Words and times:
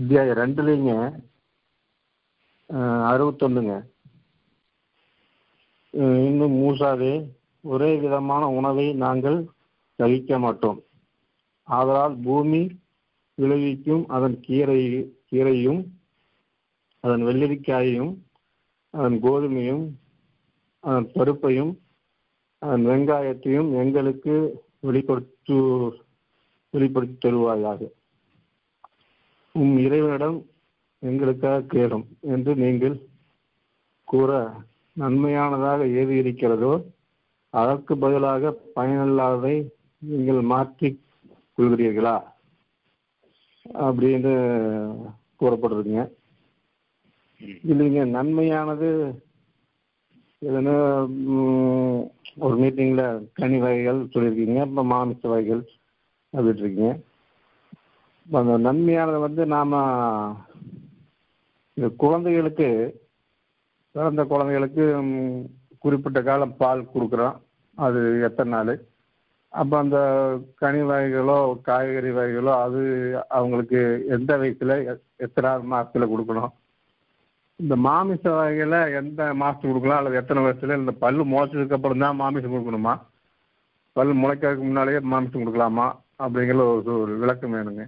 அத்தியாயம் 0.00 0.38
ரெண்டுலேங்க 0.38 0.92
அறுபத்தொன்னுங்க. 3.08 3.74
இன்னும் 6.28 6.54
மூசாவே 6.60 7.10
ஒரே 7.72 7.90
விதமான 8.04 8.42
உணவை 8.58 8.86
நாங்கள் 9.02 9.36
சகிக்க 9.98 10.38
மாட்டோம். 10.44 10.78
ஆதலால் 11.68 12.16
பூமி 12.26 12.62
விளைவிக்கும் 13.42 14.04
அதன் 14.18 14.38
கீரை 14.46 14.80
கீரையும் 15.30 15.82
அதன் 17.04 17.26
வெள்ளரிக்காயையும் 17.28 18.12
அதன் 18.94 19.20
கோதுமையும் 19.28 19.86
அதன் 20.84 21.12
பருப்பையும் 21.18 21.72
அதன் 22.62 22.90
வெங்காயத்தையும் 22.92 23.72
எங்களுக்கு 23.84 24.34
வெளிப்படுத்து 24.88 25.56
வெளிப்படுத்தி 26.74 27.18
தருவாயாக. 27.28 27.80
உம் 29.54 29.76
இறைவனிடம் 29.84 30.38
எங்களுக்காக 31.02 31.66
கேளும் 31.72 32.04
என்று 32.30 32.52
நீங்கள் 32.56 32.96
கூற 34.08 34.30
நன்மையானதாக 34.96 35.86
ஏது 36.00 36.12
இருக்கிறதோ 36.22 36.72
அதற்கு 37.54 37.92
பதிலாக 37.98 38.42
பயனில்லாததை 38.76 39.54
நீங்கள் 40.02 40.40
மாற்றி 40.50 40.88
கொள்கிறீர்களா? 41.58 42.16
அப்படின்னு 43.84 44.32
கூறப்படுறதுங்க 45.40 46.02
இல்லைங்க 47.68 48.02
நன்மையானது 48.14 48.88
எதுனா 50.42 50.74
ஒரு 52.44 52.54
மீட்டிங்கில் 52.60 53.04
கனி 53.38 53.58
வகைகள் 53.62 54.00
சொல்லியிருக்கீங்க 54.12 54.60
இப்போ 54.66 54.82
மாமிச 54.92 55.22
வகைகள் 55.32 55.62
அப்படின்ட்டு 56.32 56.62
இருக்கீங்க 56.62 56.90
அந்த 58.38 58.54
நன்மையானதை 58.64 59.18
வந்து 59.20 59.42
நாம் 59.52 59.72
இந்த 61.76 61.88
குழந்தைகளுக்கு 62.02 62.68
பிறந்த 63.94 64.22
குழந்தைகளுக்கு 64.32 64.84
குறிப்பிட்ட 65.84 66.18
காலம் 66.22 66.54
பால் 66.60 66.82
கொடுக்குறோம். 66.94 67.36
அது 67.84 68.00
எத்தனை 68.28 68.50
நாள்? 68.54 68.72
அப்போ 69.48 69.74
அந்த 69.78 69.98
கனி 70.62 70.80
வகைகளோ 70.90 71.38
காய்கறி 71.68 72.10
வகைகளோ 72.18 72.52
அது 72.64 72.80
அவங்களுக்கு 73.38 73.80
எந்த 74.16 74.36
வயசில் 74.42 74.74
எத்தனாவது 75.26 75.70
மாதத்தில் 75.72 76.10
கொடுக்கணும்? 76.12 76.52
இந்த 77.56 77.76
மாமிச 77.86 78.24
வகையில் 78.40 78.80
எந்த 79.00 79.20
மாதத்துக்கு 79.40 79.72
கொடுக்கலாம்? 79.72 80.00
அல்லது 80.00 80.20
எத்தனை 80.22 80.42
வருஷத்துல? 80.44 80.80
இந்த 80.82 80.92
பல் 81.04 81.22
முளைச்சதுக்கு 81.32 81.78
அப்புறம் 81.78 82.04
தான் 82.04 82.20
மாமிசம் 82.22 82.54
கொடுக்கணுமா? 82.54 82.94
பல் 83.92 84.20
முளைக்கிறதுக்கு 84.22 84.68
முன்னாலேயே 84.68 85.00
மாமிசம் 85.14 85.42
கொடுக்கலாமா? 85.42 85.88
அப்படிங்கிற 86.24 86.64
ஒரு 86.74 86.92
ஒரு 87.02 87.12
விளக்கம் 87.18 87.56
வேணுங்க. 87.56 87.84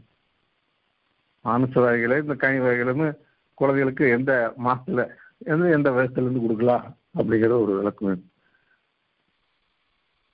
மாமிச 1.43 1.81
வகைகளை 1.81 2.17
இந்த 2.17 2.35
கனி 2.35 2.59
வகைகளும் 2.59 3.17
குழந்தைகளுக்கு 3.55 4.11
எந்த 4.11 4.55
மாசத்துல 4.65 5.09
எந்த 5.39 5.71
எந்த 5.71 5.91
வயசுலேருந்து 5.91 6.41
கொடுக்கலாம் 6.41 6.99
அப்படிங்கிற 7.15 7.49
ஒரு 7.49 7.77
விளக்கம் 7.77 8.31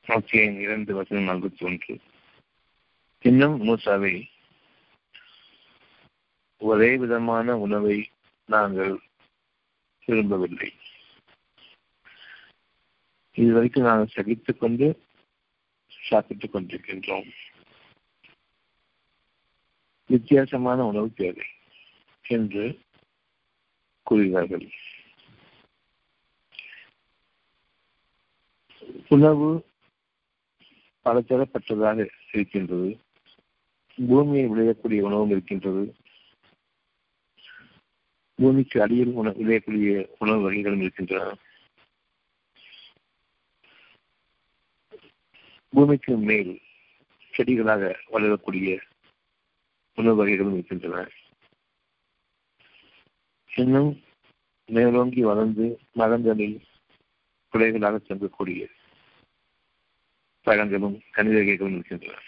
வேணும். 0.05 0.61
இரண்டு 0.61 0.95
வசனம் 0.95 1.29
நாற்பத்தி 1.29 1.65
ஒன்று. 1.65 1.99
இன்னும் 3.21 3.63
மூசாவை 3.63 4.23
ஒரே 6.59 6.97
விதமான 6.97 7.59
உணவை 7.59 8.11
நாங்கள் 8.45 9.01
விரும்பவில்லை. 10.07 10.73
இதுவரைக்கும் 13.33 13.85
நாங்கள் 13.85 14.07
சகித்துக் 14.07 14.61
கொண்டு 14.61 15.03
சாப்பிட்டுக் 15.89 16.55
கொண்டிருக்கின்றோம். 16.55 17.31
வித்தியாசமான 20.09 20.85
உணவு 20.85 21.13
தேவை 21.15 21.45
என்று 22.29 22.79
கூறுகிறார்கள். 24.03 24.71
உணவு 29.09 29.67
பலதரப்பட்டதாக 31.05 32.09
இருக்கின்றது. 32.33 33.01
பூமியில் 34.09 34.51
விளையக்கூடிய 34.51 35.01
உணவும் 35.01 35.31
இருக்கின்றது. 35.31 35.95
பூமிக்கு 38.35 38.83
அடியில் 38.83 39.07
உணவு 39.07 39.45
விளையக்கூடிய 39.45 40.09
உணவு 40.19 40.41
வகைகளும் 40.43 40.81
இருக்கின்றன. 40.81 41.37
பூமிக்கு 45.71 46.17
மேல் 46.17 46.61
செடிகளாக 47.37 47.95
வளரக்கூடிய 48.07 48.81
உணவு 49.99 50.17
வகைகளும் 50.17 50.53
இருக்கின்றன. 50.53 51.09
இன்னும் 53.57 53.91
மேலோங்கி 54.67 55.23
வளர்ந்து 55.23 55.67
மரங்களில் 55.93 56.57
குலைகளாக 57.53 57.99
சென்றக்கூடிய 58.07 58.67
பழங்களும் 60.43 60.97
கனிவகைகளும் 61.15 61.75
இருக்கின்றன. 61.75 62.21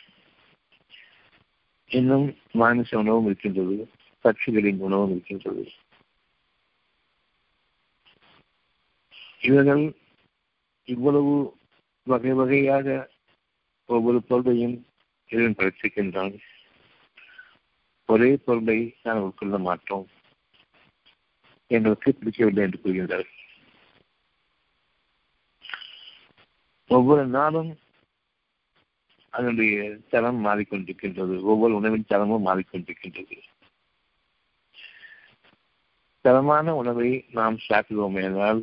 இன்னும் 1.91 2.27
மானச 2.55 2.97
உணவும் 2.97 3.25
இருக்கின்றது 3.25 3.77
பட்சிகளின் 4.25 4.79
உணவும் 4.79 5.11
இருக்கின்றது. 5.11 5.65
இவர்கள் 9.41 9.85
இவ்வளவு 10.85 11.35
வகை 12.03 12.33
வகையாக 12.33 13.11
ஒவ்வொரு 13.87 14.23
பொருளையும் 14.23 14.87
இறைவன் 15.29 15.59
பரிசிக்கின்றான் 15.59 16.35
ஒரே 18.11 18.31
பொருளை 18.37 18.79
நாங்கள் 19.03 19.29
உட்கொள்ள 19.29 19.59
மாட்டோம். 19.59 20.07
எங்களுக்கு 21.71 22.15
பிடிக்கவில்லை 22.15 22.63
என்று 22.63 22.81
கூறுகின்றார்கள் 22.83 23.39
ஒவ்வொரு 26.89 27.25
நாளும் 27.27 27.71
அதனுடைய 29.31 29.75
தரம் 30.11 30.41
மாறிக்கொண்டிருக்கின்றது. 30.45 31.35
ஒவ்வொரு 31.41 31.75
உணவின் 31.75 32.09
தரமும் 32.09 32.47
மாறிக்கொண்டிருக்கின்றது. 32.47 33.37
தரமான 36.21 36.75
உணவை 36.75 37.11
நாம் 37.31 37.57
சாப்பிடுவோம் 37.69 38.17
என்றால் 38.23 38.61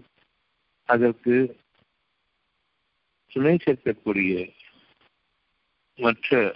அதற்கு 0.88 1.34
துணை 3.32 3.58
சேர்க்கக்கூடிய 3.66 4.34
மற்ற 5.96 6.56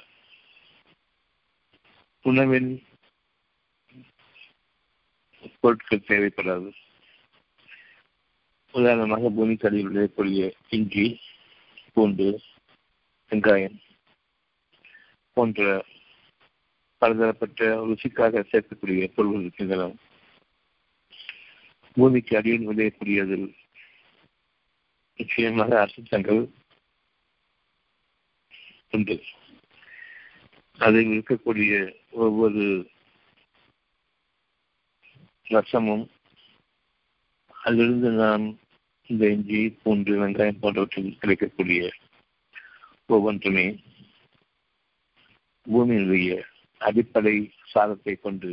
உணவின் 2.21 2.69
பொருட்கள் 5.59 6.07
தேவைப்படாது. 6.07 6.69
உதாரணமாக 8.71 9.29
பூமிக்கடியில் 9.29 9.89
விளையக்கூடிய 9.89 10.41
இஞ்சி 10.69 11.05
பூண்டு 11.93 12.27
வெங்காயம் 13.29 13.77
போன்ற 15.33 15.85
பலதரப்பட்ட 17.01 17.69
ருசிக்காக 17.89 18.43
சேர்க்கக்கூடிய 18.51 19.07
பொருள்கள் 19.07 19.41
இருக்கின்றன. 19.41 19.91
பூமிக்கு 21.93 22.37
அடியில் 22.37 22.69
விளையக்கூடியதில் 22.69 23.47
நிச்சயமாக 25.15 25.71
அரசாங்கங்கள் 25.81 26.41
உண்டு. 28.91 29.15
அதில் 30.81 31.11
இருக்கக்கூடிய 31.17 31.73
ஒவ்வொரு 32.11 32.63
ரசமும் 35.47 36.05
அதிலிருந்து 37.55 38.09
நாம் 38.09 38.45
இந்த 39.09 39.23
இஞ்சி 39.29 39.61
பூண்டு 39.83 40.11
வெங்காயம் 40.21 40.61
போன்றவற்றில் 40.61 41.17
கிடைக்கக்கூடிய 41.17 41.89
ஒவ்வொன்றுமே 43.05 43.65
பூமியினுடைய 45.65 46.29
அடிப்படை 46.81 47.35
சாதத்தை 47.63 48.15
கொண்டு 48.15 48.51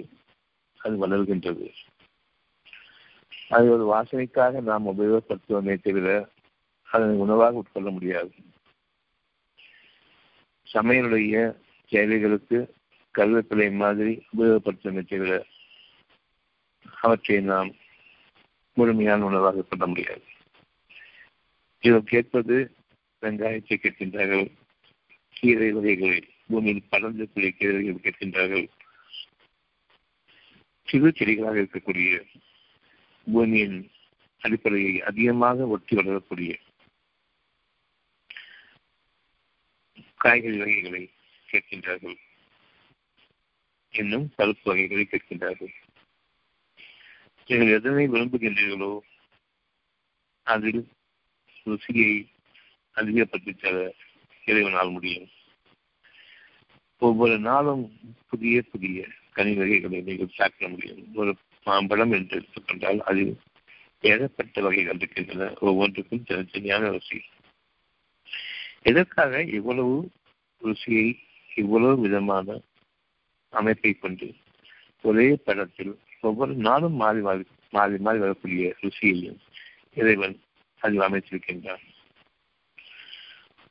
அது 0.81 0.95
வளர்கின்றது. 1.05 1.67
அது 3.49 3.67
ஒரு 3.71 3.85
வாசனைக்காக 3.93 4.61
நாம் 4.61 4.87
உபயோகப்படுத்துவோமே 4.87 5.75
தவிர 5.83 6.09
அதனை 6.89 7.15
உணவாக 7.17 7.63
உட்கொள்ள 7.63 7.91
முடியாது. 7.91 8.35
சமையலுடைய 10.67 11.35
சேவைகளுக்கு 11.93 12.59
கருவேப்பிலை 13.15 13.69
மாதிரி 13.83 14.13
உபயோகப்படுத்துவோமே 14.33 15.03
தவிர 15.05 15.33
அவற்றை 17.03 17.41
நாம் 17.51 17.71
முழுமையான 18.77 19.25
உணவாக 19.25 19.63
சொல்ல 19.63 19.87
முடியாது. 19.87 20.25
இதை 21.83 21.99
கேட்பது 22.03 22.57
வெங்காயத்தை 23.23 23.77
கேட்கின்றார்கள் 23.77 24.47
கீரை 25.37 25.71
வகைகளை 25.73 26.19
பூமியில் 26.49 26.91
படர்ந்தக்கூடிய 26.91 27.51
கீரைகள் 27.59 28.05
கேட்கின்றார்கள். 28.05 28.67
சிறு 30.89 31.09
செடிகளாக 31.09 31.61
இருக்கக்கூடிய 31.63 32.11
பூமியின் 33.27 33.79
அடிப்படையை 34.43 34.95
அதிகமாக 35.01 35.67
ஒட்டி 35.67 35.95
வளரக்கூடிய 35.97 36.53
காய்கறி 40.17 40.59
வகைகளை 40.59 41.03
கேட்கின்றார்கள். 41.53 42.19
இன்னும் 43.91 44.33
பருப்பு 44.39 44.65
வகைகளை 44.65 45.09
கேட்கின்றார்கள். 45.11 45.75
நீங்கள் 47.47 47.69
எதனை 47.69 48.09
விரும்புகின்றீர்களோ 48.09 48.99
அதில் 50.43 50.89
ருசியை 51.67 52.29
அதிகப்படுத்தி 52.93 53.53
தர 53.53 53.95
இறைவனால் 54.45 54.91
முடியும். 54.91 55.29
ஒவ்வொரு 56.99 57.39
நாளும் 57.39 58.01
புதிய 58.29 58.63
புதிய 58.63 59.07
கனி 59.31 59.55
வகைகளை 59.55 60.01
நீங்கள் 60.01 60.35
சாப்பிட 60.35 60.71
முடியும். 60.71 61.15
ஒரு 61.15 61.37
மாம்பழம் 61.65 62.13
என்று 62.13 62.37
எடுத்துக்கொண்டால் 62.37 63.01
அதில் 63.01 63.41
ஏகப்பட்ட 64.01 64.61
வகைகள் 64.61 64.97
இருக்கின்றன. 64.97 65.55
ஒவ்வொன்றுக்கும் 65.61 66.25
தனித்தனியான 66.27 66.91
ருசி. 66.91 67.25
எதற்காக 68.83 69.43
இவ்வளவு 69.43 70.11
ருசியை 70.63 71.27
இவ்வளவு 71.59 71.99
விதமான 71.99 72.61
அமைப்பை 73.51 73.93
கொண்டு 73.93 74.35
ஒரே 75.03 75.37
படத்தில் 75.45 75.99
ஒவ்வொரு 76.21 76.55
நாளும் 76.55 76.93
மாறி 76.93 77.21
மாறி 77.21 77.43
மாறி 77.71 77.99
மாறி 77.99 78.19
வரக்கூடிய 78.19 78.75
ருசியையும் 78.83 79.39
இறைவன் 79.95 80.41
அதில் 80.79 80.99
அமைத்திருக்கின்றான். 80.99 81.85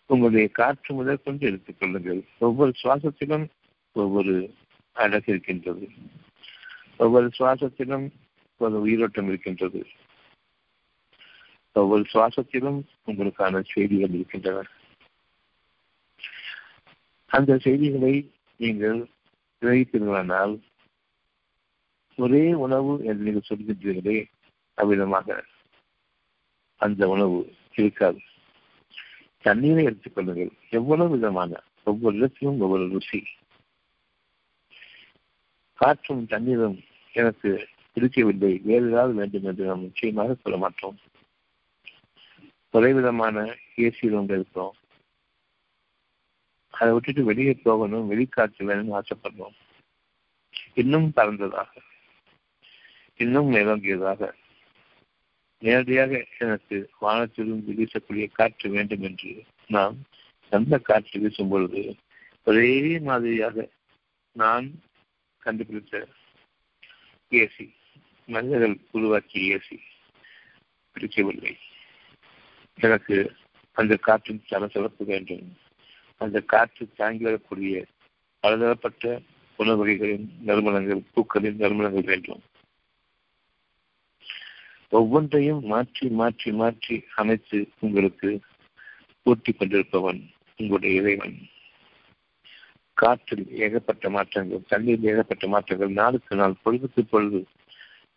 உங்களுடைய 0.05 0.47
காற்று 0.47 0.95
முதல் 0.95 1.21
கொண்டு 1.23 1.47
எடுத்துக் 1.47 1.79
கொள்ளுங்கள். 1.79 2.23
ஒவ்வொரு 2.39 2.73
சுவாசத்திலும் 2.83 3.47
ஒவ்வொரு 3.93 4.53
அழகு 4.93 5.23
இருக்கின்றது. 5.27 5.89
ஒவ்வொரு 6.97 7.29
சுவாசத்திலும் 7.39 8.09
ஒரு 8.57 8.81
உயிரோட்டம் 8.81 9.27
இருக்கின்றது. 9.27 9.87
ஒவ்வொரு 11.71 12.05
சுவாசத்திலும் 12.13 12.81
உங்களுக்கான 13.07 13.63
செய்திகள் 13.73 14.09
இருக்கின்றன. 14.09 14.63
அந்த 17.31 17.57
செய்திகளை 17.57 18.31
நீங்கள் 18.57 19.09
கிரகித்தீர்களானால் 19.62 20.53
ஒரே 22.18 22.53
உணவு 22.53 23.03
என்று 23.03 23.24
நீங்கள் 23.24 23.50
சொல்கின்றீர்களே 23.50 24.25
அவ்விதமாக. 24.77 25.44
அந்த 26.81 27.09
உணவு 27.09 27.38
இருக்காது. 27.75 28.19
தண்ணீரை 29.41 29.83
எடுத்துக்கொள்ளுங்கள் 29.85 30.51
எவ்வளவு 30.69 31.09
விதமான 31.09 31.63
ஒவ்வொரு 31.83 32.15
இடத்திலும் 32.18 32.59
ஒவ்வொரு 32.59 32.85
ருசி. 32.88 33.24
காற்றும் 35.73 36.25
தண்ணீரும் 36.25 36.83
எனக்கு 37.13 37.68
பிடிக்கவில்லை 37.94 38.62
வேறு 38.63 38.88
ஏதாவது 38.88 39.13
வேண்டும் 39.13 39.44
என்று 39.44 39.65
நாம் 39.65 39.81
நிச்சயமாக 39.81 40.35
சொல்ல 40.35 40.57
மாட்டோம். 40.57 40.97
ஒரே 42.71 42.94
விதமான 42.94 43.56
ஏசியில் 43.75 44.18
ஒன்று 44.18 44.35
இருக்கிறோம். 44.35 44.75
அதை 46.79 46.94
விட்டுட்டு 46.94 47.24
வெளியே 47.24 47.53
போகணும் 47.53 48.09
வெளிக்காற்று 48.12 48.65
வேணும்னு 48.69 49.00
ஆசைப்படுறோம். 49.00 49.56
இன்னும் 50.74 51.12
பறந்ததாக 51.15 51.71
இன்னும் 53.18 53.51
மேலோங்கியதாக 53.53 54.31
நேரடியாக 55.59 56.25
எனக்கு 56.39 56.89
வானத்திலிருந்து 57.00 57.71
வீசக்கூடிய 57.77 58.27
காற்று 58.31 58.69
வேண்டும் 58.69 59.01
என்று 59.01 59.44
நாம் 59.68 59.95
அந்த 60.50 60.77
காற்று 60.77 61.19
வீசும் 61.19 61.50
பொழுது 61.50 61.95
ஒரே 62.44 63.00
மாதிரியாக 63.00 63.68
நான் 64.31 64.68
கண்டுபிடித்த 65.38 66.07
ஏசி 67.31 67.68
மனிதர்கள் 68.25 68.77
உருவாக்கிய 68.91 69.56
ஏசி 69.56 69.77
பிடிக்கவில்லை. 70.91 71.57
எனக்கு 72.77 73.35
அந்த 73.71 73.95
காற்றின் 73.95 74.44
சலசலப்பு 74.45 75.06
வேண்டும். 75.06 75.47
அந்த 76.21 76.37
காற்று 76.51 76.83
தாங்கி 76.99 77.25
வரக்கூடிய 77.25 77.73
பலதரப்பட்ட 78.43 79.03
உணவு 79.59 79.79
வகைகளின் 79.81 80.27
நறுமணங்கள் 80.47 81.01
பூக்களின் 81.13 81.61
நறுமணங்கள் 81.61 82.09
வேண்டும். 82.11 82.41
ஒவ்வொன்றையும் 84.91 85.61
மாற்றி 85.65 86.07
மாற்றி 86.19 86.49
மாற்றி 86.51 86.95
அமைத்து 87.15 87.59
உங்களுக்கு 87.79 88.29
ஊட்டி 89.25 89.51
கொண்டிருப்பவன் 89.51 90.21
உங்களுடைய 90.59 90.99
இறைவன். 91.01 91.37
காற்றில் 92.97 93.45
ஏகப்பட்ட 93.65 94.09
மாற்றங்கள் 94.09 94.69
தண்ணீரில் 94.69 95.09
ஏகப்பட்ட 95.11 95.47
மாற்றங்கள் 95.47 95.97
நாளுக்கு 95.99 96.35
நாள் 96.35 96.61
பொழுதுக்கு 96.63 97.01
பொழுது 97.11 97.39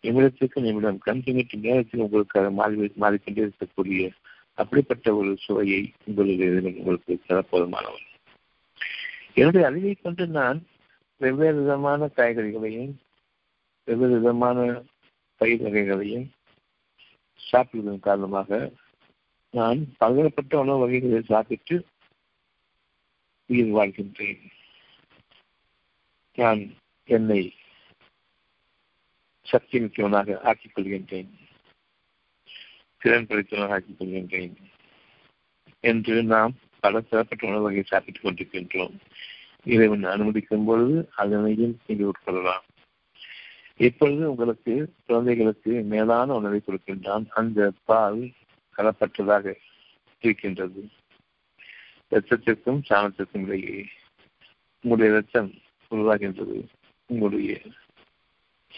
நிமிடத்துக்கு 0.03 0.59
நிமிடம் 0.67 1.01
கண்டிமிட்டு 1.07 1.57
நேரத்தில் 1.65 2.05
உங்களுக்காக 2.05 2.47
மாறி 2.51 2.87
மாறிக்கொண்டே 3.03 3.43
இருக்கக்கூடிய 3.47 4.05
அப்படிப்பட்ட 4.61 5.15
ஒரு 5.15 5.31
சுவையை 5.37 5.81
உங்களுடைய 6.05 6.71
உங்களுக்கு 6.79 7.13
தரப்போதுமானவன் 7.27 8.07
என்னுடைய 9.33 9.67
அறிவை 9.67 9.93
கொண்டு 9.95 10.27
நான் 10.27 10.59
வெவ்வேறு 11.21 11.57
விதமான 11.61 12.09
காய்கறிகளையும் 12.17 12.93
வெவ்வேறு 13.87 14.15
விதமான 14.19 14.57
பயிர் 15.41 15.61
வகைகளையும் 15.61 16.27
சாப்பிடுவதன் 17.39 17.99
காரணமாக 17.99 18.59
நான் 19.53 19.79
பலதரப்பட்ட 19.97 20.59
உணவு 20.59 20.79
வகைகளை 20.79 21.21
சாப்பிட்டு 21.21 21.75
உயிர் 23.49 23.73
வாழ்கின்றேன். 23.77 24.43
நான் 26.37 26.61
என்னை 27.09 27.41
சக்தி 29.45 29.79
மிக்கவனாக 29.79 30.37
ஆக்கிக் 30.41 30.75
கொள்கின்றேன். 30.75 31.31
திறன் 33.01 33.25
படைத்தவனாக 33.25 33.73
ஆக்கிக் 33.73 34.01
கொள்கின்றேன் 34.01 34.53
என்று 35.79 36.23
நாம் 36.23 36.55
பல 36.79 37.03
சிறப்பட்ட 37.11 37.45
உணவு 37.45 37.61
வகையை 37.61 37.83
சாப்பிட்டுக் 37.87 38.25
கொண்டிருக்கின்றோம். 38.25 38.95
இறைவன் 39.63 40.05
அனுமதிக்கும் 40.05 40.65
பொழுது 40.65 41.09
அதனையும் 41.15 41.79
நீங்கள் 41.85 42.11
உட்கொள்ளலாம். 42.11 42.65
இப்பொழுது 43.75 44.29
உங்களுக்கு 44.29 44.93
குழந்தைகளுக்கு 45.05 45.81
மேலான 45.81 46.33
உணவை 46.33 46.61
கொடுக்கின்றான். 46.67 47.25
அந்த 47.29 47.71
பால் 47.85 48.31
கலப்பற்றதாக 48.77 49.53
இருக்கின்றது. 50.21 50.89
ரத்தத்திற்கும் 52.11 52.81
சாணத்திற்கும் 52.89 53.47
இடையே 53.47 53.85
உங்களுடைய 54.81 55.19
ரத்தம் 55.19 55.53
உருவாகின்றது. 55.91 56.67
உங்களுடைய 57.05 57.61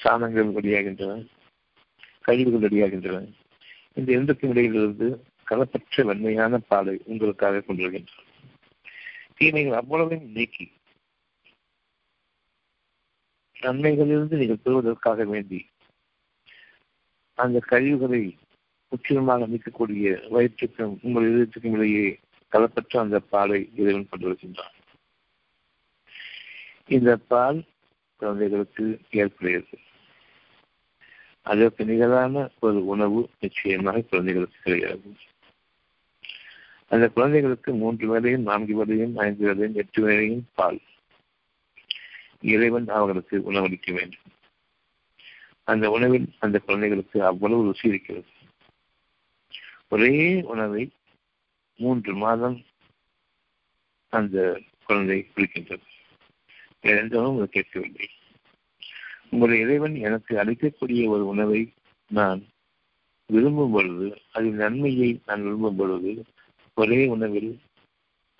சாணங்கள் 0.03 0.51
வெளியாகின்றன 0.51 1.27
கழிவுகள் 2.21 2.69
வெளியாகின்றன 2.69 3.41
இந்த 3.97 4.11
இரண்டுக்கும் 4.11 4.51
இடையிலிருந்து 4.51 5.07
களப்பற்ற 5.49 6.03
வன்மையான 6.03 6.57
பாலை 6.57 7.01
உங்களுக்காக 7.05 7.59
கொண்டிருக்கின்றன 7.59 8.31
தீமைகள் 9.35 9.79
அவ்வளவையும் 9.79 10.31
நீக்கி 10.31 10.65
நன்மைகளிலிருந்து 13.55 14.37
நீங்கள் 14.37 14.63
பெறுவதற்காக 14.63 15.23
வேண்டி 15.23 15.59
அந்த 17.37 17.59
கழிவுகளை 17.59 18.37
முற்றிலுமாக 18.91 19.47
நீக்கக்கூடிய 19.47 20.07
வயிற்றுக்கும் 20.29 20.97
உங்கள் 21.01 21.27
இதயத்துக்கும் 21.29 21.75
இடையே 21.75 22.19
கலப்பற்ற 22.51 22.99
அந்த 22.99 23.19
பாலை 23.19 23.69
இறைவன் 23.75 24.09
கொண்டு 24.09 24.25
வருகின்றான். 24.25 24.73
இந்த 26.87 27.17
பால் 27.17 27.59
குழந்தைகளுக்கு 28.15 28.85
ஏற்புடையது. 29.11 29.77
அதற்கு 31.43 31.85
நிகரான 31.85 32.49
ஒரு 32.59 32.85
உணவு 32.85 33.29
நிச்சயமாக 33.39 34.01
குழந்தைகளுக்கு 34.01 34.57
கிடையாது 34.63 35.15
அந்த 36.87 37.09
குழந்தைகளுக்கு 37.09 37.73
மூன்று 37.73 38.07
வேலையும் 38.07 38.41
நான்கு 38.41 38.75
வேலையும் 38.75 39.17
ஐந்து 39.17 39.45
வேலையும் 39.45 39.75
எட்டு 39.75 40.01
வேலையும் 40.01 40.47
பால். 40.55 40.79
இறைவன் 42.41 42.87
அவர்களுக்கு 42.87 43.51
உணவளிக்க 43.51 43.91
வேண்டும். 43.91 44.25
அந்த 45.63 45.89
உணவில் 45.91 46.27
அந்த 46.39 46.59
குழந்தைகளுக்கு 46.59 47.25
அவ்வளவு 47.25 47.63
ருசி 47.63 47.87
இருக்கிறது. 47.87 48.27
ஒரே 49.87 50.41
உணவை 50.41 50.91
மூன்று 51.75 52.15
மாதம் 52.15 52.63
அந்த 54.09 54.61
குழந்தை 54.85 55.27
குளிக்கின்றது 55.35 55.87
எந்த 56.81 57.47
கேட்கவில்லை. 57.49 58.09
உங்களுடைய 59.33 59.65
இறைவன் 59.65 59.95
எனக்கு 59.95 60.33
அளிக்கக்கூடிய 60.37 61.03
ஒரு 61.07 61.23
உணவை 61.25 61.61
நான் 62.11 62.41
விரும்பும் 63.29 63.71
பொழுது 63.71 64.07
அதில் 64.31 64.53
நன்மையை 64.53 65.09
நான் 65.25 65.41
விரும்பும் 65.41 65.75
பொழுது 65.75 66.11
ஒரே 66.77 66.99
உணவில் 67.05 67.51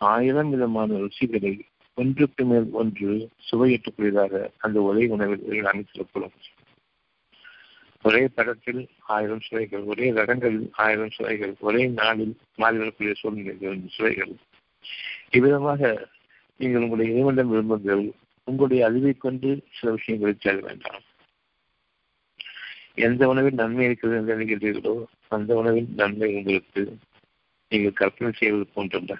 ஆயிரம் 0.01 0.49
விதமான 0.49 0.97
ருசிகளை 0.97 1.53
ஒன்றுக்கு 1.97 2.43
மேல் 2.45 2.67
ஒன்று 2.71 3.09
சுவையற்றக்கூடியதாக 3.49 4.33
அந்த 4.57 4.77
ஒரே 4.81 5.03
உணவில் 5.07 5.67
அமைத்திருக்கிறோம் 5.71 6.35
ஒரே 8.05 8.21
படத்தில் 8.27 8.81
ஆயிரம் 9.07 9.43
சுவைகள் 9.47 9.83
ஒரே 9.83 10.07
ரகங்களில் 10.11 10.65
ஆயிரம் 10.75 11.13
சுவைகள் 11.17 11.53
ஒரே 11.59 11.83
நாளில் 11.99 12.33
மாறிவிடக்கூடிய 12.57 13.13
சூழ்நிலைகள் 13.13 13.79
சுவைகள். 13.87 14.33
இவ்விதமாக 15.29 15.81
நீங்கள் 16.59 16.81
உங்களுடைய 16.81 17.13
இறைவனிடம் 17.13 17.51
விரும்புங்கள். 17.51 18.03
உங்களுடைய 18.43 18.85
அறிவை 18.85 19.13
கொண்டு 19.13 19.63
சில 19.71 19.91
விஷயங்களை 19.91 20.33
தேட 20.37 20.59
வேண்டாம். 20.59 21.03
எந்த 22.95 23.27
உணவில் 23.27 23.53
நன்மை 23.53 23.85
இருக்கிறது 23.85 24.17
என்று 24.17 24.35
நினைக்கிறீர்களோ 24.35 25.05
அந்த 25.27 25.55
உணவில் 25.55 25.87
நன்மை 25.95 26.35
உங்களுக்கு 26.35 26.81
நீங்கள் 27.71 27.93
கற்பனை 27.93 28.31
செய்வது 28.31 28.65
போன்ற 28.73 29.17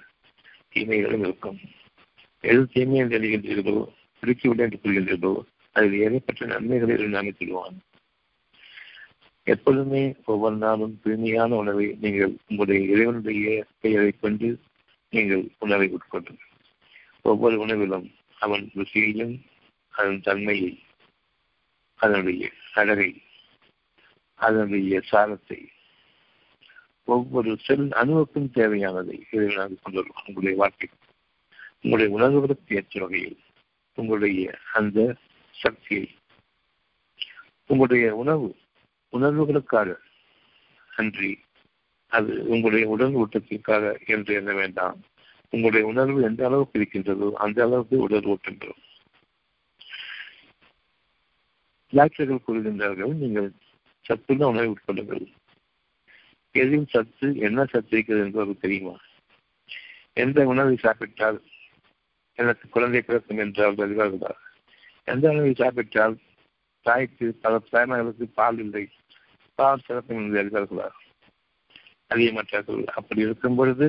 தீமைகளும் 0.68 1.20
இருக்கும். 1.20 1.58
எது 2.40 2.66
தீமை 2.66 2.98
என்று 2.98 3.18
நினைக்கின்றீர்களோ 3.18 3.88
பிடிக்கவில்லை 4.20 4.64
என்று 4.64 4.78
கூறுகின்றீர்களோ 4.82 5.34
அதில் 5.72 5.98
ஏகப்பட்ட 6.00 6.46
நன்மைகளை 6.46 6.94
அமைத்துடுவான் 7.20 7.76
எப்பொழுதுமே 9.46 10.14
ஒவ்வொரு 10.24 10.56
நாளும் 10.56 11.00
தூய்மையான 11.02 11.56
உணவை 11.56 11.86
நீங்கள் 12.00 12.36
உங்களுடைய 12.48 12.94
இறைவனுடைய 12.94 13.64
பெயரை 13.80 14.12
கொண்டு 14.12 14.58
நீங்கள் 15.10 15.50
உணவை 15.58 15.90
உட்கொள்ளுங்கள். 15.96 16.52
ஒவ்வொரு 17.22 17.56
உணவிலும் 17.58 18.06
அவன் 18.44 18.64
ருசியையும் 18.74 19.34
அதன் 19.94 20.20
தன்மையை 20.20 20.72
அதனுடைய 22.00 22.44
அழகை 22.72 23.10
அதனுடைய 24.40 25.00
சாரத்தை 25.10 25.60
ஒவ்வொரு 27.08 27.50
செல் 27.58 27.86
அணுவுக்கும் 28.02 28.48
தேவையானதை 28.54 29.16
இறைவனாக 29.32 29.72
கொண்டுள்ளோம் 29.84 30.22
உங்களுடைய 30.26 30.54
வாழ்க்கை. 30.56 30.88
உங்களுடைய 31.82 32.08
உணர்வுகளுக்கு 32.16 32.76
ஏற்ற 32.76 33.00
வகையில் 33.00 33.38
உங்களுடைய 33.94 34.58
அந்த 34.72 34.98
சக்தியை 35.54 36.06
உங்களுடைய 37.66 38.06
உணவு 38.14 38.48
உணர்வுகளுக்காக 39.12 39.96
அன்றி 40.96 41.32
அது 42.12 42.32
உங்களுடைய 42.48 42.86
உடல் 42.88 43.14
ஊட்டத்திற்காக 43.14 43.84
என்று 44.06 44.34
எண்ண 44.34 44.52
வேண்டாம். 44.52 44.98
உங்களுடைய 45.54 45.84
உணர்வு 45.86 46.18
எந்த 46.22 46.42
அளவுக்கு 46.46 46.78
இருக்கின்றதோ 46.78 47.28
அந்த 47.44 47.58
அளவுக்கு 47.62 47.96
உடல் 47.98 48.28
ஓட்டுங்கள் 48.32 48.76
டாக்டர்கள் 51.92 52.44
கூறுகின்றார்கள் 52.46 53.12
நீங்கள் 53.22 53.48
சத்துள்ள 54.06 54.44
உணவை 54.46 54.68
உட்கொள்ளுங்கள். 54.68 55.24
எதில் 56.54 56.90
சத்து 56.90 57.28
என்ன 57.38 57.60
சத்து 57.64 57.92
இருக்கிறது 57.96 58.24
என்பது 58.24 58.54
தெரியுமா? 58.58 58.94
எந்த 60.16 60.46
உணவை 60.46 60.74
சாப்பிட்டால் 60.76 61.38
எனக்கு 62.38 62.64
குழந்தை 62.68 63.00
பிறக்கும் 63.02 63.42
என்றால் 63.44 63.82
அறிவார்களா 63.84 64.32
எந்த 65.08 65.24
உணவை 65.32 65.52
சாப்பிட்டால் 65.52 66.14
தாய்க்கு 66.86 67.26
பல 67.42 67.60
தாய்மார்களுக்கு 67.72 68.26
பால் 68.38 68.58
இல்லை 68.58 68.84
பால் 69.58 69.84
சிறப்பு 69.86 70.14
என்று 70.14 70.40
அறிவார்களா 70.42 70.88
அறிய 72.10 72.30
மாட்டார்கள் 72.32 72.82
அப்படி 72.94 73.20
இருக்கும் 73.20 73.56
பொழுது 73.56 73.86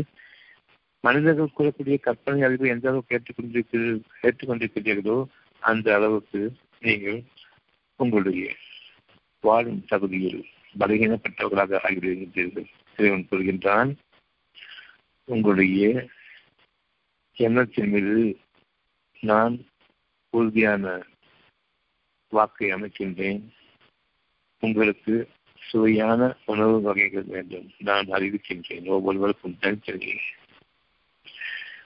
மனிதர்கள் 1.05 1.55
கூறக்கூடிய 1.57 1.99
கற்பனை 1.99 2.41
அறிவு 2.41 2.67
எந்த 2.67 2.87
அளவுக்கு 2.89 3.15
ஏற்றுக்கொண்டிருக்கிறீர்கள் 3.15 3.99
ஏற்றுக்கொண்டிருக்கிறீர்களோ 4.21 5.17
அந்த 5.59 5.95
அளவுக்கு 5.95 6.41
நீங்கள் 6.79 7.23
உங்களுடைய 7.95 8.55
வாழும் 9.41 9.85
தகுதியில் 9.87 10.45
பலகீனப்பட்டவர்களாக 10.79 11.77
ஆகிவிடுகின்றீர்கள். 11.83 12.65
இறைவன் 12.97 13.27
கூறுகின்றான் 13.29 13.91
உங்களுடைய 15.25 16.07
எண்ணத்தின் 17.35 17.89
மீது 17.89 18.39
நான் 19.19 19.65
உறுதியான 20.29 21.03
வாக்கை 22.29 22.73
அமைக்கின்றேன். 22.73 23.43
உங்களுக்கு 24.59 25.29
சுவையான 25.59 26.35
உணவு 26.45 26.81
வகைகள் 26.81 27.27
வேண்டும். 27.27 27.69
நான் 27.77 28.05
அறிவிக்கின்றேன். 28.05 28.85
ஒவ்வொருவருக்கும் 28.85 29.57
தனித்தனியே 29.59 30.19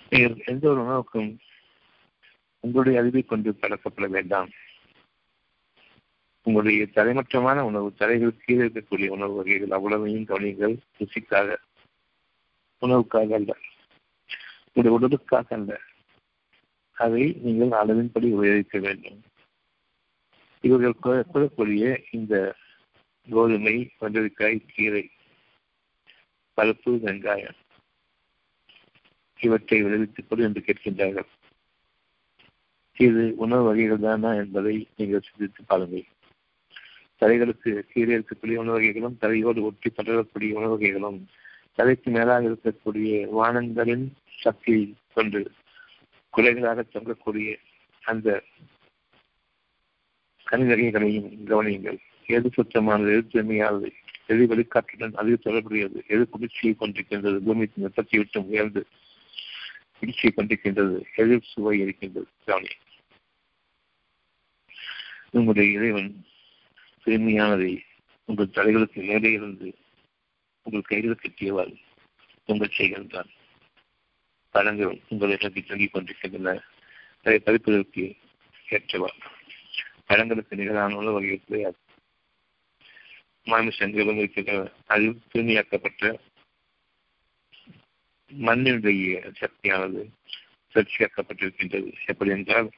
நீங்கள் 0.10 0.44
எந்த 0.46 0.70
ஒரு 0.70 0.82
உணவுக்கும் 0.82 1.38
உங்களுடைய 2.60 3.00
அறிவை 3.00 3.22
கொண்டு 3.22 3.54
பழக்கப்பட 3.54 4.08
வேண்டாம். 4.08 4.50
உங்களுடைய 6.44 6.88
தலைமற்றமான 6.96 7.60
உணவு 7.60 7.94
தலைகள் 7.94 8.38
கீழே 8.46 8.66
இருக்கக்கூடிய 8.66 9.08
உணவு 9.08 9.34
வகைகள் 9.34 9.72
அவ்வளவையும் 9.72 10.26
கவனிங்கள் 10.26 10.78
ருசிக்காக 11.00 11.56
உணவுக்காக 12.82 13.34
அல்ல. 13.34 13.58
உங்களுடைய 14.74 14.98
உடலுக்காக 14.98 15.56
அல்ல. 15.56 15.80
அதை 16.92 17.38
நீங்கள் 17.42 17.80
அளவின்படி 17.80 18.32
உபயோகிக்க 18.32 18.80
வேண்டும். 18.80 19.24
இவர்கள் 20.62 21.20
கூறக்கூடிய 21.24 22.04
இந்த 22.12 22.56
கோதுமை 23.30 23.90
வெள்ளரிக்காய் 24.02 24.66
கீரை 24.76 25.12
பருப்பு 26.58 26.90
வெங்காயம் 26.90 27.59
இவற்றை 29.42 29.82
விளைவித்துக் 29.82 30.30
கொடு 30.30 30.44
என்று 30.44 30.64
கேட்கின்றார்கள். 30.66 31.28
இது 32.98 33.34
உணவு 33.36 33.64
வகைகள் 33.64 34.00
தானா 34.00 34.34
என்பதை 34.34 34.88
நீங்கள் 34.96 35.22
சிந்தித்து 35.22 35.64
பாருங்கள். 35.64 36.06
தலைகளுக்கு 37.22 37.80
கீழே 37.80 38.18
இருக்கக்கூடிய 38.18 38.56
உணவு 38.56 38.72
வகைகளும் 38.72 39.18
தலையோடு 39.18 39.64
ஒட்டி 39.64 39.90
படரக்கூடிய 39.90 40.52
உணவு 40.52 40.70
வகைகளும் 40.70 41.28
தலைக்கு 41.76 42.12
மேலாக 42.12 42.48
இருக்கக்கூடிய 42.48 43.28
வானங்களின் 43.30 44.12
சக்தியை 44.38 44.94
கொண்டு 45.14 45.52
குறைகளாக 46.30 46.86
தொங்கக்கூடிய 46.94 47.56
அந்த 48.02 48.44
கனிவகைகளையும் 50.52 51.32
கவனியுங்கள். 51.48 51.98
எது 52.26 52.50
சுத்தமானது 52.50 53.18
எது 53.18 53.28
தூய்மையானது 53.28 53.92
எது 54.28 54.48
வெளிக்காற்றுடன் 54.48 55.14
அதிக 55.14 55.36
தொடர்புடையது 55.36 56.04
எது 56.08 56.30
குளிர்ச்சியை 56.30 56.76
கொண்டிருக்கின்றது 56.80 57.38
பூமியின் 57.38 57.72
வெப்பத்தை 57.76 58.20
விட்டு 58.20 58.48
உயர்ந்து 58.48 58.86
குளிர்ச்சியை 60.00 60.34
கொண்டிருக்கின்றது 60.36 61.06
எதிர் 61.16 61.44
சுவை 61.44 61.80
இருக்கின்றது 61.80 62.28
கவனி 62.46 62.68
உங்களுடைய 65.30 65.72
இறைவன் 65.72 66.26
பெருமையானதை 67.06 67.84
உங்கள் 68.26 68.54
தலைகளுக்கு 68.54 69.08
மேலே 69.08 69.32
இருந்து 69.32 69.78
உங்கள் 70.62 70.88
கைகளுக்கு 70.88 71.28
கட்டியவாறு 71.28 71.76
உங்கள் 72.46 72.78
செய்கின்றான் 72.78 73.30
பழங்கள் 74.56 75.02
உங்களை 75.10 75.38
நோக்கி 75.42 75.62
தொங்கிக் 75.62 75.94
கொண்டிருக்கின்றன. 75.94 76.62
அதை 77.24 77.40
பறிப்பதற்கு 77.40 78.16
ஏற்றவா? 78.68 79.10
பழங்களுக்கு 80.08 80.56
நிகழான 80.56 80.96
வகையில் 80.96 81.14
வகைகள் 81.14 81.46
கிடையாது. 81.46 81.78
மாமிசங்களும் 83.46 84.18
இருக்கின்றன 84.18 84.72
அது 84.88 85.20
தூய்மையாக்கப்பட்ட 85.34 86.20
மண்ணினுடைய 88.32 89.32
சக்தியானது 89.38 90.10
சர்ச்சையாக்கப்பட்டிருக்கின்றது 90.76 91.94
எப்படி 92.06 92.30
என்றால் 92.30 92.70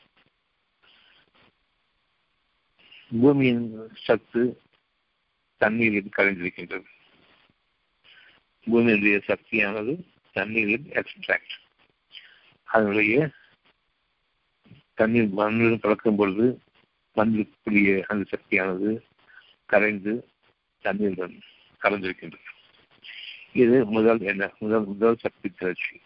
பூமியின் 3.09 3.91
சத்து 3.93 4.61
தண்ணீரில் 5.57 6.15
கலைந்திருக்கின்றது 6.17 6.89
பூமியினுடைய 8.67 9.17
சக்தியானது 9.27 9.93
தண்ணீரில் 10.31 10.87
எக்ஸ்ட்ராக்ட் 10.91 11.55
அதனுடைய 12.63 13.29
தண்ணீர் 14.93 15.29
மண்ணில் 15.29 15.79
கலக்கும் 15.79 16.15
பொழுது 16.15 16.61
மண்ணிற்குரிய 17.15 18.03
அந்த 18.07 18.25
சக்தியானது 18.29 19.05
கரைந்து 19.65 20.29
தண்ணீருடன் 20.79 21.39
கலந்திருக்கின்றது. 21.81 22.50
இது 23.53 23.85
முதல் 23.85 24.21
என்ன? 24.21 24.53
முதல் 24.59 24.85
முதல் 24.85 25.15
சக்தி 25.15 25.49
திரட்சி 25.49 26.01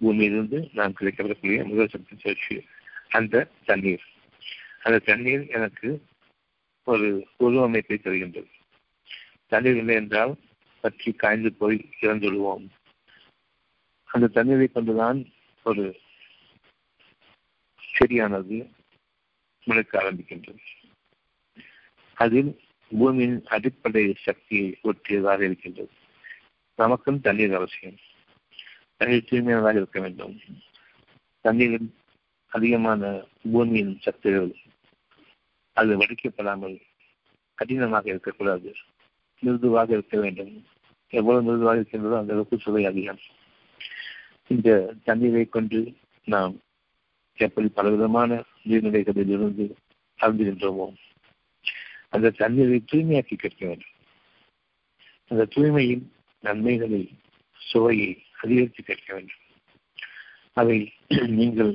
பூமியிலிருந்து 0.00 0.70
நான் 0.72 0.94
கிடைக்கப்படக்கூடிய 1.00 1.64
முதல் 1.64 1.88
சக்தி 1.88 2.16
திரட்சி 2.16 2.66
அந்த 3.08 3.50
தண்ணீர். 3.64 4.04
அந்த 4.82 4.98
தண்ணீர் 4.98 5.46
எனக்கு 5.48 6.06
ஒரு 6.84 7.28
உருவமைப்பை 7.38 7.96
தருகின்றது. 7.98 8.50
தண்ணீர் 9.48 9.76
இல்லை 9.76 9.94
என்றால் 9.94 10.36
பற்றி 10.80 11.12
காய்ந்து 11.12 11.52
போய் 11.52 11.88
இறந்துடுவோம் 12.00 12.64
அந்த 14.04 14.26
தண்ணீரை 14.26 14.66
கொண்டுதான் 14.66 15.32
ஒரு 15.64 16.00
செடியானது 17.82 18.70
முளைக்க 19.64 20.00
ஆரம்பிக்கின்றது. 20.02 20.62
அதில் 22.14 22.60
பூமியின் 22.88 23.44
அடிப்படை 23.46 24.16
சக்தியை 24.18 24.78
ஒற்றியதாக 24.82 25.40
இருக்கின்றது. 25.40 25.92
நமக்கும் 26.78 27.20
தண்ணீர் 27.20 27.54
அவசியம். 27.54 27.98
தண்ணீர் 28.96 29.28
தூய்மையானதாக 29.30 29.74
இருக்க 29.74 30.00
வேண்டும். 30.00 30.40
தண்ணீரில் 31.40 31.94
அதிகமான 32.48 33.22
பூமியின் 33.52 34.00
சத்துகள் 34.04 34.50
அது 35.76 35.96
வடிக்கப்படாமல் 35.96 36.80
கடினமாக 37.54 38.08
இருக்கக்கூடாது. 38.08 38.74
மிருதுவாக 39.42 39.92
இருக்க 39.92 40.20
வேண்டும். 40.20 40.64
எவ்வளவு 41.12 41.44
மிருதுவாக 41.44 41.76
இருக்கின்றதோ 41.76 42.18
அந்த 42.18 42.32
அளவுக்கு 42.32 42.58
சுவை 42.58 42.84
அதிகம். 42.84 43.18
இந்த 44.46 44.94
தண்ணீரை 45.04 45.44
கொண்டு 45.48 45.94
நாம் 46.24 46.54
எப்படி 47.34 47.68
பலவிதமான 47.68 48.42
நீர்நிலைகளில் 48.68 49.32
இருந்து 49.36 49.76
அருந்துகின்றோமோ 50.20 50.94
அந்த 52.08 52.30
தண்ணீரை 52.30 52.82
தூய்மையாக்கி 52.92 53.36
கேட்க 53.36 53.66
வேண்டும். 53.66 53.94
அந்த 55.28 55.44
தூய்மையின் 55.44 56.12
நன்மைகளை 56.42 57.02
சுவையை 57.60 58.10
அதிகரித்து 58.40 58.82
கேட்க 58.82 59.08
வேண்டும். 59.14 59.42
அதை 60.52 60.78
நீங்கள் 61.38 61.72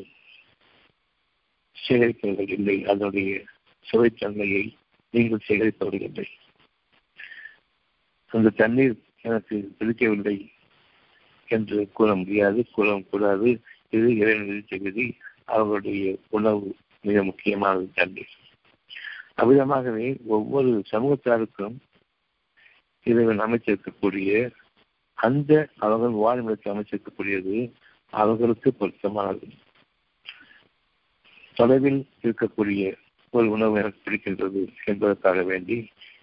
சேகரிப்பவர்கள் 1.77 2.53
இல்லை. 2.57 2.77
அதனுடைய 2.86 3.31
சுவைத்தன்மையை 3.86 4.63
நீங்கள் 5.13 5.45
சேகரிப்பவர்கள் 5.47 6.07
இல்லை. 6.09 6.27
அந்த 8.31 8.50
தண்ணீர் 8.62 8.95
எனக்கு 9.21 9.55
பிடிக்கவில்லை 9.77 10.38
என்று 11.47 11.77
கூற 11.97 12.09
முடியாது 12.15 12.59
கூற 12.75 12.88
கூடாது 13.12 13.50
இது 13.89 14.07
இறைவன் 14.15 14.65
விதி 14.86 15.05
அவர்களுடைய 15.45 16.17
உணவு 16.29 16.75
மிக 17.03 17.24
முக்கியமானது 17.24 17.88
தண்ணீர். 17.93 18.33
அவ்விதமாகவே 19.41 20.07
ஒவ்வொரு 20.36 20.71
சமூகத்தாருக்கும் 20.91 21.75
இறைவன் 23.06 23.44
அமைச்சிருக்கக்கூடிய 23.46 24.30
அந்த 25.18 25.51
அவர்கள் 25.77 26.16
வாழ்முறைக்கு 26.24 26.68
அமைச்சிருக்கக்கூடியது 26.74 27.56
அவர்களுக்கு 28.13 28.70
பொருத்தமானது. 28.74 29.48
தொலைவில் 31.54 32.01
இருக்கக்கூடிய 32.24 32.82
ஒரு 33.34 33.48
உணவு 33.50 33.77
எனக்கு 33.77 34.00
பிடிக்கின்றது 34.06 34.62
என்பதற்காக 34.86 35.44
வேண்டி 35.44 35.77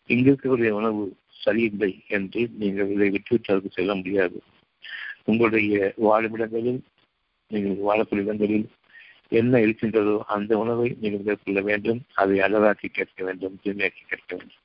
இங்கிருக்கக்கூடிய 0.09 0.71
உணவு 0.71 1.03
சரியில்லை 1.45 1.91
என்று 2.09 2.43
நீங்கள் 2.61 2.93
இதை 2.97 3.11
விட்டுவிட்டு 3.11 3.71
செல்ல 3.77 3.95
முடியாது. 3.95 4.39
உங்களுடைய 5.25 5.95
வாழுமிடங்களில் 6.07 6.81
நீங்கள் 7.51 7.85
வாழக்கூடிய 7.89 8.27
இடங்களில் 8.27 8.67
என்ன 9.29 9.61
இருக்கின்றதோ 9.61 10.25
அந்த 10.27 10.59
உணவை 10.59 10.97
நீங்கள் 11.01 11.27
மேற்கொள்ள 11.27 11.61
வேண்டும் 11.61 12.01
அதை 12.15 12.37
அழகாக்கி 12.41 12.89
கேட்க 12.89 13.25
வேண்டும் 13.25 13.59
தூய்மையாக்கி 13.65 14.03
கேட்க 14.09 14.31
வேண்டும். 14.31 14.63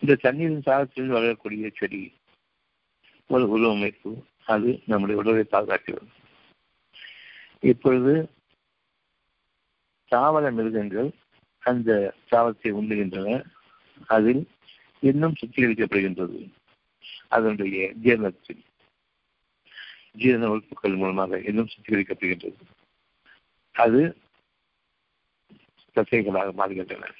இந்த 0.00 0.14
தண்ணீரின் 0.14 0.62
சாதத்தில் 0.66 1.06
வளரக்கூடிய 1.06 1.70
செடி 1.74 2.14
ஒரு 3.28 3.58
உருவமைப்பு 3.58 4.24
அது 4.44 4.82
நம்முடைய 4.86 5.20
உடலை 5.20 5.44
பாதுகாக்கிறது. 5.50 6.08
இப்பொழுது 7.60 8.30
தாவர 10.08 10.50
மிருகங்கள் 10.50 11.10
அந்த 11.58 12.14
தாவரத்தை 12.30 12.72
உண்ணுகின்றன. 12.72 13.44
அதில் 14.06 14.48
இன்னும் 15.00 15.34
சுத்திகரிக்கப்படுகின்றது 15.40 16.52
அதனுடைய 17.28 17.92
ஜீரணத்தில் 18.02 18.62
ஜீரண 20.12 20.48
உறுப்புகள் 20.48 20.94
மூலமாக 20.94 21.40
இன்னும் 21.40 21.68
சுத்திகரிக்கப்படுகின்றது 21.68 22.60
அது 23.72 24.16
தசைகளாக 25.94 26.52
மாறுகின்றன. 26.56 27.10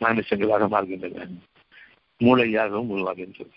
மாமிசங்களாக 0.00 0.68
மாறுகின்றன. 0.74 1.28
மூளையாகவும் 2.20 2.92
உருவாகின்றது. 2.94 3.56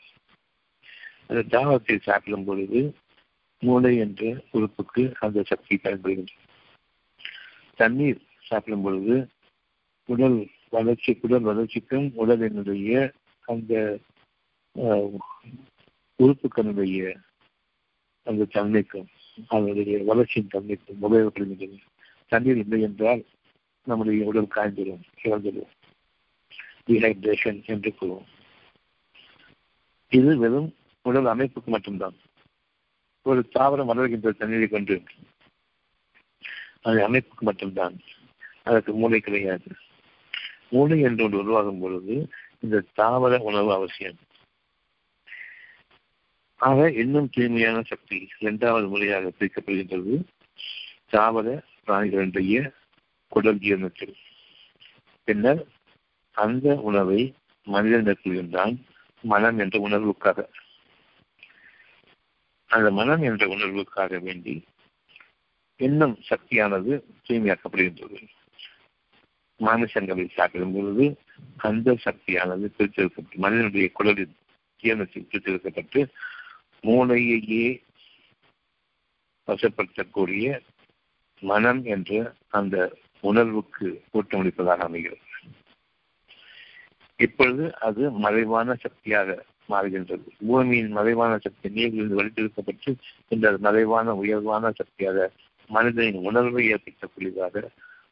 அந்த 1.28 1.42
தாவரத்தை 1.54 1.96
சாப்பிடும் 2.02 2.46
பொழுது 2.46 2.82
மூளை 3.62 3.94
என்ற 3.98 4.22
உறுப்புக்கு 4.52 5.04
அந்த 5.20 5.44
சக்தி 5.44 5.76
பயன்படுகின்றது. 5.84 6.42
தண்ணீர் 7.80 8.22
சாப்பிடும் 8.50 8.82
பொழுது 8.82 9.16
உடல் 10.10 10.38
வளர்ச்சி 10.70 11.12
உடல் 11.22 11.48
வளர்ச்சிக்கும் 11.50 12.08
உடலினுடைய 12.22 13.12
அந்த 13.46 13.74
உறுப்புக்களுடைய 16.20 17.02
அந்த 18.28 18.48
தன்மைக்கும் 18.56 19.10
அதனுடைய 19.48 20.04
வளர்ச்சியின் 20.04 20.54
தன்மைக்கும் 20.54 21.02
உபயோகப்படுகின்றன 21.02 21.82
தண்ணீர் 22.32 22.62
இல்லை 22.64 22.82
என்றால் 22.82 23.24
நம்முடைய 23.88 24.26
உடல் 24.26 24.54
காய்ந்திடும் 24.56 25.04
இழந்துடும் 25.24 25.72
டீஹைட்ரேஷன் 26.88 27.60
என்று 27.66 27.90
கூறுவோம். 28.00 28.30
இது 30.14 30.38
வெறும் 30.38 30.76
உடல் 31.02 31.26
அமைப்புக்கு 31.26 31.66
மட்டும்தான். 31.66 32.16
ஒரு 33.22 33.50
தாவரம் 33.60 33.86
வளர்கின்ற 33.86 34.32
தண்ணீரை 34.32 34.68
கொண்டு 34.68 35.04
அது 36.82 37.10
அமைப்புக்கு 37.10 37.40
மட்டும்தான். 37.40 38.00
அதற்கு 38.64 38.94
மூளை 38.94 39.20
கிடையாது. 39.20 39.64
மூளை 40.70 41.02
என்று 41.02 41.24
ஒன்று 41.24 41.38
உருவாகும் 41.38 41.80
பொழுது 41.80 42.30
இந்த 42.60 42.84
தாவர 42.96 43.38
உணவு 43.38 43.74
அவசியம். 43.74 44.18
ஆக 46.56 46.92
இன்னும் 46.92 47.30
தூய்மையான 47.30 47.82
சக்தி 47.82 48.28
இரண்டாவது 48.40 48.88
முறையாக 48.88 49.32
பிரிக்கப்படுகின்றது. 49.40 50.24
தாவர 51.10 51.64
பிராணிகளுடைய 51.88 52.72
குடல் 53.28 53.58
ஜீரணத்தில். 53.58 54.14
பின்னர் 55.24 55.68
அந்த 56.32 56.76
உணவை 56.76 57.34
மனிதன் 57.64 58.06
மேற்கொள்கின்றான் 58.06 58.76
மனம் 59.24 59.60
என்ற 59.60 59.80
உணர்வுக்காக. 59.80 60.46
அந்த 62.66 62.92
மனம் 62.92 63.22
என்ற 63.22 63.46
உணர்வுக்காக 63.46 64.22
வேண்டி 64.22 64.64
இன்னும் 65.78 66.22
சக்தியானது 66.22 67.06
தூய்மையாக்கப்படுகின்றது. 67.28 68.28
மானுஷங்களை 69.60 70.30
சாப்பிடும் 70.34 70.74
பொழுது 70.74 71.18
அந்த 71.58 71.96
சக்தியானது 71.96 72.74
பிரித்தெடுக்கப்பட்டு 72.78 73.36
மனிதனுடைய 73.36 73.90
குடலில் 74.00 74.36
ஜீரணத்தில் 74.84 75.28
பிரித்தெடுக்கப்பட்டு 75.32 76.08
மூளையையே 76.84 77.82
வசப்படுத்தக்கூடிய 79.48 80.60
மனம் 81.40 81.84
என்ற 81.84 82.34
அந்த 82.50 82.98
உணர்வுக்கு 83.20 84.04
ஊட்டமளிப்பதாக 84.14 84.78
அமைகிறது. 84.78 85.32
இப்பொழுது 87.26 87.66
அது 87.88 88.04
மறைவான 88.12 88.76
சக்தியாக 88.76 89.30
மாறுகின்றது. 89.70 90.28
பூமியின் 90.48 90.92
மறைவான 90.92 91.34
சக்தி 91.42 91.70
நீரிலிருந்து 91.70 92.20
வலித்தெடுக்கப்பட்டு 92.20 92.92
இந்த 93.30 93.58
மறைவான 93.60 94.16
உயர்வான 94.16 94.72
சக்தியாக 94.72 95.32
மனிதனின் 95.70 96.20
உணர்வை 96.30 96.64
ஏற்பட்ட 96.68 97.08
ஏற்படுத்தக்கூடியதாக 97.08 97.66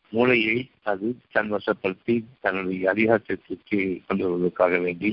மூளையை 0.09 0.55
அது 0.83 1.07
தன் 1.31 1.51
வசப்படுத்தி 1.53 2.15
தன்னுடைய 2.39 2.89
அதிகாரத்திற்கு 2.89 3.79
கொண்டு 4.07 4.23
வருவதற்காக 4.23 4.77
வேண்டி 4.79 5.11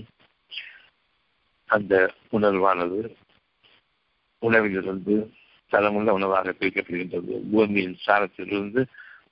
அந்த 1.69 1.95
உணர்வானது 2.33 3.01
உணவிலிருந்து 4.43 5.17
தரமுள்ள 5.73 6.11
உணவாக 6.13 6.55
பிரிக்கப்படுகின்றது. 6.61 7.33
பூமியின் 7.53 7.97
சாரத்திலிருந்து 8.07 8.83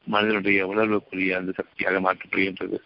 மனிதனுடைய 0.04 0.60
உணர்வுக்குரிய 0.66 1.30
அந்த 1.36 1.52
சக்தியாக 1.52 2.00
மாற்றப்படுகின்றது. 2.00 2.78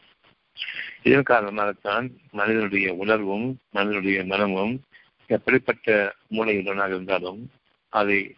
இதன் 1.03 1.29
காரணமாகத்தான் 1.31 2.07
மனிதனுடைய 2.31 2.94
உணர்வும் 2.94 3.59
மனிதனுடைய 3.70 4.25
மனமும் 4.25 4.75
எப்படிப்பட்ட 5.27 6.14
மூளையுடனாக 6.31 6.88
இருந்தாலும் 6.88 7.51
அதை 7.88 8.37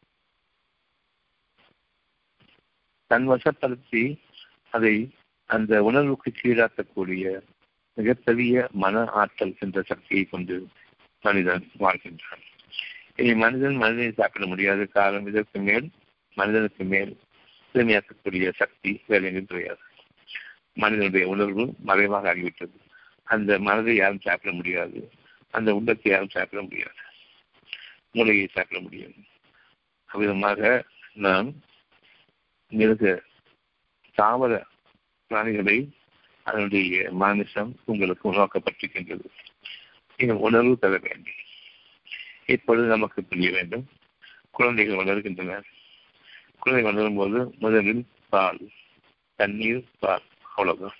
தன் 3.06 3.28
வசப்படுத்தி 3.28 4.18
அதை 4.70 5.10
அந்த 5.46 5.82
உணர்வுக்கு 5.82 6.32
கீழாக்கக்கூடிய 6.42 7.40
மிகப்பெரிய 7.94 8.68
மன 8.72 9.04
ஆற்றல் 9.04 9.56
என்ற 9.58 9.82
சக்தியை 9.82 10.24
கொண்டு 10.24 10.66
மனிதன் 11.20 11.70
வாழ்கின்றான். 11.78 12.44
இனி 13.16 13.34
மனிதன் 13.34 13.76
மனிதனை 13.76 14.12
சாப்பிட 14.12 14.46
முடியாது 14.46 14.88
காரணம் 14.88 15.26
இதற்கு 15.26 15.60
மேல் 15.60 15.90
மனிதனுக்கு 16.34 16.84
மேல் 16.84 17.16
திறமையாக்கக்கூடிய 17.74 18.52
சக்தி 18.52 19.02
வேலை 19.06 19.32
கிடையாது. 19.32 19.82
மனிதனுடைய 20.72 21.28
உணர்வு 21.28 21.74
மறைவாக 21.78 22.34
ஆகிவிட்டது. 22.34 22.76
அந்த 23.22 23.58
மனதை 23.58 23.96
யாரும் 23.96 24.20
சாப்பிட 24.20 24.54
முடியாது. 24.54 25.10
அந்த 25.50 25.74
உள்ளத்தை 25.74 26.12
யாரும் 26.12 26.28
சாப்பிட 26.28 26.62
முடியாது. 26.62 26.94
மூளையை 28.10 28.48
சாப்பிட 28.52 28.80
முடியாது. 28.80 29.14
அவ்விதமாக 30.12 30.84
நாம் 31.12 31.52
மிருக 32.68 33.22
தாவர 34.14 34.66
பிராணிகளை 35.30 35.88
அதனுடைய 36.42 37.08
மாமிசம் 37.10 37.78
உங்களுக்கு 37.84 38.32
உருவாக்கப்பட்டிருக்கின்றது. 38.32 39.24
இந்த 40.16 40.34
உணர்வு 40.34 40.78
தர 40.78 40.98
வேண்டும். 40.98 41.40
இப்பொழுது 42.46 42.86
நமக்கு 42.86 43.24
புரிய 43.24 43.50
வேண்டும். 43.50 43.88
குழந்தைகள் 44.50 44.96
வளர்கின்றன 44.96 45.62
குழந்தை 46.58 46.92
வளரும் 46.92 47.16
போது 47.16 47.54
முதலில் 47.58 48.06
பால் 48.28 48.58
தண்ணீர் 49.34 49.84
பால். 49.98 50.22
அவ்வளவுதான். 50.56 50.96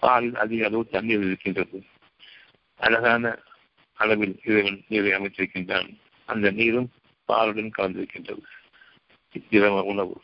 பாலில் 0.00 0.34
அதிக 0.34 0.66
அளவு 0.66 0.88
தண்ணீர் 0.88 1.24
இருக்கின்றது. 1.24 1.84
அழகான 2.76 3.38
அளவில் 3.94 4.40
இறைவன் 4.44 4.84
நீரை 4.88 5.12
அமைத்திருக்கின்றான். 5.12 5.96
அந்த 6.26 6.50
நீரும் 6.50 6.90
பாலுடன் 7.28 7.70
கலந்திருக்கின்றது. 7.78 8.42
திரவ 9.50 9.82
உணவு. 9.82 10.20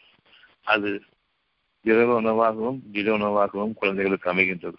அது 0.63 1.03
திரவ 1.81 2.21
உணவாகவும் 2.21 2.91
திட 2.93 3.17
உணவாகவும் 3.17 3.75
குழந்தைகளுக்கு 3.75 4.35
அமைகின்றது. 4.35 4.77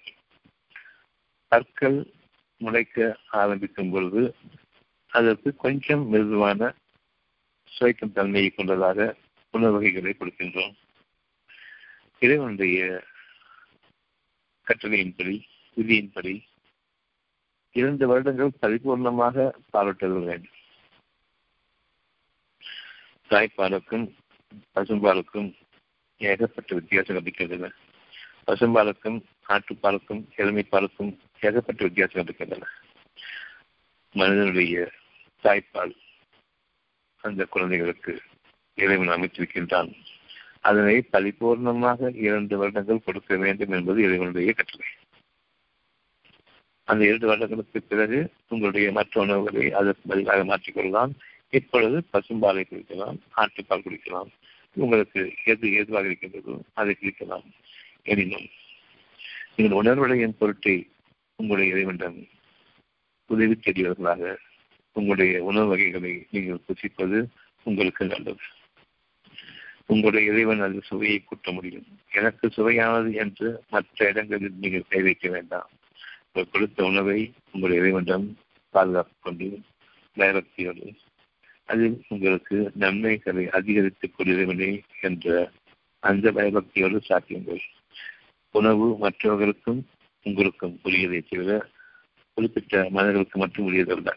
கற்கள் 1.48 2.14
முளைக்க 2.58 3.18
ஆரம்பிக்கும் 3.28 3.92
பொழுது 3.92 4.36
அதற்கு 5.08 5.56
கொஞ்சம் 5.56 6.08
மிருதுவான 6.08 6.74
சுவைக்கும் 7.66 8.12
தன்மையை 8.12 8.50
கொண்டதாக 8.50 9.16
உணவு 9.52 9.72
வகைகளை 9.72 10.16
கொடுக்கின்றோம். 10.20 10.74
இறைவனுடைய 12.20 13.04
கட்டளையின்படி 14.68 15.42
விதியின்படி 15.78 16.44
இரண்டு 17.72 18.08
வருடங்கள் 18.08 18.52
பரிபூர்ணமாக 18.62 19.52
பாலூட்டல் 19.74 20.26
வேண்டும். 20.26 20.52
தாய்ப்பாலுக்கும் 23.30 24.14
பசும்பாலுக்கும் 24.76 25.54
ஏகப்பட்ட 26.18 26.76
வித்தியாசம் 26.76 27.18
இருக்கின்றன. 27.18 27.72
பசும்பாலுக்கும் 28.48 29.24
ஆட்டுப்பாலுக்கும் 29.50 30.26
எளிமைப்பாலுக்கும் 30.38 31.18
ஏகப்பட்ட 31.40 31.84
வித்தியாசம் 31.84 32.24
இருக்கின்றன. 32.24 32.68
மனிதனுடைய 34.12 34.92
தாய்ப்பால் 35.44 35.96
அந்த 37.22 37.46
குழந்தைகளுக்கு 37.46 38.22
இறைவன் 38.76 39.08
அமைத்திருக்கின்றான். 39.08 39.96
அதனை 40.68 40.96
பரிபூர்ணமாக 41.14 42.10
இரண்டு 42.26 42.56
வருடங்கள் 42.58 43.06
கொடுக்க 43.06 43.38
வேண்டும் 43.44 43.74
என்பது 43.78 44.00
இறைவனுடைய 44.06 44.54
கட்டளை. 44.60 44.88
அந்த 46.88 47.02
இரண்டு 47.10 47.28
வருடங்களுக்கு 47.30 47.80
பிறகு 47.82 48.20
உங்களுடைய 48.54 48.88
மற்ற 48.98 49.22
உணவுகளை 49.26 49.66
அதற்கு 49.80 50.04
பதிலாக 50.12 50.44
மாற்றிக்கொள்ளலாம் 50.52 51.12
இப்பொழுது 51.60 51.98
பசும்பாலை 52.14 52.64
குடிக்கலாம் 52.70 53.18
ஆட்டுப்பால் 53.42 53.86
குடிக்கலாம். 53.86 54.32
உங்களுக்கு 54.78 55.22
எது 55.52 55.66
எதுவாக 55.82 56.08
இருக்கின்றதோ 56.08 56.56
அதை 56.80 56.94
குடிக்கலாம். 57.02 57.46
எனினும் 58.12 58.48
நீங்கள் 59.56 59.80
உணர்வடையின் 59.82 60.40
பொருட்டை 60.40 60.76
உங்களுடைய 61.40 61.74
இறைவனிடம் 61.74 62.18
உதவி 63.30 63.56
தேடியவர்களாக 63.58 64.34
உங்களுடைய 64.96 65.44
உணவு 65.50 65.68
வகைகளை 65.68 66.14
நீங்கள் 66.32 66.66
புசிப்பது 66.68 67.20
உங்களுக்கு 67.66 68.04
நல்லது. 68.06 68.44
உங்களுடைய 69.86 70.32
இறைவன் 70.32 70.62
அது 70.62 70.82
சுவையை 70.84 71.24
கூட்ட 71.24 71.52
முடியும். 71.52 71.86
எனக்கு 72.12 72.48
சுவையானது 72.48 73.14
என்று 73.14 73.64
மற்ற 73.70 74.08
இடங்களில் 74.08 74.52
நீங்கள் 74.62 74.86
கை 74.90 75.02
வைக்க 75.02 75.30
வேண்டாம். 75.30 75.70
உங்கள் 76.32 76.52
கொடுத்த 76.52 76.84
உணவை 76.84 77.34
உங்களுடைய 77.46 77.82
இறைவனிடம் 77.82 78.38
பாதுகாத்துக் 78.70 79.22
கொண்டு 79.22 79.60
பயபக்தியோடு 80.16 80.96
அதில் 81.66 82.04
உங்களுக்கு 82.08 82.72
நன்மைகளை 82.76 83.50
அதிகரித்துக் 83.50 84.14
கொள்கிறவனே 84.18 84.82
என்ற 85.02 85.52
அந்த 86.00 86.32
பயபக்தியோடு 86.32 87.02
சாத்தியங்கள். 87.10 87.60
உணவு 88.52 88.98
மற்றவர்களுக்கும் 88.98 89.88
உங்களுக்கும் 90.24 90.80
உரியதை 90.84 91.24
தவிர 91.30 91.68
குறிப்பிட்ட 92.34 92.78
மனிதர்களுக்கு 92.78 93.40
மட்டும் 93.40 93.74
உரியதல்ல. 93.74 94.12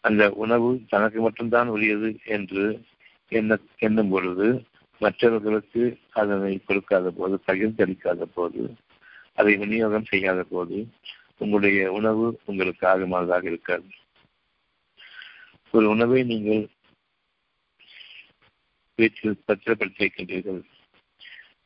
அந்த 0.00 0.30
உணவு 0.30 0.82
தனக்கு 0.88 1.20
மட்டும்தான் 1.20 1.68
உரியது 1.68 2.18
என்று 2.24 2.84
என்ன 3.32 3.58
எண்ணும் 3.78 4.10
பொழுது 4.10 4.46
மற்றவர்களுக்கு 5.00 5.82
அதனை 6.12 6.52
கொடுக்காத 6.58 7.10
போது 7.10 7.36
பகிர்ந்தளிக்காத 7.46 8.24
போது 8.34 8.62
அதை 9.34 9.52
விநியோகம் 9.56 10.04
செய்யாத 10.04 10.42
போது 10.44 10.76
உங்களுடைய 11.36 11.80
உணவு 11.92 12.26
உங்களுக்கு 12.44 12.84
ஆகமானதாக 12.86 13.44
இருக்காது. 13.44 13.88
ஒரு 15.74 15.86
உணவை 15.88 16.20
நீங்கள் 16.24 16.62
வீட்டில் 18.98 19.42
பத்திரப்படுத்தி 19.44 20.00
வைக்கின்றீர்கள் 20.04 20.62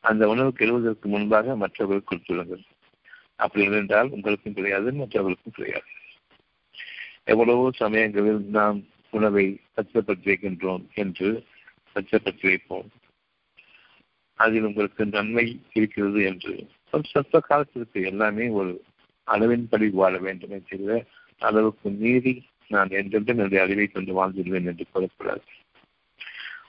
அந்த 0.09 0.23
உணவு 0.27 0.51
கெழுவதற்கு 0.59 1.07
முன்பாக 1.07 1.55
மற்றவர்களுக்கு 1.55 2.09
கொடுத்துள்ளுங்கள் 2.11 2.63
அப்படி 3.35 3.63
இருந்தால் 3.65 4.09
உங்களுக்கும் 4.09 4.57
கிடையாது 4.57 4.89
மற்றவர்களுக்கும் 4.93 5.57
கிடையாது. 5.57 5.89
எவ்வளவோ 7.23 7.65
சமயங்களில் 7.81 8.43
நாம் 8.57 8.79
உணவை 9.13 9.45
பத்திரப்படுத்தி 9.73 10.29
வைக்கின்றோம் 10.31 10.83
என்று 10.93 11.29
பத்திரப்படுத்தி 11.93 12.47
வைப்போம் 12.47 12.89
அதில் 14.39 14.63
உங்களுக்கு 14.63 15.05
நன்மை 15.05 15.45
இருக்கிறது 15.73 16.23
என்று. 16.23 16.67
ஒரு 16.91 17.03
சொற்ப 17.05 17.39
காலத்திற்கு 17.39 18.01
எல்லாமே 18.01 18.47
ஒரு 18.47 18.83
அளவின்படி 19.27 19.89
வாழ 19.89 20.17
வேண்டுமே 20.17 20.61
தவிர 20.69 21.05
அளவுக்கு 21.39 21.89
மீறி 21.89 22.33
நான் 22.67 22.89
என்றென்றும் 22.89 23.37
என்னுடைய 23.37 23.63
அறிவை 23.63 23.87
கொண்டு 23.87 24.11
வாழ்ந்துடுவேன் 24.13 24.65
என்று 24.65 24.85
கூறக்கூடாது. 24.93 25.45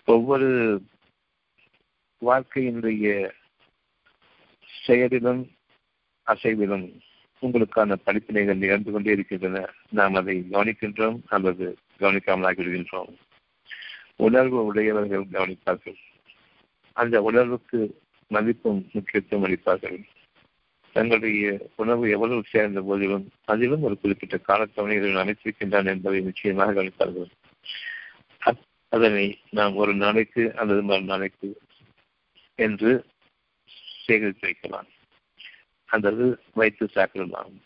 ஒவ்வொரு 0.04 0.48
வாழ்க்கையினுடைய 2.22 3.30
செயலிலும் 4.84 5.42
அசைவிலும் 6.26 6.86
உங்களுக்கான 7.42 7.96
படிப்பினைகள் 8.06 8.62
நிகழ்ந்து 8.62 8.90
கொண்டே 8.92 9.12
இருக்கின்றன. 9.12 9.68
நாம் 9.90 10.14
அதை 10.14 10.36
கவனிக்கின்றோம் 10.50 11.18
அல்லது 11.28 11.76
கவனிக்காமல் 11.98 12.48
ஆகிவிடுகின்றோம் 12.48 13.12
உணர்வு 14.16 14.64
உடையவர்கள் 14.64 15.24
கவனிப்பார்கள். 15.32 15.96
அந்த 16.92 17.22
உணர்வுக்கு 17.22 18.00
மதிப்பும் 18.26 18.88
முக்கியத்துவம் 18.92 19.46
அளிப்பார்கள். 19.48 20.04
தங்களுடைய 20.92 21.70
உணவு 21.76 22.10
எவ்வளவு 22.10 22.42
சேர்ந்த 22.46 22.80
போதிலும் 22.80 23.30
அதிலும் 23.44 23.82
ஒரு 23.82 23.98
குறிப்பிட்ட 23.98 24.36
காலத்தவணைகளை 24.36 25.14
அமைத்திருக்கின்றான் 25.22 25.86
என்பதை 25.86 26.20
நிச்சயமாக 26.20 26.72
கவனிப்பார்கள். 26.72 27.30
அதனை 28.88 29.38
நாம் 29.50 29.74
ஒரு 29.74 29.94
நாளைக்கு 29.94 30.54
அல்லது 30.54 30.82
மறு 30.82 31.02
நாளைக்கு 31.02 31.60
என்று 32.54 33.04
சேகரித்து 34.06 34.40
வைக்கலாம். 34.40 34.86
அல்லது 35.86 36.38
வைத்து 36.52 36.88
சாப்பிடலாம். 36.88 37.60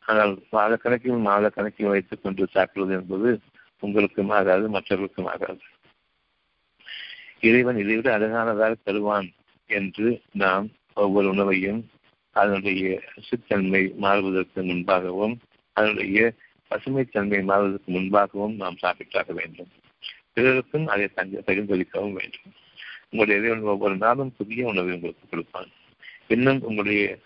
ஆனால் 0.00 0.42
மாத 0.50 0.76
கணக்கில் 0.76 1.12
மாத 1.12 1.50
கணக்கில் 1.50 1.86
வைத்துக் 1.86 2.22
கொண்டு 2.22 2.46
சாப்பிடுவது 2.46 3.00
என்பது 3.00 3.40
உங்களுக்கும் 3.80 4.28
ஆகாது 4.28 4.68
மற்றவர்களுக்கும் 4.68 5.26
ஆகாது. 5.26 5.60
இறைவன் 7.40 7.78
இதைவிட 7.78 8.18
அழகானதாக 8.18 8.74
தருவான் 8.84 9.32
என்று 9.66 10.20
நாம் 10.32 10.68
ஒவ்வொரு 10.94 11.28
உணவையும் 11.28 11.90
அதனுடைய 12.30 13.02
சுத்தன்மை 13.20 13.92
மாறுவதற்கு 13.96 14.62
முன்பாகவும் 14.62 15.36
அதனுடைய 15.72 16.32
பசுமைத்தன்மை 16.70 17.42
மாறுவதற்கு 17.42 17.92
முன்பாகவும் 17.92 18.54
நாம் 18.54 18.76
சாப்பிட்டாக 18.82 19.32
வேண்டும். 19.32 19.68
பிறருக்கும் 20.32 20.86
அதை 20.86 21.08
தங்க 21.08 21.42
பகிர்ந்தளிக்கவும் 21.46 22.12
வேண்டும். 22.12 22.52
உங்களுடைய 23.10 23.48
இறைவன் 23.48 23.70
ஒவ்வொரு 23.70 23.96
நாளும் 23.96 24.34
புதிய 24.36 24.66
உணவை 24.66 24.94
உங்களுக்கு 24.94 25.28
கொடுப்பான். 25.28 25.68
இன்னும் 26.28 26.62
உங்களுடைய 26.62 27.18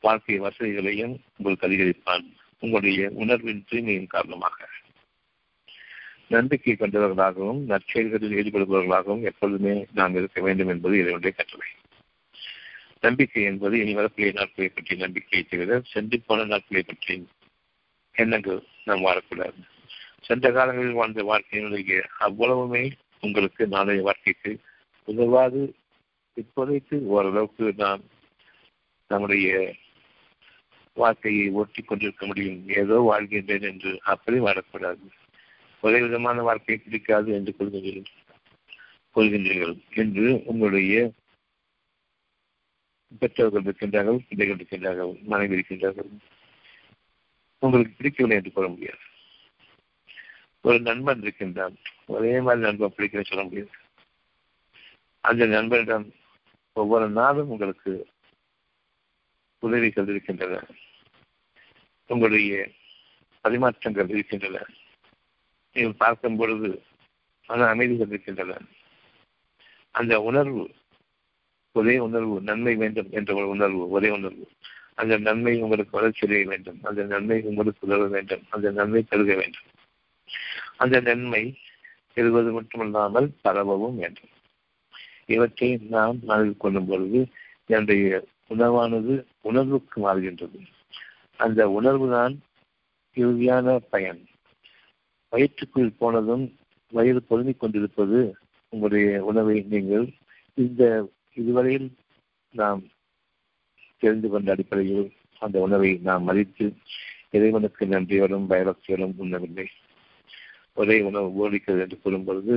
வாழ்க்கை 0.00 0.40
வசதிகளையும் 0.40 1.16
உங்களுக்கு 1.36 1.68
அதிகரிப்பான். 1.68 2.32
உங்களுடைய 2.58 3.10
உணர்வின் 3.14 3.64
தூய்மையின் 3.70 4.06
காரணமாக. 4.06 4.68
நம்பிக்கை 6.30 6.72
கொண்டவர்களாகவும் 6.72 7.60
நற்செயல்களில் 7.64 8.36
ஈடுபடுபவர்களாகவும் 8.40 9.22
எப்பொழுதுமே 9.22 9.86
நாம் 9.94 10.14
இருக்க 10.14 10.40
வேண்டும் 10.40 10.68
என்பது 10.68 10.98
இதனுடைய 10.98 11.36
கட்டளை. 11.36 11.66
நம்பிக்கை 13.00 13.42
என்பது 13.42 13.78
இனி 13.78 13.94
வரக்கூடிய 13.94 14.32
நாட்களை 14.32 14.72
பற்றிய 14.74 15.04
நம்பிக்கையை 15.04 15.48
தவிர 15.50 15.80
சென்று 15.84 16.20
போன 16.20 16.44
நாட்களை 16.44 16.82
பற்றி 16.82 17.28
எண்ணங்கள் 18.12 18.62
நாம் 18.84 19.04
வாழக்கூடாது. 19.04 19.60
சென்ற 20.20 20.52
காலங்களில் 20.52 20.92
வாழ்ந்த 20.92 21.22
வாழ்க்கையினுடைய 21.22 22.02
அவ்வளவுமே 22.20 22.92
உங்களுக்கு 23.20 23.66
நாளைய 23.66 24.02
வாழ்க்கைக்கு 24.02 24.58
உதவாது. 25.04 25.74
இப்போதைக்கு 26.36 27.02
ஓரளவுக்கு 27.02 27.74
நாம் 27.76 28.02
நம்முடைய 29.08 29.74
வாழ்க்கையை 30.94 31.50
ஓட்டி 31.50 31.82
கொண்டிருக்க 31.82 32.26
முடியும். 32.26 32.68
ஏதோ 32.68 32.96
வாழ்கின்றேன் 33.12 33.62
என்று 33.62 33.98
அப்படி 34.02 34.38
வாழக்கூடாது. 34.38 35.06
ஒரே 35.80 36.00
விதமான 36.00 36.42
வாழ்க்கை 36.42 36.76
பிடிக்காது 36.76 37.32
என்று 37.32 37.54
கொள்கின்றீர்கள். 37.58 38.04
கொள்கின்றீர்கள் 39.14 39.84
என்று 39.94 40.42
உங்களுடைய 40.44 41.12
பெற்றோர்கள் 43.18 43.62
இருக்கின்றார்கள் 43.62 44.18
பிள்ளைகள் 44.28 44.56
இருக்கின்றார்கள் 44.56 45.22
மனைவி 45.22 45.56
இருக்கின்றார்கள். 45.56 46.18
உங்களுக்கு 47.58 47.94
பிடிக்கவில்லை 47.96 48.38
என்று 48.38 48.52
கூற 48.52 48.68
முடியாது. 48.68 48.98
ஒரு 50.60 50.80
நண்பன் 50.80 51.22
இருக்கின்றான். 51.22 51.76
ஒரே 52.06 52.40
மாதிரி 52.40 52.64
நண்பன் 52.64 52.92
பிடிக்கணும்னு 52.96 53.24
சொல்ல 53.24 53.44
முடியாது. 53.44 53.70
அந்த 55.20 55.46
நண்பனிடம் 55.46 56.12
ஒவ்வொரு 56.72 57.10
நாளும் 57.10 57.48
உங்களுக்கு 57.48 58.08
உதவிகள் 59.58 60.08
இருக்கின்றன. 60.08 60.66
உங்களுடைய 62.06 62.70
பரிமாற்றங்கள் 63.44 64.08
இருக்கின்றன. 64.08 64.66
நீங்கள் 65.72 65.96
பார்க்கும் 65.98 66.36
பொழுது 66.36 66.82
மன 67.46 67.66
அமைதி 67.66 67.96
கொண்டிருக்கின்றன 67.96 68.56
அந்த 69.90 70.20
உணர்வு 70.20 70.70
ஒரே 71.72 71.98
உணர்வு 71.98 72.40
நன்மை 72.40 72.74
வேண்டும் 72.74 73.06
என்ற 73.10 73.34
ஒரு 73.34 73.48
உணர்வு 73.48 73.88
ஒரே 73.88 74.08
உணர்வு. 74.10 74.48
அந்த 74.94 75.18
நன்மை 75.18 75.62
உங்களுக்கு 75.62 76.00
வளர்ச்சியடைய 76.00 76.44
வேண்டும். 76.44 76.78
அந்த 76.82 77.02
நன்மை 77.02 77.42
உங்களுக்கு 77.42 77.86
உதவ 77.86 78.06
வேண்டும். 78.06 78.42
அந்த 78.50 78.70
நன்மை 78.70 79.02
பெருக 79.08 79.34
வேண்டும். 79.34 79.68
அந்த 80.76 81.00
நன்மை 81.00 81.58
பெறுவது 82.12 82.52
மட்டுமல்லாமல் 82.52 83.32
பரவவும் 83.42 83.96
வேண்டும். 83.96 84.28
இவற்றை 85.26 85.78
நாம் 85.90 86.18
மனதில் 86.22 86.56
கொள்ளும் 86.56 86.86
பொழுது 86.86 87.28
என்னுடைய 87.66 88.24
உணவானது 88.48 89.24
உணர்வுக்கு 89.40 90.00
மாறுகின்றது. 90.00 90.66
அந்த 91.36 91.70
உணர்வு 91.70 92.10
தான் 92.10 92.40
இறுதியான 93.14 93.76
பயன். 93.76 94.28
வயிற்றுக்குள் 95.32 95.92
போனதும் 95.98 96.44
வயிறு 96.92 97.20
பொருந்திக் 97.22 97.58
கொண்டிருப்பது 97.58 98.18
உங்களுடைய 98.72 99.24
உணவை 99.24 99.56
நீங்கள் 99.68 100.06
இந்த 100.58 100.82
இதுவரையில் 101.34 101.88
நாம் 102.54 102.80
தெரிந்து 104.02 104.28
கொண்ட 104.28 104.52
அடிப்படையில் 104.52 105.06
அந்த 105.38 105.56
உணவை 105.60 105.90
நாம் 106.02 106.22
மதித்து 106.22 106.66
இறைவனுக்கு 107.30 107.86
நன்றியோடும் 107.86 108.48
பயபக்தியோடும் 108.50 109.14
உண்ணவில்லை. 109.16 109.66
ஒரே 110.74 110.96
உணவு 111.00 111.28
போதிக்கிறது 111.38 111.82
என்று 111.84 111.96
கூறும் 112.02 112.24
பொழுது 112.24 112.54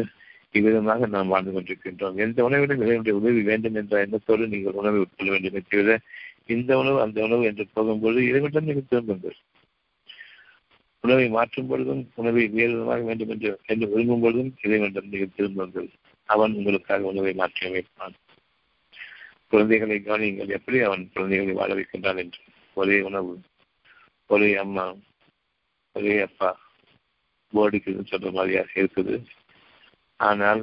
இவ்விதமாக 0.51 1.05
நாம் 1.05 1.27
வாழ்ந்து 1.27 1.51
கொண்டிருக்கின்றோம். 1.51 2.15
எந்த 2.15 2.39
உணவிலும் 2.49 2.81
இறைவனுடைய 2.83 3.15
உதவி 3.19 3.41
வேண்டும் 3.41 3.75
என்ற 3.75 3.99
எண்ணத்தோடு 4.05 4.47
நீங்கள் 4.47 4.79
உணவை 4.81 4.99
உட்கொள்ள 4.99 5.31
வேண்டும். 5.31 5.67
தவிர 5.69 5.99
இந்த 6.45 6.71
உணவு 6.77 6.97
அந்த 7.01 7.17
உணவு 7.23 7.43
என்று 7.43 7.65
போகும்போது 7.73 8.19
இறைவனிடம் 8.27 8.67
நீங்கள் 8.69 8.89
திரும்புங்கள். 8.89 9.37
உணவை 11.03 11.25
மாற்றும் 11.29 11.69
பொழுதும் 11.69 12.01
உணவை 12.15 12.43
வேறு 12.47 12.73
விதமாக 12.73 13.03
வேண்டும் 13.03 13.31
என்று 13.33 13.49
என்று 13.65 13.85
விரும்பும் 13.87 14.21
பொழுதும் 14.21 14.51
இதை 14.61 14.77
வேண்டும் 14.79 15.09
நீங்கள் 15.09 15.33
திரும்புங்கள் 15.35 15.89
அவன் 16.29 16.53
உங்களுக்காக 16.53 17.09
உணவை 17.11 17.33
மாற்றி 17.33 17.63
அமைப்பான். 17.69 18.15
குழந்தைகளை 19.51 19.97
கவனியுங்கள். 19.99 20.53
எப்படி 20.57 20.77
அவன் 20.79 21.03
குழந்தைகளை 21.13 21.53
வாழ 21.53 21.71
வைக்கின்றான் 21.73 22.21
என்று. 22.23 22.39
ஒரே 22.77 22.97
உணவு 23.01 23.33
ஒரே 24.29 24.49
அம்மா 24.55 24.85
ஒரே 25.95 26.15
அப்பா. 26.21 26.49
போர்டுக்கு 27.53 27.91
சொல்ற 28.11 28.29
மாதிரியாக 28.31 28.71
இருக்குது. 28.81 29.15
ஆனால் 30.19 30.61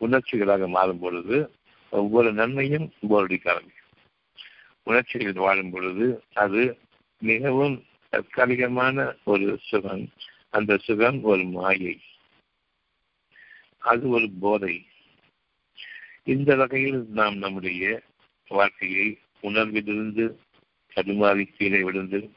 உணர்ச்சிகளாக 0.00 0.68
மாறும் 0.68 1.02
பொழுது 1.04 1.36
ஒவ்வொரு 1.92 2.30
நன்மையும் 2.32 2.86
போர்டிக்க 3.10 3.46
ஆரம்பிக்கும் 3.52 3.92
உணர்ச்சிகள் 4.82 5.44
வாழும் 5.44 5.70
பொழுது 5.70 6.06
அது 6.34 6.62
மிகவும் 7.22 7.76
தற்காலிகமான 8.08 9.16
ஒரு 9.24 9.58
சுகம். 9.62 10.08
அந்த 10.50 10.76
சுகம் 10.76 11.22
ஒரு 11.22 11.44
மாயை. 11.44 12.00
அது 13.78 14.08
ஒரு 14.08 14.30
போதை. 14.40 14.86
இந்த 16.24 16.56
வகையில் 16.56 17.06
நாம் 17.08 17.36
நம்முடைய 17.36 18.02
வாழ்க்கையை 18.48 19.18
உணர்விலிருந்து 19.42 20.38
தடுமாறி 20.96 21.48
கீழே 21.56 21.82
விழுந்து 21.82 22.32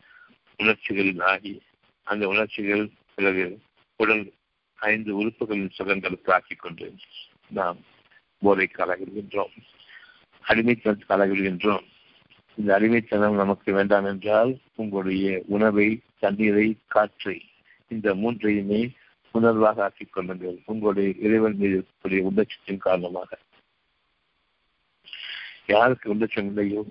உணர்ச்சிகளில் 0.57 1.19
ஆகி 1.19 1.61
அந்த 2.03 2.27
உணர்ச்சிகள் 2.27 2.89
பிறகு 3.15 3.61
உடல் 3.95 4.33
ஐந்து 4.75 5.25
உறுப்புகளின் 5.25 5.69
சுகங்களுக்கு 5.77 6.31
ஆக்கிக் 6.31 6.59
கொண்டு 6.59 6.95
நாம் 7.49 7.77
போதைக்கு 8.45 8.85
ஆளாகிவிடுகின்றோம் 8.85 9.55
அடிமைத்தனத்துக்கு 10.45 11.09
ஆளாகிவிடுகின்றோம் 11.09 11.85
இந்த 12.59 12.73
அடிமைத்தனம் 12.73 13.35
நமக்கு 13.35 13.73
வேண்டாம் 13.73 14.05
என்றால் 14.05 14.57
உங்களுடைய 14.75 15.43
உணவை 15.47 16.01
தண்ணீரை 16.19 16.77
காற்றை 16.87 17.41
இந்த 17.87 18.13
மூன்றையுமே 18.13 18.89
உணர்வாக 19.33 19.81
ஆக்கிக் 19.81 20.13
கொள்ளுங்கள். 20.13 20.57
உங்களுடைய 20.65 21.13
இறைவன் 21.19 21.55
மீது 21.55 21.75
இருக்கக்கூடிய 21.77 22.19
உணர்ச்சியின் 22.19 22.77
காரணமாக. 22.77 23.37
யாருக்கு 25.67 26.09
உணர்ச்சம் 26.09 26.45
இல்லையோ 26.45 26.85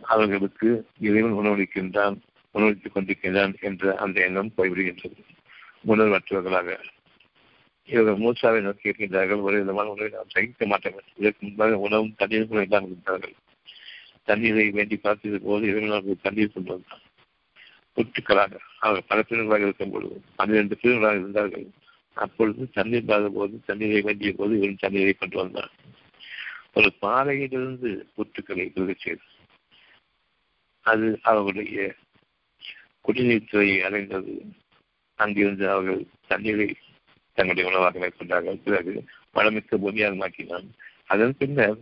அவர்களுக்கு 0.00 0.86
இறைவன் 1.00 1.32
உணவளிக்கின்றான் 1.32 2.16
உணவளித்துக் 2.50 2.96
கொண்டிருக்கின்றான் 2.96 3.60
என்ற 3.60 3.96
அந்த 3.96 4.20
எண்ணம் 4.20 4.52
போய்விடுகின்றது. 4.56 5.20
உணர்வற்றவர்களாக. 5.88 6.76
இவர்கள் 7.84 8.16
மூசாவை 8.16 8.60
நோக்கி 8.60 8.90
இருக்கின்றார்கள். 8.90 9.42
ஒரு 9.42 9.58
விதமான 9.58 9.90
உணவை 9.90 10.10
நாம் 10.10 10.28
சகிக்க 10.28 10.66
மாட்டார்கள் 10.66 11.08
இதற்கு 11.16 11.46
முன்பாக 11.46 11.78
உணவும் 11.78 12.14
தண்ணீர் 12.16 12.48
கூட 12.48 12.62
இல்லாமல் 12.62 13.48
தண்ணீரை 14.28 14.66
வேண்டி 14.70 14.96
பார்த்தது 14.96 15.38
போது 15.40 15.64
இறைவன் 15.70 16.24
தண்ணீர் 16.26 16.54
கொண்டு 16.54 16.72
வந்தான் 16.72 17.04
புற்றுக்களாக 17.96 18.58
அவர் 18.78 19.06
பல 19.06 19.20
பிரிவுகளாக 19.22 19.66
இருக்கும் 19.66 19.90
பொழுது 19.90 20.16
பன்னிரண்டு 20.36 20.74
பிரிவுகளாக 20.76 21.20
இருந்தார்கள். 21.20 21.66
அப்பொழுது 22.16 22.62
தண்ணீர் 22.70 23.08
பார்த்த 23.08 23.28
போது 23.28 23.54
தண்ணீரை 23.66 24.00
வேண்டிய 24.00 24.30
போது 24.32 24.52
இவன் 24.58 24.82
தண்ணீரை 24.84 25.12
கொண்டு 25.12 25.36
வந்தான் 25.36 25.72
ஒரு 26.72 26.88
பாறையிலிருந்து 27.00 27.90
புற்றுக்களை 28.16 28.64
விருகச் 28.74 29.02
செய்து 29.04 29.26
அது 30.86 31.06
அவர்களுடைய 31.22 31.80
குடிநீர் 33.00 33.50
துறையை 33.50 33.78
அடைந்தது. 33.82 34.34
அங்கிருந்து 35.18 35.64
அவர்கள் 35.70 36.02
தண்ணீரை 36.26 36.68
தங்களுடைய 37.38 37.70
உணவாக 37.70 37.98
மேற்கொண்டார்கள் 37.98 38.64
பிறகு 38.64 38.94
வளமிக்க 39.32 39.76
பூமியாக 39.76 40.14
மாற்றினான். 40.16 40.68
அதன் 41.06 41.34
பின்னர் 41.38 41.78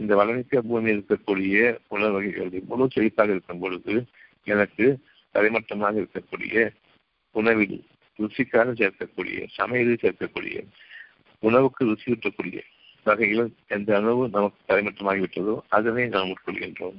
இந்த 0.00 0.16
வளமிக்க 0.16 0.60
பூமியில் 0.60 1.06
இருக்கக்கூடிய 1.08 1.78
உணவு 1.88 2.12
வகைகள் 2.12 2.62
முழு 2.66 2.88
செழிப்பாக 2.94 3.30
இருக்கும் 3.30 3.58
பொழுது 3.58 4.04
எனக்கு 4.44 4.98
தரைமட்டமாக 5.34 6.06
இருக்கக்கூடிய 6.06 6.70
உணவில் 7.30 7.84
ருசிக்காக 8.18 8.72
சேர்க்கக்கூடிய 8.72 9.46
சமையலில் 9.56 9.98
சேர்க்கக்கூடிய 10.02 10.66
உணவுக்கு 11.40 11.84
ருசி 11.84 12.12
ஊட்டக்கூடிய 12.12 12.60
வகையில் 13.04 13.54
எந்த 13.68 14.00
உணவு 14.00 14.28
நமக்கு 14.28 14.74
தரைமட்டமாகிவிட்டதோ 14.74 15.58
அதனை 15.68 16.06
நாம் 16.06 16.34
உட்கொள்கின்றோம். 16.34 16.98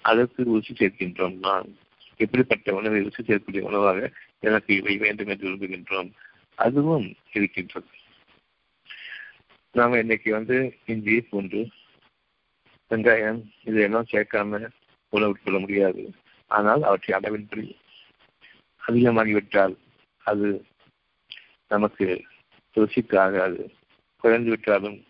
அதற்கு 0.00 0.44
ருசி 0.44 0.74
சேர்க்கின்றோம் 0.74 1.38
நான். 1.38 1.76
எப்படிப்பட்ட 2.16 2.74
உணவை 2.74 3.02
ருசி 3.02 3.22
சேர்க்கக்கூடிய 3.22 3.60
உணவாக 3.60 4.12
எனக்கு 4.38 4.76
இவை 4.76 4.96
வேண்டும் 4.96 5.28
என்று 5.28 5.48
விரும்புகின்றோம். 5.48 6.10
அதுவும் 6.54 7.14
இருக்கின்றது. 7.32 7.86
நாம் 9.72 9.92
இன்னைக்கு 9.92 10.32
வந்து 10.32 10.76
இந்தியை 10.86 11.20
போன்று 11.20 11.68
வெங்காயம் 12.90 13.40
இதையெல்லாம் 13.64 14.10
சேர்க்காம 14.12 14.68
உணவு 15.08 15.36
கொள்ள 15.36 15.58
முடியாது. 15.58 16.14
ஆனால் 16.46 16.82
அவற்றை 16.82 17.18
அளவின்றி 17.18 17.76
அதிகமாகிவிட்டால் 18.88 19.74
அது 20.24 20.64
நமக்கு 21.68 22.24
ருசிக்கு 22.76 23.18
ஆகாது. 23.18 23.72
குறைந்து 24.16 24.50
விட்டாலும் 24.50 25.04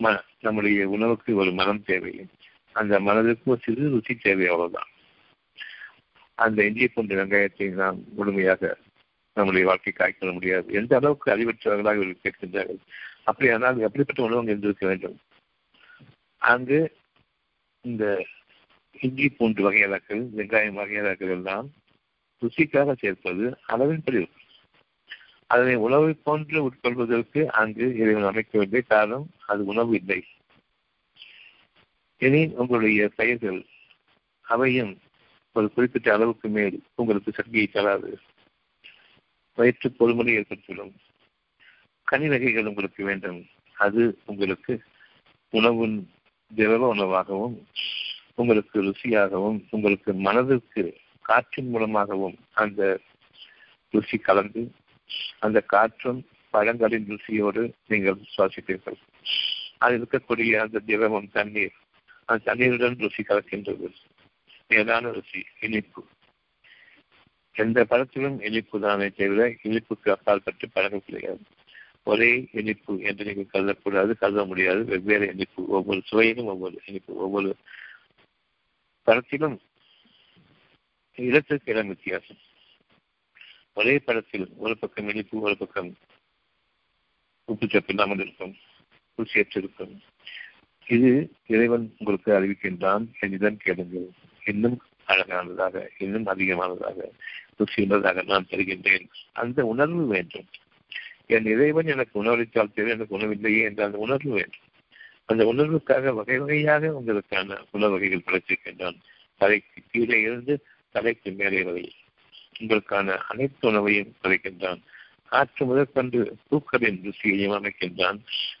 ம 0.00 0.22
நம்முடைய 0.40 0.88
உணவுக்கு 0.88 1.36
ஒரு 1.36 1.52
மனம் 1.52 1.82
தேவை. 1.82 2.26
அந்த 2.72 3.00
மனதுக்கு 3.00 3.50
ஒரு 3.50 3.60
சிறு 3.64 3.88
ருசி 3.88 4.14
தேவை 4.14 4.46
அவ்வளவுதான். 4.46 4.90
அந்த 6.34 6.64
இந்திய 6.64 6.88
போன்ற 6.94 7.24
வெங்காயத்தை 7.24 7.70
நாம் 7.72 7.98
முழுமையாக 8.12 8.78
நம்முடைய 9.32 9.66
வாழ்க்கை 9.66 9.92
காய்க்கொள்ள 9.92 10.32
முடியாது. 10.32 10.72
எந்த 10.72 10.96
அளவுக்கு 10.96 11.32
அறிவற்றவர்களாக 11.32 11.98
இவர்கள் 11.98 12.24
கேட்கின்றார்கள்? 12.24 12.80
அப்படியானால் 13.24 13.78
எப்படிப்பட்ட 13.78 14.22
உணவு 14.22 14.38
அங்கு 14.38 14.50
இருந்திருக்க 14.50 14.86
வேண்டும்? 14.86 15.18
அங்கு 16.42 16.98
இந்த 17.80 18.26
இஞ்சி 19.00 19.28
பூண்டு 19.28 19.62
வகையாளர்கள் 19.62 20.22
வெங்காயம் 20.36 20.78
வகையதாக்கள் 20.80 21.30
எல்லாம் 21.30 21.70
ருசிக்காக 22.42 22.98
சேர்ப்பது 22.98 23.58
அளவின் 23.66 24.02
அளவின்படி 24.02 24.26
அதனை 25.46 25.74
உணவை 25.74 26.12
போன்று 26.12 26.62
உட்கொள்வதற்கு 26.62 27.46
அங்கு 27.46 27.96
இறைவன் 27.96 28.34
அமைக்கவில்லை 28.34 28.80
காரணம் 28.80 29.30
அது 29.46 29.64
உணவு 29.64 29.94
இல்லை. 29.94 30.24
இனி 32.18 32.46
உங்களுடைய 32.46 33.08
பெயர்கள் 33.08 33.66
அவையும் 34.40 34.98
ஒரு 35.52 35.72
குறிப்பிட்ட 35.72 36.12
அளவுக்கு 36.12 36.48
மேல் 36.48 36.82
உங்களுக்கு 36.94 37.32
சக்தியை 37.32 37.66
தராது. 37.66 38.20
வயிற்று 39.54 39.94
பொறுமுறை 39.98 40.42
ஏற்பட்டுவிடும். 40.42 40.92
கனி 42.04 42.28
வகைகள் 42.28 42.66
உங்களுக்கு 42.66 43.04
வேண்டும். 43.04 43.46
அது 43.74 44.18
உங்களுக்கு 44.26 44.80
உணவின் 45.50 46.10
திரவ 46.54 46.94
உணவாகவும் 46.94 47.56
உங்களுக்கு 48.34 48.82
ருசியாகவும் 48.82 49.58
உங்களுக்கு 49.70 50.14
மனதிற்கு 50.14 50.82
காற்றின் 51.22 51.68
மூலமாகவும் 51.68 52.36
அந்த 52.52 53.00
ருசி 53.90 54.18
கலந்து 54.18 54.62
அந்த 55.38 55.60
காற்றும் 55.60 56.20
பழங்களின் 56.52 57.06
ருசியோடு 57.10 57.62
நீங்கள் 57.86 58.18
சுவாசிப்பீர்கள். 58.36 58.98
அதில் 59.78 60.02
இருக்கக்கூடிய 60.02 60.56
அந்த 60.56 60.78
திரவம் 60.78 61.28
தண்ணீர் 61.32 61.76
அந்த 62.24 62.42
தண்ணீருடன் 62.44 62.98
ருசி 62.98 63.22
கலக்கின்றது. 63.22 63.88
மேலான 64.68 65.10
ருசி 65.10 65.44
இனிப்பு. 65.60 66.02
எந்த 67.56 67.84
பழத்திலும் 67.84 68.40
இனிப்பு 68.40 68.80
தானே 68.80 69.08
தவிர 69.08 69.48
இனிப்புக்கு 69.62 70.10
அப்பால் 70.10 70.44
பற்றி 70.44 70.66
பழங்கள் 70.66 71.06
கிடையாது 71.06 71.40
ஒரே 72.04 72.48
இனிப்பு 72.52 73.00
என்று 73.00 73.24
நீங்கள் 73.24 73.50
கருதக்கூடாது 73.52 74.12
கருத 74.18 74.44
முடியாது. 74.44 74.84
வெவ்வேறு 74.84 75.26
இனிப்பு 75.26 75.66
ஒவ்வொரு 75.66 76.02
சுவையிலும் 76.10 76.44
ஒவ்வொரு 76.44 76.80
இனிப்பு 76.86 77.16
ஒவ்வொரு 77.16 77.56
படத்திலும் 79.02 79.60
இடத்திற்கு 81.14 81.72
இடம் 81.72 81.86
வித்தியாசம். 81.86 82.36
ஒரே 83.72 83.98
படத்தில் 83.98 84.48
ஒரு 84.56 84.78
பக்கம் 84.78 85.08
இனிப்பு 85.08 85.40
ஒரு 85.40 85.56
பக்கம் 85.56 85.96
உப்பு 87.44 87.68
சப்பு 87.68 87.92
இல்லாமல் 87.94 88.18
இருக்கும் 88.18 88.56
ருசியற்றிருக்கும். 89.18 89.98
இது 90.86 91.32
இறைவன் 91.46 91.94
உங்களுக்கு 91.98 92.32
அறிவிக்கின்றான். 92.32 93.04
என்னிடம் 93.20 93.56
கேளுங்கள். 93.56 94.08
இன்னும் 94.44 94.80
அழகானதாக 95.06 95.88
இன்னும் 95.98 96.26
அதிகமானதாக 96.26 97.10
ருசியுள்ளதாக 97.58 98.24
நான் 98.24 98.46
தருகின்றேன். 98.50 99.08
அந்த 99.32 99.64
உணர்வு 99.64 100.06
வேண்டும். 100.06 100.46
என் 101.30 101.46
இறைவன் 101.46 101.86
எனக்கு 101.86 102.18
உணவளித்தால் 102.18 102.72
தேவை 102.72 102.92
எனக்கு 102.92 103.18
உணவில்லையே 103.18 103.62
என்ற 103.62 103.84
அந்த 103.84 103.98
உணர்வு 103.98 104.30
வேண்டும். 104.30 104.68
அந்த 105.26 105.44
உணர்வுக்காக 105.44 106.14
வகை 106.14 106.38
வகையாக 106.38 106.86
உங்களுக்கான 106.86 107.64
உணவு 107.70 107.92
வகைகள் 107.92 108.22
படைத்திருக்கின்றான். 108.26 108.96
தலைக்கு 109.36 109.82
கீழே 109.90 110.20
இருந்து 110.20 110.66
தலைக்கு 110.90 111.30
மேலே 111.30 111.62
வரை 111.62 111.92
உங்களுக்கான 112.60 113.16
அனைத்து 113.28 113.68
உணவையும் 113.68 114.14
படைக்கின்றான். 114.22 114.80
காற்று 115.28 115.66
முதற்கொண்டு 115.66 116.36
பூக்களின் 116.48 117.00
ருசியையும் 117.00 117.56
அமைக்கின்றான். 117.58 118.18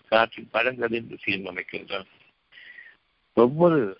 காற்றின் 0.08 0.48
பழங்களின் 0.52 1.06
ருசியையும் 1.08 1.50
அமைக்கின்றான். 1.50 2.06
ஒவ்வொரு 3.32 3.98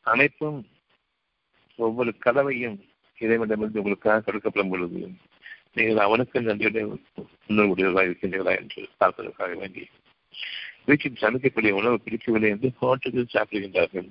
அமைப்பும் 0.00 0.66
ஒவ்வொரு 1.76 2.18
கலவையும் 2.18 2.84
இறைவனிடமிருந்து 3.18 3.78
உங்களுக்காக 3.78 4.32
கொடுக்கப்படும் 4.32 4.68
பொழுது 4.68 5.10
நீங்கள் 5.74 6.04
அவனுக்கு 6.04 6.40
நன்றியுடைய 6.40 6.98
உணர்வுடையவர்களாக 7.48 8.08
இருக்கின்றீர்களா 8.08 8.58
என்று 8.60 8.88
பார்ப்பதற்காக 8.96 9.54
வேண்டி. 9.54 9.88
வீட்டில் 10.84 11.18
சமைக்கக்கூடிய 11.20 11.70
உணவு 11.70 12.00
பிடிக்கவில்லை 12.00 12.50
என்று 12.50 12.72
ஹோட்டலில் 12.82 13.32
சாப்பிடுகின்றார்கள். 13.32 14.08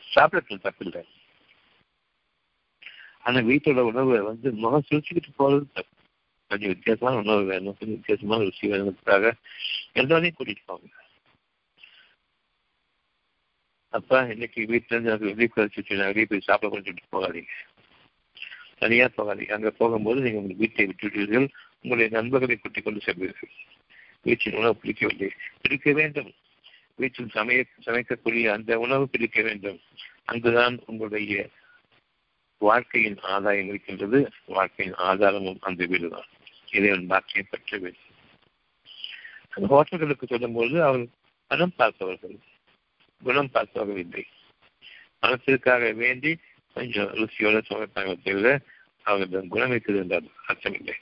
சாப்பிடத்தில் 0.00 0.60
தப்பில்லை. 0.62 1.04
ஆனா 3.22 3.38
வீட்டோட 3.38 3.80
உணவை 3.80 4.20
வந்து 4.20 4.52
முகம் 4.52 4.84
சுழிச்சுக்கிட்டு 4.90 5.30
போறது 5.38 5.64
தப்பு. 5.72 5.96
கொஞ்சம் 6.48 6.68
வித்தியாசமான 6.68 7.16
உணவு 7.16 7.44
வேணும். 7.44 7.76
கொஞ்சம் 7.78 7.96
வித்தியாசமான 7.96 8.42
ருசி 8.42 8.68
வேணுங்கிறதுக்காக 8.68 9.32
எல்லாரையும் 9.92 10.36
கூட்டிட்டு 10.38 10.64
போங்க. 10.66 10.86
அப்பா 13.88 14.22
இன்னைக்கு 14.22 14.60
வீட்டுல 14.60 14.94
இருந்து 14.94 15.08
எனக்கு 15.08 15.34
வெளியே 15.34 16.04
வெளியே 16.04 16.24
போய் 16.24 16.40
சாப்பிட 16.40 16.72
கொஞ்சம் 16.72 16.94
போகாதீங்க. 17.12 17.48
தனியாக 18.78 19.22
போகாதீங்க 19.22 19.52
அங்க 19.52 19.70
போகும்போது 19.70 20.20
நீங்கள் 20.20 20.40
உங்கள் 20.40 20.56
வீட்டை 20.56 20.86
விட்டுவிட்டீர்கள் 20.86 21.48
உங்களுடைய 21.74 22.20
நண்பர்களை 22.20 22.56
கூட்டிக் 22.56 22.84
கொண்டு 22.84 23.04
செல்வீர்கள். 23.04 23.50
வீச்சின் 24.24 24.56
உணவு 24.56 24.76
பிடிக்கவில்லை. 24.76 25.30
பிடிக்க 25.60 25.92
வேண்டும். 25.92 26.32
வீட்டில் 26.96 27.30
சமைய 27.34 27.64
சமைக்கக்கூடிய 27.86 28.50
அந்த 28.50 28.78
உணவு 28.78 29.08
பிடிக்க 29.08 29.42
வேண்டும். 29.42 29.80
அங்குதான் 30.24 30.80
உங்களுடைய 30.86 31.48
வாழ்க்கையின் 32.58 33.18
ஆதாயம் 33.20 33.68
இருக்கின்றது. 33.68 34.30
வாழ்க்கையின் 34.46 34.94
ஆதாரமும் 34.94 35.58
அந்த 35.60 35.86
வீடுதான். 35.86 36.26
இறைவன் 36.70 37.06
பாக்கியம் 37.06 37.46
பெற்ற 37.50 37.78
வீடு. 37.78 37.96
அந்த 39.50 39.66
ஹோட்டல்களுக்கு 39.68 40.26
சொல்லும்போது 40.26 40.82
அவர் 40.82 41.06
பணம் 41.46 41.72
பார்ப்பவர்கள். 41.76 42.38
குணம் 43.22 43.50
பார்ப்பவர்கள் 43.50 44.02
இல்லை. 44.02 44.26
பணத்திற்காக 45.18 45.92
வேண்டி 45.92 46.38
ருசியோட 46.76 47.58
சமைப்பாங்க 47.68 48.14
தவிர 48.22 48.48
அவர்களிடம் 49.06 49.48
குணம் 49.48 49.72
இருக்குது 49.72 50.00
என்றால் 50.00 50.28
அர்த்தமில்லை 50.46 50.96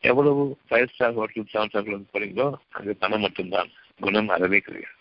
எவ்வளவு 0.00 0.42
five 0.68 0.90
star 0.92 1.14
hotel 1.14 1.50
seven 1.52 1.70
star 1.70 2.12
போறீங்களோ 2.14 2.46
அங்கு 2.70 2.94
பணம் 2.96 3.20
மட்டும்தான் 3.20 3.70
குணம் 4.00 4.28
அறவே 4.28 4.60
கிடையாது 4.60 4.98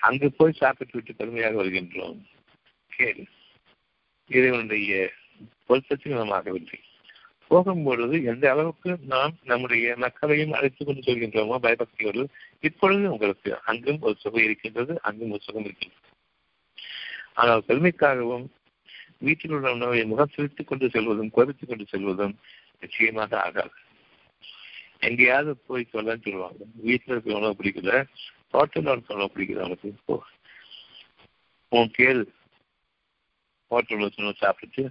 அங்கு 0.00 0.28
போய் 0.32 0.58
சாப்பிட்டு 0.58 0.96
விட்டு 0.96 1.12
பெருமையாக 1.14 1.56
வருகின்றோம் 1.56 2.18
கேள் 2.92 3.22
இறைவனுடைய 4.30 4.92
பொருத்தத்தில் 5.66 6.12
நாம் 6.12 6.36
ஆகவில்லை 6.38 6.78
போகும்பொழுது 7.50 8.16
எந்த 8.24 8.44
அளவுக்கு 8.50 8.90
நாம் 9.06 9.34
நம்முடைய 9.44 9.94
மக்களையும் 9.96 10.52
அழைத்துக் 10.52 10.86
கொண்டு 10.86 11.06
சொல்கின்றோமோ 11.06 11.58
பயபக்தியோடு 11.62 12.22
இப்பொழுது 12.60 13.04
உங்களுக்கு 13.12 13.50
அங்கும் 13.64 14.00
ஒரு 14.00 14.16
சுகம் 14.18 14.44
இருக்கின்றது 14.44 14.94
அங்கும் 15.02 15.30
ஒரு 15.30 15.42
சுகம் 15.42 15.64
இருக்கின்றது 15.64 16.07
ஆனால் 17.38 17.64
பெருமைக்காகவும் 17.68 18.46
வீட்டில் 19.18 19.50
உள்ள 19.50 19.72
உணவை 19.72 20.04
முகம் 20.04 20.32
செலுத்திக் 20.34 20.66
கொண்டு 20.66 20.86
செல்வதும் 20.86 21.30
குறைத்துக் 21.30 21.68
கொண்டு 21.68 21.84
செல்வதும் 21.92 22.34
நிச்சயமாக 22.80 23.40
ஆகாது. 23.40 23.70
எங்கேயாவது 25.00 25.56
போய் 25.56 25.88
சொல்லன்னு 25.92 26.22
சொல்லுவாங்க. 26.22 26.56
வீட்டில் 26.74 27.14
இருக்கிற 27.14 27.36
உணவு 27.36 27.56
பிடிக்கல 27.62 28.04
ஹோட்டலில் 28.52 28.90
இருக்கிற 28.90 29.14
உணவு 29.14 29.30
பிடிக்கல 29.34 29.58
அவனுக்கு 29.58 29.94
போ. 30.04 30.22
உன் 31.68 31.90
கேள் 31.90 32.22
ஹோட்டலில் 33.70 34.12
உணவு 34.16 34.34
சாப்பிட்டு 34.36 34.90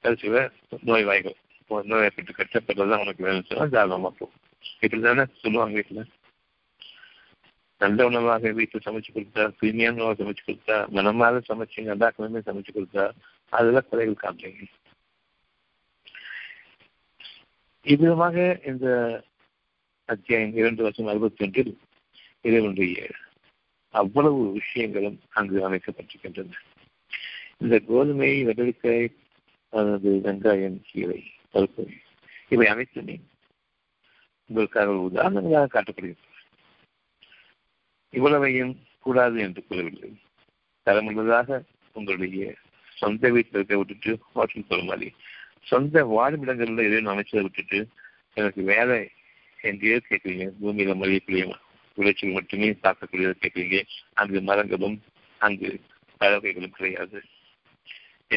கடைசியில் 0.00 0.52
நோய் 0.82 1.04
வாய்கள். 1.04 1.36
நோய்வாய்ப்பட்டு 1.68 2.32
கஷ்டப்படுறது 2.36 3.00
உனக்கு 3.00 3.24
வேணும் 3.24 3.44
சொன்னால் 3.44 3.70
ஜாதகமாக 3.70 4.14
போ. 4.18 4.30
இப்படி 4.80 5.02
தானே 5.02 5.24
சொல்லுவாங்க 5.36 5.74
வீட்டில். 5.74 6.10
நல்ல 7.84 8.06
உணவாக 8.10 8.52
வீட்டில் 8.58 8.86
சமைச்சு 8.86 9.10
கொடுத்தா 9.12 9.44
தூய்மையான 9.58 9.96
உணவாக 9.98 10.16
சமைச்சு 10.20 10.44
கொடுத்தா 10.48 10.76
மனமாக 10.96 11.42
சமைச்சு 11.48 11.88
நல்லா 11.90 12.08
கிழமை 12.16 12.42
சமைச்சு 12.48 12.74
கொடுத்தா 12.76 13.04
அதெல்லாம் 13.52 13.88
குறைகள் 13.90 14.22
காட்டுறீங்க 14.24 14.64
இவ்விதமாக 17.86 18.36
இந்த 18.70 18.86
அத்தியாயம் 20.08 20.54
இரண்டு 20.60 20.80
வருஷம் 20.84 21.10
அறுபத்தி 21.12 21.44
ஒன்றில் 21.44 21.72
இறைவனுடைய 22.44 22.96
அவ்வளவு 23.94 24.40
விஷயங்களும் 24.52 25.18
அங்கு 25.38 25.58
அமைக்கப்பட்டிருக்கின்றன. 25.66 26.56
இந்த 27.62 27.76
கோதுமை 27.88 28.30
வெள்ளரிக்காய் 28.48 29.06
அதாவது 29.72 30.10
வெங்காயம் 30.24 30.78
கீரை 30.88 31.20
பருப்பு 31.52 31.84
இவை 32.54 32.66
அனைத்துமே 32.72 33.16
உங்களுக்காக 34.50 34.96
உதாரணங்களாக 35.08 35.70
காட்டப்படுகிறது. 35.74 36.33
இவ்வளவையும் 38.16 38.72
கூடாது 39.04 39.36
என்று 39.46 39.60
கூறவில்லை. 39.68 40.10
தரமுள்ளதாக 40.86 41.58
உங்களுடைய 41.98 42.46
சொந்த 43.00 43.30
வீட்டில் 43.34 43.56
இருக்க 43.58 43.76
விட்டுட்டு 43.80 44.12
ஹோட்டல் 44.34 44.68
போகிற 44.68 44.86
மாதிரி 44.88 45.08
சொந்த 45.70 46.04
வாழ்விடங்களில் 46.14 46.86
எதையும் 46.86 47.12
அமைச்சதை 47.12 47.42
விட்டுட்டு 47.46 47.78
எனக்கு 48.38 48.62
வேலை 48.72 48.98
எங்கேயோ 49.60 49.98
கேட்குறீங்க. 50.08 50.46
பூமியில 50.62 50.94
மதியக்கூடிய 51.02 51.44
விளைச்சல் 51.98 52.36
மட்டுமே 52.36 52.68
பார்க்கக்கூடியதை 52.84 53.34
கேட்குறீங்க. 53.42 53.78
அங்கு 54.20 54.38
மரங்களும் 54.48 54.96
அங்கு 55.40 55.70
பறவைகளும் 56.20 56.76
கிடையாது. 56.76 57.18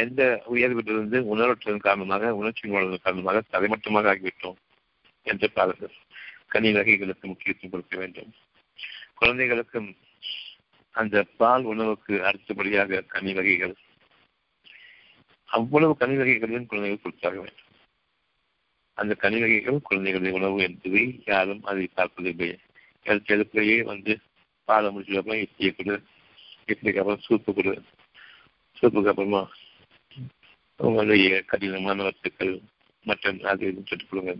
எந்த 0.04 0.22
உயர்விலிருந்து 0.54 1.18
உணர்வற்றின் 1.34 1.86
காரணமாக 1.88 2.34
உணர்ச்சி 2.40 2.64
உணர்வதன் 2.70 3.06
காரணமாக 3.06 3.44
தலைமட்டமாக 3.54 4.12
ஆகிவிட்டோம் 4.14 4.60
என்று 5.28 5.48
பாருங்கள். 5.58 5.96
கனி 6.54 6.70
வகைகளுக்கு 6.72 7.26
முக்கியத்துவம் 7.28 7.74
கொடுக்க 7.74 7.96
வேண்டும். 8.02 8.32
குழந்தைகளுக்கும் 9.20 9.90
அந்த 10.96 11.24
பால் 11.40 11.64
உணவுக்கு 11.64 12.14
அடுத்தபடியாக 12.26 13.02
கனி 13.14 13.34
வகைகள் 13.34 13.76
அவ்வளவு 15.50 15.94
கனி 15.98 16.16
வகைகளையும் 16.18 16.70
குழந்தைகள் 16.72 17.04
கொடுத்தாக 17.04 17.38
வேண்டும் 17.38 17.66
அந்த 18.98 19.14
கனி 19.16 19.40
வகைகள் 19.40 19.86
குழந்தைகளுடைய 19.90 20.38
உணவு 20.40 20.58
என்பதை 20.68 21.04
யாரும் 21.26 21.64
அதை 21.64 21.84
பார்ப்பதில்லை. 21.94 22.50
எடுப்பிலேயே 23.06 23.78
வந்து 23.84 24.14
பாலை 24.68 24.88
முடிச்சதுக்கப்புறம் 24.96 25.44
இட்லியை 25.44 25.72
கொடு 25.76 25.96
இட்லிக்கு 26.68 27.02
அப்புறம் 27.02 27.26
சூப்பு 27.28 27.52
கொடு. 27.54 27.74
சூப்புக்கு 28.80 29.12
அப்புறமா 29.12 29.42
உங்களுடைய 30.80 31.42
கடினமான 31.52 32.04
வத்துக்கள் 32.04 32.54
மட்டன் 33.06 33.40
அது 33.52 33.64
இதுன்னு 33.68 33.90
சொல்லிட்டு 33.90 34.10
கொடுங்க. 34.10 34.34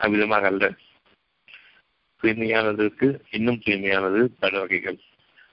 அவ்விதமாக 0.00 0.46
அல்ல. 0.52 0.66
தூய்மையானதற்கு 2.22 3.06
இன்னும் 3.30 3.60
தூய்மையானது 3.64 4.20
பல 4.38 4.58
வகைகள் 4.58 4.98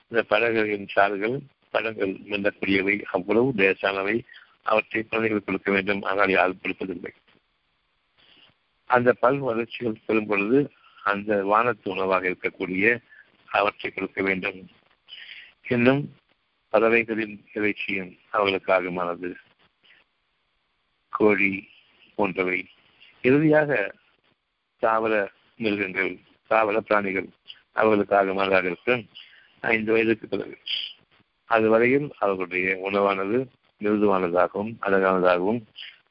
இந்த 0.08 0.22
பழகளின் 0.22 0.88
சாறுகள் 0.94 1.36
பழங்கள் 1.70 2.12
மெல்லக்கூடியவை 2.30 3.02
அவ்வளவு 3.02 3.52
லேசானவை. 3.56 4.16
அவற்றை 4.62 5.00
குழந்தைகள் 5.02 5.46
கொடுக்க 5.46 5.72
வேண்டும். 5.72 6.02
ஆனால் 6.02 6.30
யாரும் 6.30 6.60
கொடுப்பதில்லை. 6.62 7.12
அந்த 8.90 9.12
பல் 9.12 9.38
வளர்ச்சிகள் 9.38 10.02
பெறும் 10.06 10.26
பொழுது 10.26 10.58
அந்த 11.02 11.44
வானத்து 11.44 11.90
உணவாக 11.90 12.28
இருக்கக்கூடிய 12.30 12.84
அவற்றை 13.58 13.90
கொடுக்க 13.90 14.22
வேண்டும். 14.22 14.60
இன்னும் 15.68 16.02
பறவைகளின் 16.72 17.34
இறைச்சியும் 17.52 18.12
அவர்களுக்கு 18.30 18.70
ஆகமானது. 18.72 19.30
கோழி 21.08 21.68
போன்றவை. 22.14 22.60
இறுதியாக 23.22 23.94
தாவர 24.82 25.14
மிருகங்கள் 25.56 26.14
தாவர 26.48 26.80
பிராணிகள் 26.80 27.28
அவர்களுக்காக 27.72 28.32
ஆகமானதாக 28.32 28.64
இருக்கும் 28.64 29.08
ஐந்து 29.60 29.92
வயதுக்கு 29.92 30.28
பிறகு. 30.28 30.58
அது 31.44 31.68
வரையில் 31.68 32.12
அவர்களுடைய 32.18 32.78
உணவானது 32.90 33.46
மிருதுவானதாகவும் 33.80 34.76
அழகானதாகவும் 34.80 35.62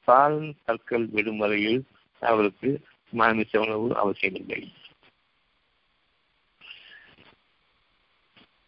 பால் 0.03 0.53
கற்கள் 0.65 1.05
விடும் 1.05 1.37
வரையில் 1.37 1.85
அவருக்கு 2.19 2.81
மாமிச 3.09 3.59
உணவு 3.59 3.95
அவசியமில்லை. 3.95 4.73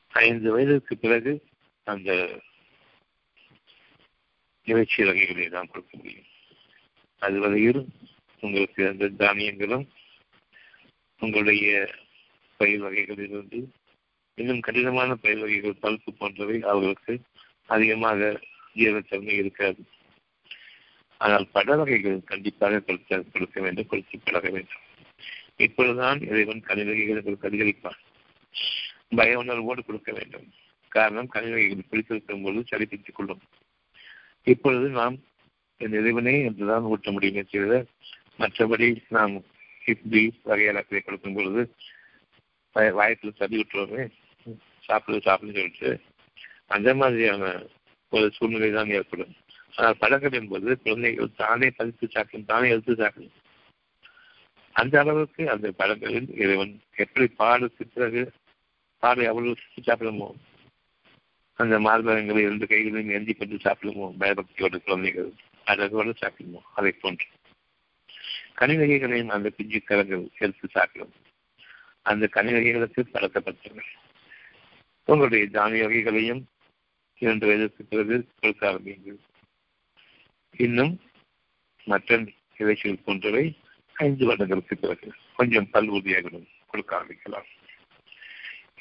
ஐந்து 0.10 0.51
வயதுக்கு 0.51 0.97
பிறகு 0.97 1.43
அந்த 1.84 2.39
இறைச்சி 4.63 5.06
வகைகளை 5.06 5.49
நாம் 5.49 5.67
கொடுக்க 5.67 5.97
முடியும். 5.97 6.25
அதுவரையில் 7.19 7.88
உங்களுக்கு 8.39 8.88
அந்த 8.88 9.06
தானியங்களும் 9.06 9.88
உங்களுடைய 11.21 11.93
பயிர் 12.60 12.84
வகைகளிலிருந்து 12.86 13.60
இன்னும் 14.38 14.60
கடினமான 14.60 15.15
பயிர் 15.15 15.39
வகைகள் 15.39 15.82
பல்ப்பு 15.82 16.12
போன்றவை 16.17 16.58
அவர்களுக்கு 16.62 17.13
அதிகமாக 17.65 18.41
ஜீவத்தன்மை 18.75 19.36
இருக்காது. 19.41 19.82
ஆனால் 21.21 21.45
பட 21.51 21.75
வகைகள் 21.75 22.17
கண்டிப்பாக 22.23 22.80
கொடுக்க 22.80 23.22
கொடுக்க 23.34 23.61
வேண்டும் 23.61 23.88
கொடுத்து 23.88 24.20
பழக 24.20 24.49
வேண்டும். 24.49 24.84
இப்பொழுதுதான் 25.55 26.20
இறைவன் 26.22 26.61
கனிவகைகள் 26.61 27.18
வகைகளுக்கு 27.18 27.49
அதிகரிப்பான் 27.49 27.99
பய 29.09 29.38
உணர்வோடு 29.38 29.82
கொடுக்க 29.84 30.11
வேண்டும். 30.11 30.47
காரணம் 30.91 31.28
கனிவகைகள் 31.28 31.89
பிடித்திருக்கும் 31.89 32.43
பொழுது 32.43 32.63
சரிப்பித்துக் 32.72 33.18
கொள்ளும். 33.18 33.41
இப்பொழுது 34.43 34.88
நாம் 34.89 35.16
என் 35.82 35.91
இறைவனே 35.91 36.36
என்றுதான் 36.43 36.84
ஊட்ட 36.84 37.11
முடியுமே 37.11 37.43
தவிர 37.43 37.86
மற்றபடி 38.39 38.88
நாம் 39.09 39.36
இட்லி 39.92 40.24
வகையாளர்களை 40.50 41.02
கொடுக்கும் 41.04 41.36
பொழுது 41.38 41.62
வாயத்தில் 42.98 43.40
தள்ளி 43.40 43.58
விட்டுருவோமே 43.60 44.04
சாப்பிடு 44.88 45.18
சாப்பிடுன்னு 45.28 45.58
சொல்லிட்டு 45.60 45.92
அந்த 46.76 46.90
மாதிரியான 47.02 47.44
ஒரு 48.14 48.28
சூழ்நிலை 48.38 48.70
தான் 48.78 48.94
ஏற்படும். 48.98 49.34
ஆனால் 49.74 50.00
பழக்கம் 50.02 50.38
என்பது 50.40 50.70
குழந்தைகள் 50.84 51.38
தானே 51.42 51.68
பதித்து 51.78 52.06
சாப்பிடும் 52.16 52.50
தானே 52.52 52.68
எடுத்து 52.74 52.94
சாப்பிடும். 53.02 53.36
அந்த 54.76 54.96
அளவுக்கு 55.02 55.44
அந்த 55.54 55.68
பழங்களில் 55.80 56.30
இறைவன் 56.44 56.74
எப்படி 57.04 57.28
பாலுக்கு 57.42 57.84
பிறகு 57.96 58.24
பாலை 59.04 59.26
அவ்வளவு 59.32 59.60
சுற்றி 59.62 59.82
சாப்பிடுமோ 59.88 60.30
அந்த 61.60 61.76
மார்பகங்களை 61.88 62.42
இரண்டு 62.46 62.66
கைகளையும் 62.72 63.14
ஏந்தி 63.18 63.34
கொண்டு 63.34 63.58
சாப்பிடுமோ 63.66 64.08
பயபக்தியோட 64.22 64.78
குழந்தைகள் 64.88 65.30
அழகோடு 65.68 66.14
சாப்பிடுமோ 66.22 66.62
அதை 66.78 66.92
போன்று. 67.04 67.28
கனி 68.56 68.76
வகைகளையும் 68.78 69.34
அந்த 69.36 69.49
பிஞ்சு 69.49 69.80
கரங்கள் 69.84 70.24
எடுத்து 70.38 70.68
சாப்பிடும். 70.70 71.14
அந்த 72.01 72.28
கனி 72.28 72.51
வகைகளுக்கு 72.53 73.06
உங்களுடைய 75.08 75.45
தானிய 75.47 75.84
வகைகளையும் 75.88 76.41
இரண்டு 77.22 77.45
வயதுக்கு 77.47 77.84
பிறகு 77.84 78.16
கொடுக்க 78.39 78.68
ஆரம்பியுங்கள். 78.68 79.20
இன்னும் 80.60 80.93
மட்டன் 81.88 82.26
இறைச்சிகள் 82.58 83.03
போன்றவை 83.06 83.45
ஐந்து 83.95 84.26
வருடங்களுக்கு 84.26 84.76
பிறகு 84.78 85.08
கொஞ்சம் 85.36 85.70
பல் 85.70 85.89
உறுதியாகிடும் 85.89 86.47
கொடுக்க 86.68 86.91
ஆரம்பிக்கலாம். 86.99 87.47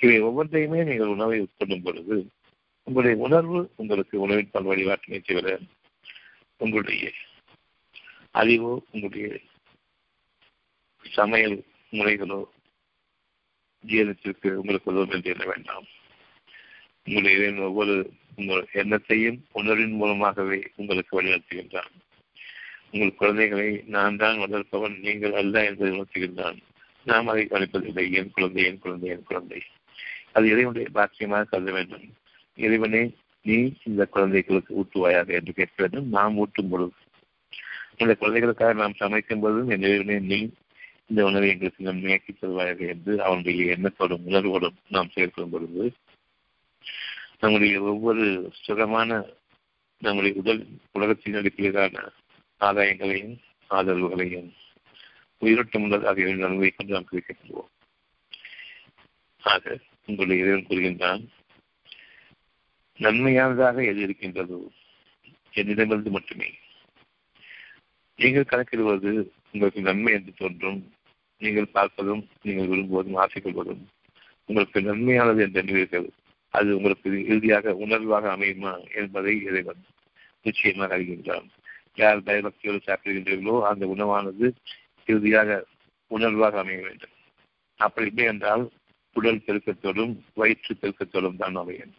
இவை 0.01 0.17
ஒவ்வொன்றையுமே 0.23 0.81
நீங்கள் 0.89 1.13
உணவை 1.17 1.37
உட்கொள்ளும் 1.41 1.83
பொழுது 1.83 2.17
உங்களுடைய 2.87 3.17
உணர்வு 3.27 3.59
உங்களுக்கு 3.77 4.17
உணவின் 4.21 4.51
பல் 4.51 4.69
வழிபாட்டினை 4.71 5.21
தவிர 5.21 5.59
உங்களுடைய 6.57 7.05
அறிவோ 8.41 8.73
உங்களுடைய 8.91 9.29
சமையல் 11.15 11.57
முறைகளோ 11.93 12.41
ஜீரணத்திற்கு 13.85 14.49
உங்களுக்கு 14.55 14.91
உதவும் 14.91 15.11
என்று 15.11 15.31
எண்ண 15.31 15.45
வேண்டாம். 15.45 15.87
உங்களுடைய 17.05 17.63
ஒவ்வொரு 17.69 17.95
உங்கள் 18.37 18.65
எண்ணத்தையும் 18.75 19.39
உணர்வின் 19.53 19.93
மூலமாகவே 19.93 20.59
உங்களுக்கு 20.77 21.13
வழிநடத்துகின்றான். 21.17 21.93
உங்கள் 22.91 23.15
குழந்தைகளை 23.15 23.69
நான் 23.87 24.17
தான் 24.17 24.39
வளர்ப்பவன் 24.39 24.97
நீங்கள் 24.99 25.33
அல்ல 25.33 25.65
என்று 25.65 25.87
உணர்த்துகின்றான். 25.95 26.59
நாம் 27.07 27.27
அதை 27.27 27.43
கவனிப்பதில்லை. 27.45 28.05
என் 28.11 28.31
குழந்தை 28.31 28.65
என் 28.65 28.79
குழந்தை 28.79 29.09
என் 29.11 29.23
குழந்தை. 29.23 29.61
அது 30.33 30.47
இறைவனுடைய 30.49 30.89
பாக்கியமாக 30.95 31.49
கருத 31.49 31.73
வேண்டும். 31.73 32.07
இறைவனே 32.59 33.03
நீ 33.45 33.57
இந்த 33.85 34.03
குழந்தைகளுக்கு 34.07 34.73
ஊட்டுவாயாக 34.81 35.29
என்று 35.33 35.53
கேட்க 35.53 35.77
வேண்டும். 35.77 36.09
நாம் 36.09 36.37
ஊட்டும் 36.37 36.69
பொழுது. 36.69 36.95
இந்த 37.97 38.13
குழந்தைகளுக்காக 38.15 38.73
நாம் 38.73 39.01
சமைக்கும் 39.01 39.41
பொழுதும் 39.41 39.69
என் 39.69 39.83
இறைவனே 39.83 40.19
நீ 40.33 40.39
இந்த 41.07 41.25
உணவை 41.25 41.49
எங்களுக்கு 41.49 41.85
நன்மையாக்கி 41.85 42.35
தருவாயாக 42.41 42.89
என்று 42.89 43.23
அவனுடைய 43.23 43.77
எண்ணத்தோடும் 43.77 44.27
உணர்வோடும் 44.29 44.77
நாம் 44.89 45.09
செயல்படும் 45.09 45.51
பொழுது 45.51 45.93
நம்முடைய 47.41 47.81
ஒவ்வொரு 47.81 48.53
சுகமான 48.63 49.25
நம்முடைய 49.99 50.41
உடல் 50.41 50.67
உலகத்தின் 50.93 51.35
அடிப்படையிலான 51.35 52.13
ஆதாயங்களையும் 52.61 53.37
ஆதரவுகளையும் 53.71 54.51
உயிரோட்டம் 55.39 55.83
உள்ளது 55.83 56.07
ஆகியவை 56.07 56.35
நன்மை 56.35 56.71
கொண்டு 56.71 56.93
நாம் 56.93 57.09
கிடைக்கப்படுவோம் 57.13 57.73
ஆக 59.43 59.79
உங்களுடைய 60.07 60.45
இறைவன் 60.45 60.67
கூறுகின்றான் 60.67 61.25
நன்மையானதாக 63.01 63.85
எது 63.85 64.01
இருக்கின்றதோ? 64.01 64.71
என்னிடமிருந்து 65.51 66.11
மட்டுமே. 66.11 66.59
நீங்கள் 68.17 68.45
கணக்கிடுவது 68.45 69.33
உங்களுக்கு 69.55 69.81
நன்மை 69.81 70.13
என்று 70.13 70.33
தோன்றும். 70.37 70.81
நீங்கள் 71.43 71.75
பார்ப்பதும் 71.75 72.23
நீங்கள் 72.43 72.71
விரும்புவதும் 72.73 73.19
ஆசைக்கொள்வதும் 73.25 73.83
உங்களுக்கு 74.49 74.79
நன்மையானது 74.81 75.41
என்று 75.47 75.61
எண்ணுவீர்கள் 75.63 76.07
அது 76.55 76.69
உங்களுக்கு 76.77 77.11
இறுதியாக 77.31 77.73
உணர்வாக 77.85 78.27
அமையுமா 78.37 78.73
என்பதை 78.95 79.35
இறைவன் 79.43 79.83
நிச்சயமாக 80.43 80.97
அறிகின்றான். 80.97 81.47
யார் 81.95 82.25
பயபக்தியோடு 82.27 82.81
சாப்பிடுகின்றீர்களோ 82.87 83.57
அந்த 83.71 83.85
உணவானது 83.87 84.47
இறுதியாக 85.09 85.59
உணர்வாக 86.11 86.59
அமைய 86.63 86.81
வேண்டும். 86.81 87.15
அப்படி 87.81 88.07
இல்லை 88.07 88.25
என்றால் 88.25 88.65
உடல் 89.17 89.45
பெருக்கத்தோடும் 89.47 90.15
வயிற்று 90.35 90.73
பெருக்கத்தோடும் 90.83 91.41
தான் 91.43 91.57
அமையும். 91.57 91.95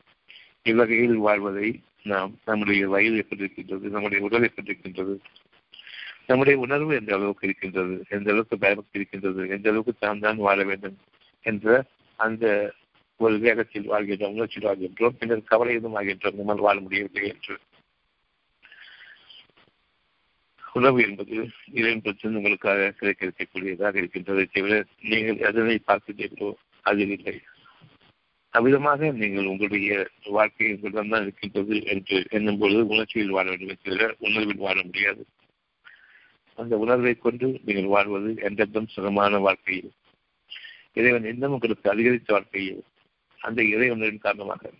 இவ்வகையில் 0.63 1.17
வாழ்வதை 1.17 1.67
நாம் 2.03 2.31
நம்முடைய 2.45 2.87
வயது 2.87 3.17
எப்படி 3.17 3.43
இருக்கின்றது 3.43 3.85
நம்முடைய 3.89 4.19
உடல் 4.23 4.43
எப்படி 4.43 4.69
இருக்கின்றது 4.71 5.15
நம்முடைய 6.29 6.55
உணர்வு 6.59 6.91
எந்த 6.95 7.11
அளவுக்கு 7.17 7.47
இருக்கின்றது? 7.47 7.95
எந்த 8.09 8.27
அளவுக்கு 8.31 8.57
பயபக்தி 8.63 8.99
இருக்கின்றது? 8.99 9.41
எந்த 9.49 9.69
அளவுக்கு 9.71 9.93
தான் 10.05 10.23
தான் 10.25 10.39
வாழ 10.47 10.59
வேண்டும் 10.63 10.97
என்ற 11.45 11.85
அந்த 12.19 12.45
ஒரு 13.19 13.35
வேகத்தில் 13.39 13.91
வாழ்கின்றோம் 13.91 14.35
உணர்ச்சியில் 14.35 14.67
வாழ்கின்றோம். 14.69 15.15
பின்னர் 15.19 15.49
கவலை 15.51 15.73
எதுவும் 15.77 15.97
ஆகின்றோம் 15.99 16.37
நம்மால் 16.39 16.65
வாழ 16.67 16.77
முடியவில்லை 16.79 17.23
என்று. 17.33 17.55
உணவு 20.79 20.99
என்பது 21.07 21.35
இறைவன் 21.79 22.01
பிரச்சனை 22.05 22.39
உங்களுக்காக 22.39 22.87
கிடைக்க 22.99 23.25
இருக்கக்கூடியதாக 23.25 23.99
இருக்கின்றதை 24.01 24.45
தவிர 24.55 24.77
நீங்கள் 25.11 25.43
எதனை 25.49 25.77
பார்க்கிறீர்களோ 25.89 26.49
அதில் 26.89 27.13
இல்லை. 27.17 27.35
அவ்விதமாக 28.53 29.11
நீங்கள் 29.21 29.49
உங்களுடைய 29.51 29.93
வாழ்க்கை 30.37 30.67
உங்களிடம் 30.73 31.13
தான் 31.13 31.25
இருக்கின்றது 31.25 31.77
என்று 31.93 32.17
எண்ணும் 32.29 32.59
பொழுது 32.59 32.83
உணர்ச்சியில் 32.93 33.35
வாழ 33.37 33.47
வேண்டும் 33.49 33.83
தவிர 33.85 34.09
உணர்வில் 34.27 34.65
வாழ 34.67 34.77
முடியாது. 34.83 35.23
அந்த 36.57 36.77
உணர்வை 36.77 37.13
கொண்டு 37.15 37.47
நீங்கள் 37.65 37.85
வாழ்வது 37.85 38.29
என்றென்றும் 38.41 38.87
சுகமான 38.87 39.39
வாழ்க்கையில்? 39.39 39.91
இறைவன் 40.93 41.23
இன்னும் 41.23 41.51
உங்களுக்கு 41.51 41.87
அதிகரித்த 41.89 42.33
வாழ்க்கையில் 42.33 42.83
அந்த 43.39 43.63
இறை 43.63 43.89
உணர்வின் 43.89 44.17
காரணமாக. 44.17 44.71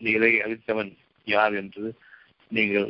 இறை 0.00 0.32
அளித்தவன் 0.40 0.92
யார் 1.26 1.54
என்று 1.54 1.84
நீங்கள் 2.48 2.88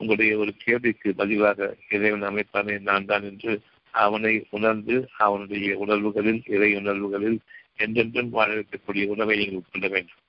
உங்களுடைய 0.00 0.32
ஒரு 0.38 0.52
கேள்விக்கு 0.56 1.14
பதிவாக 1.16 1.76
இறைவன் 1.88 2.22
அமைப்பானே 2.22 2.74
நான் 2.80 3.04
தான் 3.04 3.22
என்று 3.22 3.52
அவனை 3.94 4.46
உணர்ந்து 4.50 5.08
அவனுடைய 5.18 5.76
உணர்வுகளில் 5.76 6.42
இறை 6.46 6.70
உணர்வுகளில் 6.76 7.38
என்றென்றும் 7.76 8.30
வாழ 8.30 8.48
வைக்கக்கூடிய 8.54 9.04
உணவை 9.06 9.36
நீங்கள் 9.36 9.60
உட்கொள்ள 9.62 9.88
வேண்டும். 9.88 10.22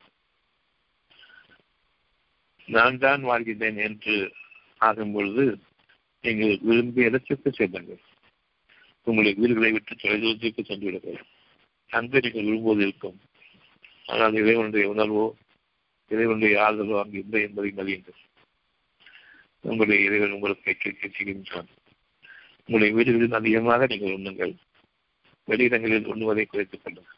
நான் 2.68 2.98
தான் 2.98 3.22
வாழ்கின்றேன் 3.26 3.80
என்று 3.88 4.16
ஆகும் 4.78 5.12
பொழுது 5.12 5.46
நீங்கள் 6.24 6.60
விரும்பிய 6.62 7.10
இடத்திற்கு 7.10 7.50
செல்லுங்கள். 7.54 8.02
உங்களுடைய 9.04 9.34
வீடுகளை 9.42 9.72
விட்டு 9.72 9.94
தொலைதூரத்திற்கு 9.96 10.64
சென்று 10.64 10.86
விடுங்கள் 10.88 11.22
அங்கு 11.92 12.20
நீங்கள் 12.20 12.48
விரும்புவது 12.48 12.82
இருக்கும். 12.82 13.20
ஆனால் 14.06 14.34
இறைவனுடைய 14.34 14.86
உணர்வோ 14.94 15.26
இறைவனுடைய 16.12 16.56
ஆதரவோ 16.66 17.00
அங்கு 17.02 17.18
இல்லை 17.18 17.42
என்பதை 17.42 17.72
அறியுங்கள் 17.78 18.20
உங்களுடைய 19.62 20.00
இறைவன் 20.08 20.32
உங்களுக்கு 20.32 20.72
எச்சரிக்கை 20.72 21.10
செய்கின்றான். 21.10 21.70
உங்களுடைய 22.66 22.92
வீடுகளில் 22.96 23.40
அதிகமாக 23.40 23.86
நீங்கள் 23.86 24.16
உண்ணுங்கள். 24.18 24.54
வெளியிடங்களில் 25.48 26.12
உண்ணுவதை 26.14 26.46
குறைத்துக் 26.46 26.84
கொள்ளுங்கள். 26.84 27.18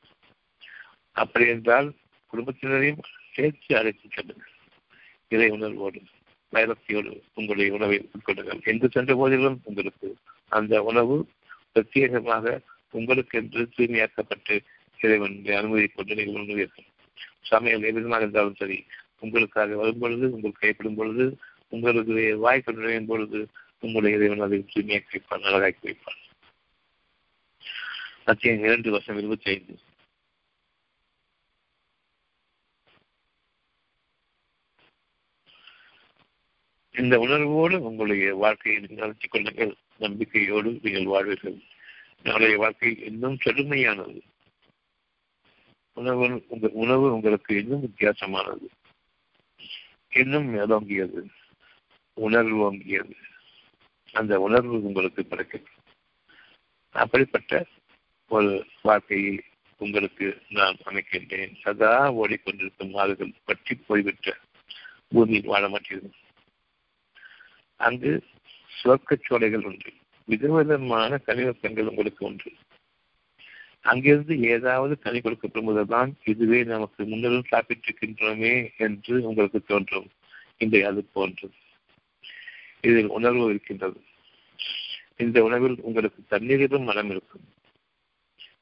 அப்படி 1.12 1.47
என்றால் 1.47 1.88
குடும்பத்தினரையும் 2.34 3.04
சேர்த்து 3.34 3.72
அழைத்துச் 3.78 4.16
செல்லுங்கள். 4.16 4.54
இறை 5.28 5.49
உணர்வோடு. 5.49 6.02
பயபக்தியோடு 6.54 7.12
உங்களுடைய 7.34 7.74
உணவை 7.74 7.97
உட்கொள்ளுங்கள் 8.16 8.62
என்று 8.64 8.88
சென்ற 8.89 9.16
போதிலும் 9.16 9.62
உங்களுக்கு 9.64 10.08
அந்த 10.49 10.84
உணவு 10.84 11.18
பிரத்யேகமாக 11.74 12.60
உங்களுக்கு 12.93 13.39
என்று 13.39 13.62
தூய்மையாக்கப்பட்டு 13.76 14.56
இறைவனுடைய 14.99 15.58
அனுமதி 15.58 15.88
கொண்டு 15.88 16.16
நீங்கள் 16.16 16.41
உண்ணுவீர்கள் 16.41 16.89
சமையல் 17.41 17.88
எவ்விதமாக 17.89 18.22
இருந்தாலும் 18.22 18.60
சரி 18.60 18.78
உங்களுக்காக 19.20 19.76
வரும் 19.76 19.99
பொழுது 19.99 20.26
உங்களுக்கு 20.32 20.64
கைப்படும் 20.64 20.95
பொழுது 20.95 21.26
உங்களுக்கு 21.70 22.38
வாய்ப்பு 22.38 22.74
நுழையும் 22.74 23.06
பொழுது 23.06 23.39
உங்களுடைய 23.80 24.18
இறைவன் 24.18 24.45
அதை 24.45 24.60
தூய்மையாக்கி 24.74 25.14
வைப்பான் 25.16 25.45
நல்லதாக்கி 25.45 25.84
வைப்பான். 25.88 26.20
அத்தியம் 28.24 28.64
இரண்டு 28.64 28.89
வருஷம் 28.91 29.18
இருபத்தி 29.18 29.49
ஐந்து 29.52 29.76
இந்த 36.93 37.19
உணர்வோடு 37.19 37.83
உங்களுடைய 37.83 38.35
வாழ்க்கையை 38.35 38.81
நீங்கள் 38.87 39.15
கொள்ளுங்கள். 39.29 39.75
நம்பிக்கையோடு 39.97 40.79
நீங்கள் 40.81 41.03
வாழ்வீர்கள். 41.03 41.57
நாளைய 42.23 42.57
வாழ்க்கை 42.57 43.03
இன்னும் 43.05 43.37
செழுமையானது. 43.45 44.21
உணவு 45.93 46.45
உங்கள் 46.47 46.69
உணவு 46.73 47.13
உங்களுக்கு 47.13 47.57
இன்னும் 47.57 47.81
வித்தியாசமானது. 47.81 48.67
இன்னும் 50.09 50.47
மேலோங்கியது. 50.55 51.21
உணர்வு 52.13 52.73
ஓங்கியது. 52.73 53.13
அந்த 54.11 54.39
உணர்வு 54.39 54.83
உங்களுக்கு 54.83 55.25
பிறக்கிறது 55.29 55.71
அப்படிப்பட்ட 56.95 57.65
ஒரு 58.27 58.65
வாழ்க்கையை 58.81 59.41
உங்களுக்கு 59.77 60.41
நான் 60.49 60.75
அமைக்கின்றேன். 60.85 61.53
சதா 61.61 62.13
ஓடிக்கொண்டிருக்கும் 62.13 62.89
நாடுகள் 62.89 63.33
பற்றி 63.45 63.75
போய்விட்ட. 63.75 64.37
பூமியில் 65.07 65.45
வாழ 65.45 65.67
மாட்டீர்கள் 65.67 66.19
அங்கு 67.82 68.23
சுவர்க்கச் 68.84 69.25
சோலைகள் 69.25 69.63
உண்டு. 69.63 69.89
விதவிதமான 70.25 71.19
கனிவப்பங்கள் 71.25 71.89
உங்களுக்கு 71.91 72.25
உண்டு. 72.25 72.51
அங்கிருந்து 73.82 74.36
ஏதாவது 74.41 74.99
கனி 74.99 75.19
கொடுக்கப்படும்போதுதான் 75.19 76.09
இதுவே 76.23 76.63
நமக்கு 76.63 77.03
முன்னரும் 77.03 77.49
சாப்பிட்டிருக்கின்றோமே 77.51 78.69
என்று 78.77 79.21
உங்களுக்கு 79.23 79.59
தோன்றும். 79.61 80.07
இன்றைய 80.57 80.88
அது 80.88 81.01
போன்றது 81.13 81.53
இதில் 82.82 83.07
உணர்வு 83.07 83.45
இருக்கின்றது. 83.45 83.99
இந்த 85.17 85.43
உணவில் 85.43 85.75
உங்களுக்கு 85.82 86.38
தண்ணீரிலும் 86.38 86.84
மனம் 86.84 87.09
இருக்கும். 87.09 87.45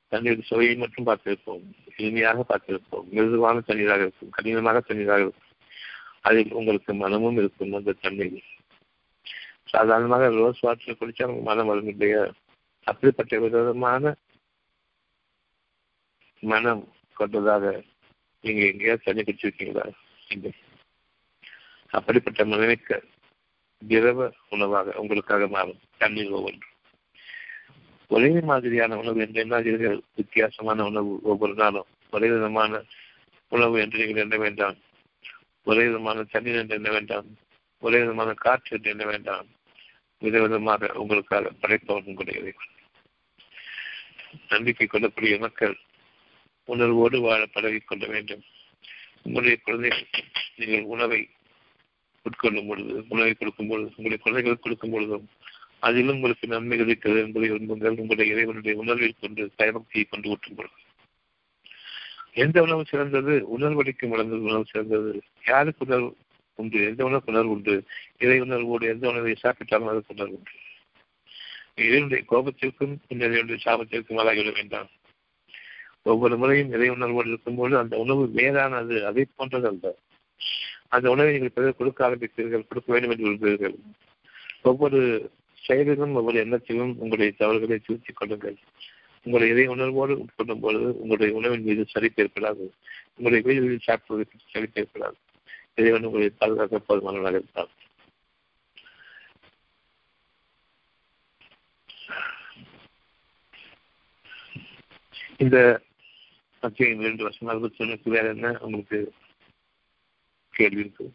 தண்ணீர் 0.07 0.43
சுவையை 0.43 0.76
மட்டும் 0.76 1.05
பார்த்திருப்போம். 1.05 1.65
எளிமையாக 1.97 2.43
பார்த்திருப்போம். 2.49 3.07
மிருதுவான 3.09 3.61
தண்ணீராக 3.67 4.01
இருக்கும். 4.01 4.30
கடினமாக 4.30 4.82
தண்ணீராக 4.88 5.20
இருக்கும். 5.20 5.47
அதில் 6.22 6.51
உங்களுக்கு 6.51 6.93
மனமும் 6.93 7.38
இருக்கும் 7.38 7.74
அந்த 7.74 7.95
தண்ணீர் 8.01 8.49
சாதாரணமாக 9.70 10.30
ரோஸ் 10.30 10.59
வாட்டர் 10.59 10.97
குடிச்சா 10.99 11.24
நமக்கு 11.24 11.43
மனம் 11.43 11.67
வரும் 11.67 11.88
இல்லையா 11.88 12.34
அப்படிப்பட்ட 12.84 13.39
விதமான 13.39 14.15
மனம் 16.43 16.93
கொண்டதாக 17.13 17.84
நீங்க 18.43 18.61
எங்கேயாவது 18.65 19.03
தண்ணி 19.03 19.22
குடிச்சிருக்கீங்களா? 19.22 19.93
இல்லை. 20.30 20.51
அப்படிப்பட்ட 21.89 22.45
மனமிக்க 22.45 22.99
திரவ 23.88 24.34
உணவாக 24.49 24.91
உங்களுக்காக 24.95 25.47
மாறும் 25.47 25.80
தண்ணீர் 25.97 26.34
ஒவ்வொன்று 26.34 26.67
ஒரே 28.07 28.39
மாதிரியான 28.39 28.97
உணவு 28.97 29.20
என்று 29.22 29.45
எண்ணாதீர்கள் 29.45 29.99
வித்தியாசமான 30.15 30.86
உணவு 30.86 31.20
ஒவ்வொரு 31.24 31.53
நாளும். 31.53 31.89
ஒரே 32.11 32.30
விதமான 32.30 32.82
உணவு 33.49 33.80
என்று 33.80 34.05
நீங்கள் 34.05 34.24
எண்ண 34.24 34.38
வேண்டாம்? 34.38 34.78
ஒரே 35.63 35.86
விதமான 35.86 36.24
தண்ணீர் 36.24 36.55
என்று 36.55 36.76
எண்ண 36.76 36.91
வேண்டாம்? 36.91 37.26
ஒரே 37.80 37.99
விதமான 37.99 38.34
காற்று 38.34 38.78
என்று 38.78 38.89
எண்ண 38.89 39.05
வேண்டாம்? 39.05 39.47
விதவிதமாக 40.22 40.91
உங்களுக்காக 40.91 41.51
படைப்பவன் 41.61 42.05
உங்களுடைய 42.05 42.39
இறைவன் 42.39 42.78
நம்பிக்கை 44.49 44.88
கொள்ளக்கூடிய 44.88 45.38
மக்கள் 45.38 45.78
உணர்வோடு 46.65 47.22
வாழ 47.22 47.45
பழகிக் 47.45 47.88
கொள்ள 47.88 48.07
வேண்டும். 48.07 48.43
உங்களுடைய 49.24 49.57
குழந்தைகள் 49.63 50.07
நீங்கள் 50.55 50.84
உணவை 50.84 51.30
உட்கொள்ளும் 52.24 52.67
பொழுது 52.67 53.05
உணவை 53.09 53.34
கொடுக்கும் 53.34 53.67
பொழுது 53.67 53.88
உங்களுடைய 53.88 54.17
குழந்தைகளுக்கு 54.17 54.63
கொடுக்கும் 54.63 54.91
பொழுதும் 54.91 55.30
அதிலும் 55.80 56.15
உங்களுக்கு 56.15 56.47
நன்மை 56.47 56.80
இருக்கிறது 56.80 57.22
என்பதை 57.22 57.51
விரும்புங்கள் 57.51 57.99
உங்களுடைய 57.99 58.34
இறைவனுடைய 58.34 58.78
உணர்வில் 58.78 59.20
கொண்டு 59.20 59.51
பயபக்தியை 59.57 60.03
கொண்டு 60.09 60.30
ஊற்றும் 60.30 60.55
பொழுது. 60.55 60.74
எந்த 62.34 62.61
உணவு 62.61 62.86
சிறந்தது? 62.86 63.59
உணர்வளிக்கும் 63.59 64.09
வளர்ந்தது 64.09 64.41
உணவு 64.41 64.65
சிறந்தது. 64.65 65.22
யாருக்கு 65.45 65.86
உணர்வு 65.86 66.17
உண்டு. 66.60 66.80
எந்த 66.86 67.01
உணர்வு 67.03 67.32
உணர்வு 67.32 67.49
உண்டு. 67.49 67.76
இறை 68.18 68.39
உணர்வோடு 68.39 68.88
எந்த 68.88 69.10
உணவை 69.10 69.34
சாப்பிட்டாலும் 69.43 69.89
அதற்கு 69.91 70.16
உணர்வு 70.18 70.39
உண்டு. 70.39 70.55
இறைவனுடைய 71.76 72.24
கோபத்திற்கும் 72.32 72.95
இறைவனுடைய 73.07 73.60
சாபத்திற்கும் 73.66 74.20
ஆளாகிவிட 74.22 74.53
வேண்டாம். 74.53 74.89
ஒவ்வொரு 76.03 76.38
முறையும் 76.38 76.72
இறை 76.72 76.89
உணர்வோடு 76.89 77.28
இருக்கும்போது 77.28 77.78
அந்த 77.78 77.97
உணவு 77.97 78.32
வேறானது 78.36 79.03
அதை 79.03 79.26
போன்றது 79.36 79.68
அல்ல 79.68 79.95
அந்த 80.88 81.10
உணவை 81.10 81.32
நீங்கள் 81.32 81.55
பிறகு 81.55 81.76
கொடுக்க 81.76 81.99
ஆரம்பித்தீர்கள் 82.10 82.68
கொடுக்க 82.68 82.88
வேண்டும் 82.88 83.12
என்று 83.12 83.24
விரும்புகிறீர்கள். 83.24 83.76
ஒவ்வொரு 84.62 84.99
செயலிலும் 85.66 86.16
ஒவ்வொரு 86.16 86.38
எண்ணத்திலும் 86.45 86.93
உங்களுடைய 86.95 87.32
தவறுகளை 87.32 87.78
திருத்திக் 87.80 88.16
கொள்ளுங்கள். 88.16 88.57
உங்களுடைய 89.24 89.53
இறை 89.53 89.66
உணர்வோடு 89.68 90.14
உட்கொள்ளும் 90.16 90.62
பொழுது 90.62 90.88
உங்களுடைய 90.99 91.34
உணவின் 91.36 91.64
மீது 91.64 91.86
சரிப்பு 91.93 92.22
ஏற்படாது. 92.26 92.66
உங்களுடைய 93.16 93.41
வீடுகளில் 93.43 93.88
சாப்பிடுவதற்கு 93.88 94.38
சரிப்பு 94.53 94.78
ஏற்படாது. 94.82 95.20
இறைவன் 95.80 96.03
உங்களை 96.03 96.30
பாதுகாக்க 96.30 96.77
போதுமானவராக 96.88 97.30
இருப்பார். 97.30 97.77
இந்த 105.38 105.82
அத்தியாயம் 106.61 106.99
இரண்டு 106.99 107.23
வருஷம் 107.23 107.47
அறுபத்தி 107.47 107.86
ஒண்ணுக்கு 107.86 108.09
வேற 108.09 108.27
என்ன 108.27 108.57
உங்களுக்கு 108.59 109.13
கேள்வி 110.49 110.80
இருக்கு? 110.80 111.13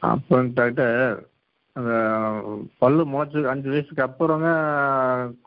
அப்புறம் 0.00 0.52
டாக்டர் 0.52 1.28
அந்த 1.78 1.92
பல்லு 2.78 3.02
முளைச்சு 3.04 3.40
அஞ்சு 3.52 3.68
வயசுக்கு 3.70 4.02
அப்புறங்க 4.06 4.48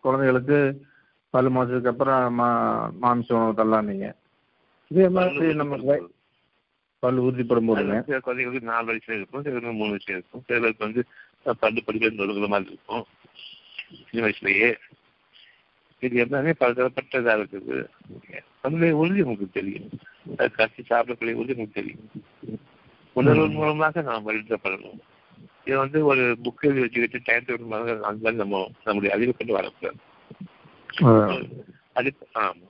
குழந்தைகளுக்கு 0.01 0.57
பல்லு 1.33 1.49
முளைச்சதுக்கு 1.49 1.91
அப்புறம் 1.93 2.33
மா 2.33 2.49
மாமிச 2.99 3.35
உணவு 3.35 3.57
தரலான்னீங்க 3.59 4.07
இதே 4.91 5.07
மாதிரி 5.09 5.53
நம்ம 5.53 5.97
பல்லு 7.03 7.19
உறுதிப்படும் 7.27 7.69
போதுங்க 7.69 7.97
சில 8.07 8.19
குழந்தைகளுக்கு 8.19 8.71
நாலு 8.71 8.87
வயசுல 8.91 9.17
இருக்கும் 9.19 9.43
சிலருக்கு 9.43 9.77
மூணு 9.79 9.93
வயசுல 9.93 10.17
இருக்கும். 10.17 10.43
சிலருக்கு 10.47 10.85
வந்து 10.85 11.01
பல்லு 11.61 11.81
படிக்கிற 11.85 12.47
மாதிரி 12.47 12.69
இருக்கும். 12.71 13.05
சின்ன 14.09 14.25
வயசுலயே. 14.25 14.69
இது 15.99 16.15
எல்லாமே 16.23 16.51
பலதரப்பட்டதா 16.59 17.33
இருக்குது. 17.39 17.77
அதனுடைய 18.61 18.91
உறுதி 18.95 19.21
உங்களுக்கு 19.21 19.59
தெரியும். 19.59 19.89
அது 20.37 20.51
கட்டி 20.51 20.81
சாப்பிடக்கூடிய 20.89 21.39
உறுதி 21.41 21.55
உங்களுக்கு 21.55 21.79
தெரியும். 21.81 22.05
உணர்வு 23.15 23.47
மூலமாக 23.57 24.01
நாம் 24.01 24.27
வழித்தப்படணும் 24.27 24.99
இது 25.67 25.75
வந்து 25.77 25.99
ஒரு 26.05 26.23
புக் 26.43 26.63
எழுதி 26.63 26.81
வச்சுக்கிட்டு 26.81 27.19
டைம் 27.25 27.45
டேபிள் 27.47 27.71
மாதிரி 27.71 27.91
அந்த 28.01 28.19
மாதிரி 28.19 28.37
நம்ம 28.37 28.55
நம்முடைய 28.83 29.13
அறிவு 29.15 29.33
கொண்டு 29.33 29.53
வரக்கூடாது. 29.53 29.99
அது 31.93 32.09
ஆமா. 32.41 32.65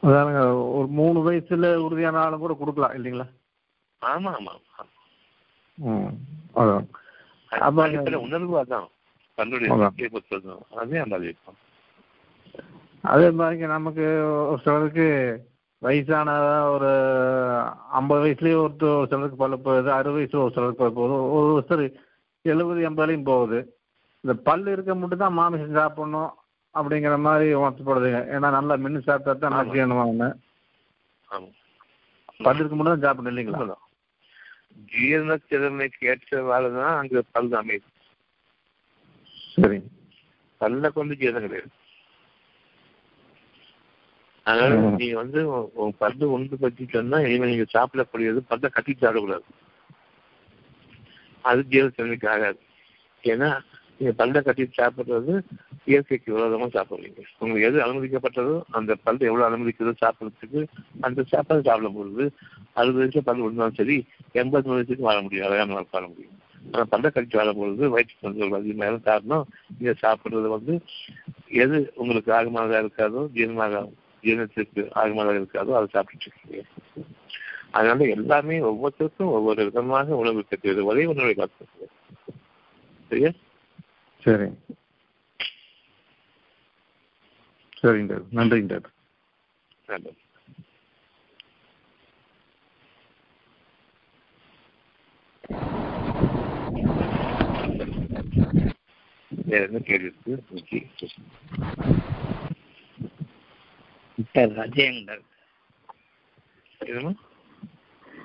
அதானுங்க 0.00 0.42
ஒரு 0.74 0.88
மூணு 0.98 1.18
வயசுல 1.26 1.68
உறுதியான 1.78 2.20
ஆளும் 2.20 2.42
கூட 2.42 2.54
கொடுக்கலாம் 2.54 2.96
இல்லைங்களா? 2.98 3.26
ஆமா 4.02 4.30
ஆமா 4.36 4.52
அதான். 6.54 6.86
உணர்வு 8.20 8.54
அதான். 8.60 8.88
தன்னுடைய 9.38 9.70
பொறுத்ததும் 10.08 10.62
அதே 10.76 10.98
அந்த 10.98 11.16
அதே 13.04 13.28
மாதிரிங்க 13.30 13.66
நமக்கு 13.68 14.04
ஒரு 14.48 14.60
சிலருக்கு 14.64 15.06
வயசான 15.82 16.30
ஒரு 16.72 16.88
ஐம்பது 17.98 18.22
வயசுலயே 18.24 18.56
ஒருத்தர் 18.62 18.96
ஒரு 18.96 19.08
சிலருக்கு 19.10 19.38
பல்லு 19.42 19.56
போகுது 19.60 19.90
அறுபது 19.94 20.18
வயசுல 20.18 20.42
ஒரு 20.44 20.54
சிலருக்கு 20.56 20.80
பல்லு 20.80 20.96
போகுது. 20.98 21.14
ஒரு 21.36 21.52
ஒருத்தர் 21.54 21.84
எழுபது 22.44 22.80
எண்பதுலையும் 22.88 23.28
போகுது. 23.30 23.58
இந்த 24.24 24.34
பல்லு 24.46 24.68
இருக்க 24.74 24.94
மட்டும் 24.96 25.22
தான் 25.22 25.38
மாமிசம் 25.38 25.78
சாப்பிடணும் 25.78 26.30
அப்படிங்கிற 26.74 27.14
மாதிரி 27.26 27.46
உணர்த்தப்படுதுங்க 27.60 28.20
ஏன்னா 28.34 28.48
நல்லா 28.56 28.74
மின்னு 28.82 29.06
சாப்பிட்டா 29.06 29.34
தான் 29.36 29.52
ஆமா. 29.52 29.62
நச்சுவாங்க 29.62 30.28
பல்லு 32.40 32.60
இருக்க 32.60 32.76
மட்டும் 32.76 32.94
தான் 32.94 33.06
சாப்பிடணும் 33.06 33.32
இல்லைங்களா. 33.32 33.78
ஜீரண 34.92 35.32
திறமைக்கு 35.48 36.08
ஏற்றவாறு 36.10 36.68
தான் 36.76 36.94
அங்க 37.00 37.22
பல் 37.34 37.52
அமையுது 37.58 37.88
சரி 39.54 39.78
பல்ல 40.60 40.88
கொண்டு 40.94 41.14
ஜீரணம் 41.20 41.44
கிடையாது. 41.46 41.70
அதனால. 44.50 44.74
நீ 45.00 45.08
வந்து 45.20 45.40
பல்லு 46.02 46.26
ஒன்று 46.36 46.56
பற்றி 46.58 46.84
சொன்னா 46.92 47.18
இனிமே 47.26 47.50
நீங்க 47.50 47.66
சாப்பிடக்கூடியது 47.76 48.40
பல்ல 48.50 48.68
கட்டி 48.70 48.92
சாப்பிடக்கூடாது. 48.94 49.46
அது 51.44 51.60
ஜீரண 51.72 51.90
திறமைக்கு 51.90 52.28
ஆகாது. 52.34 52.60
ஏன்னா 53.24 53.50
நீங்க 53.98 54.12
பல்ல 54.20 54.40
கட்டி 54.42 54.64
சாப்பிடுறது 54.78 55.32
இயற்கைக்கு 55.86 56.34
விரோதமா 56.34 56.66
சாப்பிடுறீங்க. 56.76 57.20
உங்களுக்கு 57.40 57.68
எது 57.68 57.78
அனுமதிக்கப்பட்டதோ 57.84 58.56
அந்த 58.78 58.92
பல்லு 59.04 59.28
எவ்வளவு 59.28 59.48
அனுமதிக்கிறதோ 59.48 59.94
சாப்பிடுறதுக்கு 60.02 60.60
அந்த 61.06 61.24
சாப்பாடு 61.32 61.66
சாப்பிடும் 61.68 61.98
பொழுது 61.98 62.24
அறுபது 62.76 63.00
வயசு 63.02 63.22
பல்லு 63.28 63.44
விழுந்தாலும் 63.44 63.80
சரி 63.80 63.96
எண்பது 64.34 64.72
வயசுக்கு 64.72 65.08
வாழ 65.08 65.18
முடியும். 65.20 65.46
அழகான 65.48 65.74
வாழ 65.92 66.04
முடியும். 66.06 66.36
ஆனா 66.66 66.84
பல்ல 66.92 67.08
கடிச்சு 67.08 67.36
வாழும் 67.38 67.60
பொழுது 67.60 67.84
வயிற்று 67.92 68.14
தொந்தரவு 68.16 68.58
அதிகமாக 68.58 69.00
காரணம் 69.06 69.46
நீங்க 69.70 69.92
சாப்பிடுறது 70.02 70.48
வந்து 70.48 70.74
எது 71.62 71.78
உங்களுக்கு 71.96 72.30
ஆகமானதா 72.38 72.82
இருக்காதோ 72.82 73.22
ஜீரணமாக 73.36 73.80
ஜீரணத்திற்கு 74.22 74.82
ஆகமானதாக 74.94 75.40
இருக்காதோ 75.40 75.72
அதை 75.74 75.88
சாப்பிட்டு 75.90 76.26
இருக்கீங்க. 76.26 76.62
அதனால 77.70 78.04
எல்லாமே 78.04 78.58
ஒவ்வொருத்தருக்கும் 78.58 79.34
ஒவ்வொரு 79.36 79.64
விதமாக 79.64 80.16
உணவு 80.16 80.46
கட்டுவது 80.46 80.84
ஒரே 80.84 81.04
உணவை 81.04 81.34
காத்து 81.34 81.66
சரியா? 83.08 83.30
சரி. 84.24 84.48
சரிங்க 87.82 88.06
டாக்டர். 88.06 88.32
நன்றிங்க 88.32 88.66
டாக்டர். 88.66 88.96
நல்லது 89.86 90.18
வேற 99.46 99.64
என்ன 99.64 99.78
கேள்வி 99.78 100.12
இருக்கு? 100.24 101.99
இன்னைக்கு? 104.20 104.86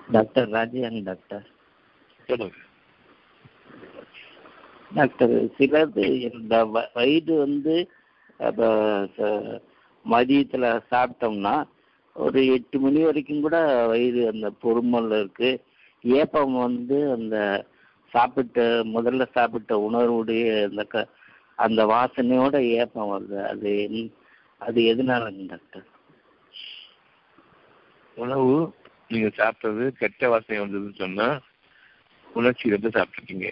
டாக்டர் 0.09 0.47
ராஜேங் 0.53 0.97
டாக்டர் 1.05 1.45
என்னம்மா? 2.27 2.47
டாக்டர் 2.49 2.55
டாக்டர் 4.91 5.33
சிலது 5.55 6.05
இந்த 6.29 6.55
வயிறு 6.95 7.35
வந்து 7.43 7.75
மதியத்துல 10.05 10.65
சாப்பிட்டோம்னா 10.91 11.55
ஒரு 12.15 12.41
எட்டு 12.55 12.77
மணி 12.79 12.99
வரைக்கும் 13.03 13.41
கூட 13.41 13.57
வயிறு 13.87 14.21
அந்த 14.27 14.49
பொறுமல் 14.61 15.09
இருக்கு 15.13 15.49
ஏப்பம் 16.03 16.55
வந்து 16.61 16.99
அந்த 17.15 17.37
சாப்பிட்ட 18.13 18.59
முதல்ல 18.93 19.23
சாப்பிட்ட 19.33 19.73
உணர்வுடைய 19.87 20.43
அந்த 20.67 20.83
க 20.85 21.05
அந்த 21.57 21.81
வாசனையோட 21.91 22.55
ஏப்பம் 22.77 23.11
வருது 23.11 23.39
அது 23.45 23.71
அது 24.57 24.81
எதனாலங்க 24.81 25.47
டாக்டர்? 25.47 25.85
உணவு 28.15 28.73
நீங்க 29.07 29.27
சாப்பிட்டது 29.27 29.87
கெட்ட 29.87 30.29
வாசனை 30.29 30.61
வந்ததுன்னு 30.61 30.95
சொன்னா 30.95 31.39
உணர்ச்சி 32.33 32.69
வந்து 32.69 32.89
சாப்பிட்டுருக்கீங்க. 32.89 33.51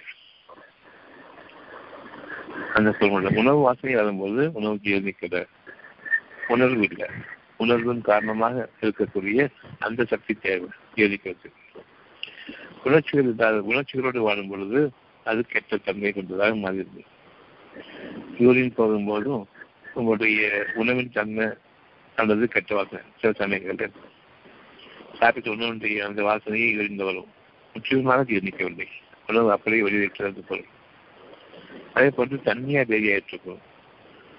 அந்த 2.74 2.92
சொல்ல 2.92 3.30
உணவு 3.30 3.58
வாசனை 3.58 3.96
வரும்போது 3.96 4.52
உணவு 4.54 4.80
ஜீரணிக்கிற 4.84 5.48
உணர்வு 6.48 6.84
இல்லை. 6.84 7.08
உணர்வின் 7.58 8.02
காரணமாக 8.02 8.70
இருக்கக்கூடிய 8.82 9.50
அந்த 9.80 10.06
சக்தி 10.06 10.34
தேவை 10.34 10.70
யோசிக்கிறது 10.96 11.50
உணர்ச்சிகள் 12.84 13.28
இல்லாத 13.28 13.62
உணர்ச்சிகளோடு 13.62 14.22
வாழும் 14.22 14.50
பொழுது 14.50 14.92
அது 15.24 15.46
கெட்ட 15.46 15.78
தன்மை 15.78 16.12
கொண்டதாக 16.12 16.56
மாறிடுது. 16.56 17.04
யூரின் 18.40 18.78
போகும்போதும் 18.78 19.46
உங்களுடைய 19.94 20.42
உணவின் 20.82 21.16
தன்மை 21.18 21.48
அல்லது 22.18 22.48
கெட்ட 22.48 22.72
வாசனை 22.76 23.02
சில 23.22 23.32
சமயங்கள் 23.42 23.92
சாப்பிட்ட 25.20 25.48
உணவுடைய 25.56 25.98
அந்த 26.08 26.22
வாசனையை 26.30 26.70
இருந்து 26.76 27.06
வரும் 27.10 27.30
முற்றிலுமாக 27.76 28.26
ஜீர்ணிக்கவில்லை 28.32 28.88
உணவு 29.28 29.50
அப்படியே 29.52 29.84
வெளியேற்றது 29.88 30.44
பொருள் 30.50 30.70
அதே 31.94 32.10
போன்று 32.10 32.38
தண்ணியாக 32.50 32.92
வெளியேற்றிருக்கும் 32.94 33.62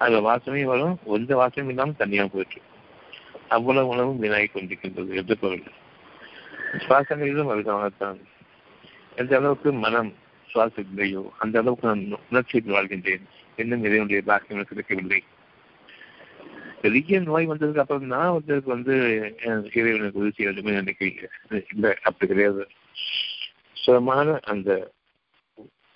அந்த 0.05 0.17
வாசனையும் 0.27 0.71
வரும் 0.73 0.95
எந்த 1.17 1.33
வாசனையும் 1.41 1.71
இல்லாமல் 1.73 2.01
தண்ணியாக 2.01 2.29
போயிட்டு 2.33 2.61
அவ்வளவு 3.55 3.91
உணவும் 3.93 4.21
வீணாகி 4.23 4.47
கொண்டிருக்கின்றது 4.47 5.19
எந்த 5.21 5.33
பொருள். 5.35 5.65
சுவாசங்களிலும் 6.85 7.51
அதுக்காகத்தான் 7.53 8.19
எந்த 9.21 9.33
அளவுக்கு 9.39 9.69
மனம் 9.85 10.11
சுவாசிக்கலையோ 10.49 11.23
அந்த 11.43 11.55
அளவுக்கு 11.61 11.87
நான் 11.87 12.03
உணர்ச்சியில் 12.29 12.75
வாழ்கின்றேன். 12.75 13.25
இன்னும் 13.61 13.83
இதனுடைய 13.87 14.21
பாக்கியம் 14.29 14.69
கிடைக்கவில்லை. 14.71 15.19
பெரிய 16.85 17.19
நோய் 17.27 17.49
வந்ததுக்கு 17.51 17.83
அப்புறம் 17.83 18.11
நான் 18.15 18.35
வந்ததுக்கு 18.37 18.75
வந்து 18.75 18.95
இறைவனுக்கு 19.77 20.21
உதவி 20.21 20.33
செய்ய 20.35 20.75
நினைக்கிறீங்க 20.81 21.23
இல்லை 21.73 21.91
அப்படி 22.07 22.27
கிடையாது. 22.31 22.63
சுகமான 23.83 24.37
அந்த 24.53 24.69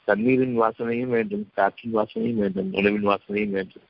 தண்ணீரின் 0.07 0.55
வாசனையும் 0.61 1.13
வேண்டும் 1.15 1.45
காற்றின் 1.57 1.95
வாசனையும் 1.97 2.41
வேண்டும் 2.43 2.69
உணவின் 2.79 3.07
வாசனையும் 3.11 3.55
வேண்டும். 3.57 3.85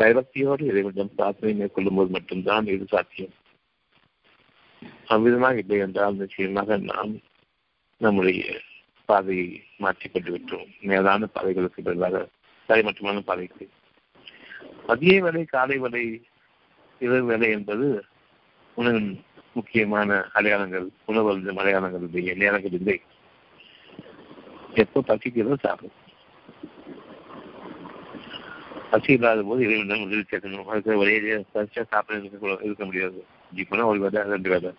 பயபக்தியோடு 0.00 0.62
இறைவனிடம் 0.70 1.14
பிரார்த்தனை 1.18 1.52
மேற்கொள்ளும் 1.58 1.98
போது 1.98 2.10
மட்டும்தான் 2.16 2.66
இது 2.74 2.86
சாத்தியம். 2.94 3.34
அவ்விதமாக 5.14 5.62
இல்லை 5.62 5.78
என்றால் 5.84 6.20
நிச்சயமாக 6.22 6.78
நாம் 6.90 7.14
நம்முடைய 8.00 8.42
பாதையை 9.08 9.48
மாற்றிக்கொண்டு 9.82 10.30
விட்டோம். 10.34 10.70
மேலான 10.90 11.28
பாதைகளுக்கு 11.36 11.86
பதிலாக 11.88 12.24
தரைமட்டமான 12.68 13.20
பாதைகளை 13.30 13.66
மதிய 14.88 15.14
வேலை 15.24 15.42
காலை 15.44 15.76
வேலை 15.84 16.02
இரவு 17.00 17.24
வேலை 17.30 17.48
என்பது 17.56 17.86
உணவின் 18.76 19.10
முக்கியமான 19.56 20.18
அடையாளங்கள் 20.38 20.86
உணவு 21.10 21.26
வந்து 21.30 21.54
அடையாளங்களுடைய 21.60 22.32
நேரங்கள் 22.42 22.76
இல்லை. 22.78 22.96
எப்போ 24.82 24.98
பசிக்கிறதோ 25.08 25.56
சாப்பிடும். 25.66 25.96
பசி 28.90 29.12
இல்லாத 29.12 29.42
போது 29.42 29.60
இறைவனிடம் 29.66 30.04
உதவி 30.06 30.24
கேட்கணும். 30.32 30.68
அதுக்கு 30.70 31.00
ஒரே 31.02 31.14
பசிச்சா 31.54 31.84
சாப்பிட 31.92 32.18
இருக்க 32.66 32.84
முடியாது. 32.84 33.20
இப்போனா 33.62 33.86
ஒரு 33.92 33.98
வேலை 34.04 34.22
ரெண்டு 34.34 34.50
வேலை 34.54 34.70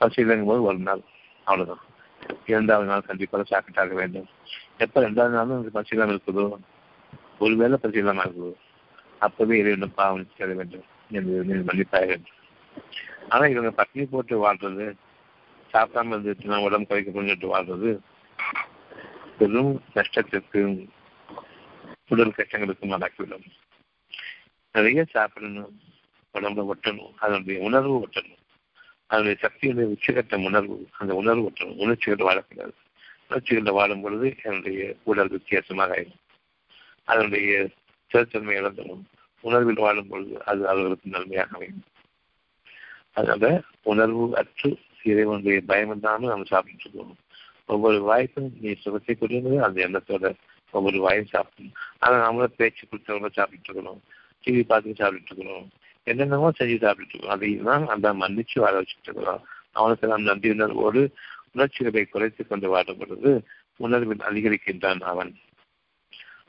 பசி 0.00 0.20
இல்லைங்கும் 0.22 0.50
போது 0.52 0.62
ஒரு 0.70 0.80
நாள் 0.88 1.02
அவ்வளோதான் 1.46 1.84
இரண்டாவது 2.52 2.88
நாள் 2.90 3.08
கண்டிப்பாக 3.10 3.44
சாப்பிட்டாக 3.52 3.94
வேண்டும். 4.00 4.28
எப்போ 4.84 4.98
ரெண்டாவது 5.06 5.34
நாளும் 5.38 5.76
பசி 5.78 5.94
இல்லாமல் 5.94 6.16
இருக்குதோ 6.16 6.44
ஒரு 7.44 7.54
வேலை 7.62 7.76
பசி 7.84 8.02
இல்லாமல் 8.02 8.26
இருக்குதோ 8.26 8.52
அப்பவே 9.20 9.58
இறைவனும் 9.58 9.94
பாவம் 9.94 10.28
செய்ய 10.36 10.54
வேண்டும் 10.54 10.84
என்று 11.10 11.62
மன்னிப்பாக 11.64 12.06
வேண்டும். 12.06 12.36
ஆனா 13.28 13.46
இவங்க 13.46 13.70
பட்னி 13.82 14.04
போட்டு 14.10 14.34
வாழ்றது 14.46 14.86
சாப்பிடாம 15.72 16.12
இருந்துச்சுன்னா 16.16 16.52
நான் 16.52 16.66
உடம்பு 16.68 16.86
குறைக்க 16.86 17.46
வாழ்றது 17.46 17.90
பெரும் 19.38 19.82
கஷ்டத்திற்கும் 19.94 20.88
உடல் 22.08 22.36
கஷ்டங்களுக்கும் 22.36 22.94
ஆளாக்கிவிடும் 22.96 23.46
நிறைய 24.72 25.04
சாப்பிடணும் 25.04 25.80
உடம்புல 26.34 26.66
ஒட்டணும் 26.72 27.12
அதனுடைய 27.16 27.60
உணர்வு 27.60 27.94
ஒட்டணும். 28.06 28.42
அதனுடைய 29.06 29.36
சக்தியுடைய 29.42 29.86
உச்சகட்ட 29.94 30.44
உணர்வு 30.44 30.88
அந்த 30.98 31.14
உணர்வு 31.14 31.44
ஒட்டணும். 31.50 31.76
உணர்ச்சிகள் 31.76 32.26
வாழக்கூடாது. 32.26 32.74
உணர்ச்சிகளில் 33.28 33.72
வாழும் 33.72 34.00
பொழுது 34.00 34.36
என்னுடைய 34.42 34.96
உடல் 35.02 35.28
வித்தியாசமாக 35.28 35.94
ஆயிடும். 35.96 36.20
அதனுடைய 37.04 37.68
சிறத்தன்மை 38.10 38.54
இழந்துடும் 38.60 39.02
உணர்வில் 39.44 39.84
வாழும் 39.84 40.08
பொழுது 40.08 40.44
அது 40.44 40.68
அவர்களுக்கு 40.68 41.14
நன்மையாக 41.14 41.54
அமையும். 41.56 41.82
அதனால 43.12 43.62
உணர்வு 43.82 44.24
அற்று 44.36 44.70
இறைவனுடைய 45.02 45.60
பயம் 45.70 45.92
இல்லாமல் 45.94 46.32
நம்ம 46.32 46.48
சாப்பிட்டு 46.52 46.84
இருக்கணும் 46.84 47.20
ஒவ்வொரு 47.74 47.98
வாய்ப்பும் 48.02 48.50
நீ 48.60 48.70
சுகத்தை 48.84 49.14
கொடுங்க 49.14 49.50
அந்த 49.66 49.78
எண்ணத்தோட 49.86 50.34
ஒவ்வொரு 50.70 50.98
வாயும் 51.00 51.30
சாப்பிடணும் 51.34 51.76
அதை 51.98 52.14
நம்மளும் 52.18 52.56
பேச்சு 52.56 52.82
கொடுத்தவங்க 52.86 53.28
சாப்பிட்டு 53.32 53.68
இருக்கணும். 53.68 54.00
டிவி 54.44 54.62
பார்த்து 54.62 54.94
சாப்பிட்டு 54.94 55.30
இருக்கணும். 55.30 55.66
என்னென்னமோ 56.06 56.50
செஞ்சு 56.58 56.76
சாப்பிட்டு 56.84 57.12
இருக்கணும் 57.12 57.34
அதையும் 57.36 57.88
அந்த 57.94 58.12
மன்னிச்சு 58.22 58.58
வாழ 58.64 58.74
வச்சுட்டு 58.80 59.08
இருக்கிறோம். 59.08 59.42
அவனுக்கு 59.72 60.10
நாம் 60.12 60.28
நன்றி 60.30 60.50
ஒரு 60.86 61.02
உணர்ச்சிகளை 61.52 62.04
குறைத்து 62.04 62.42
கொண்டு 62.46 62.68
வாடும் 62.68 62.98
பொழுது 62.98 63.30
உணர்வில் 63.76 64.26
அதிகரிக்கின்றான் 64.28 65.00
அவன். 65.12 65.32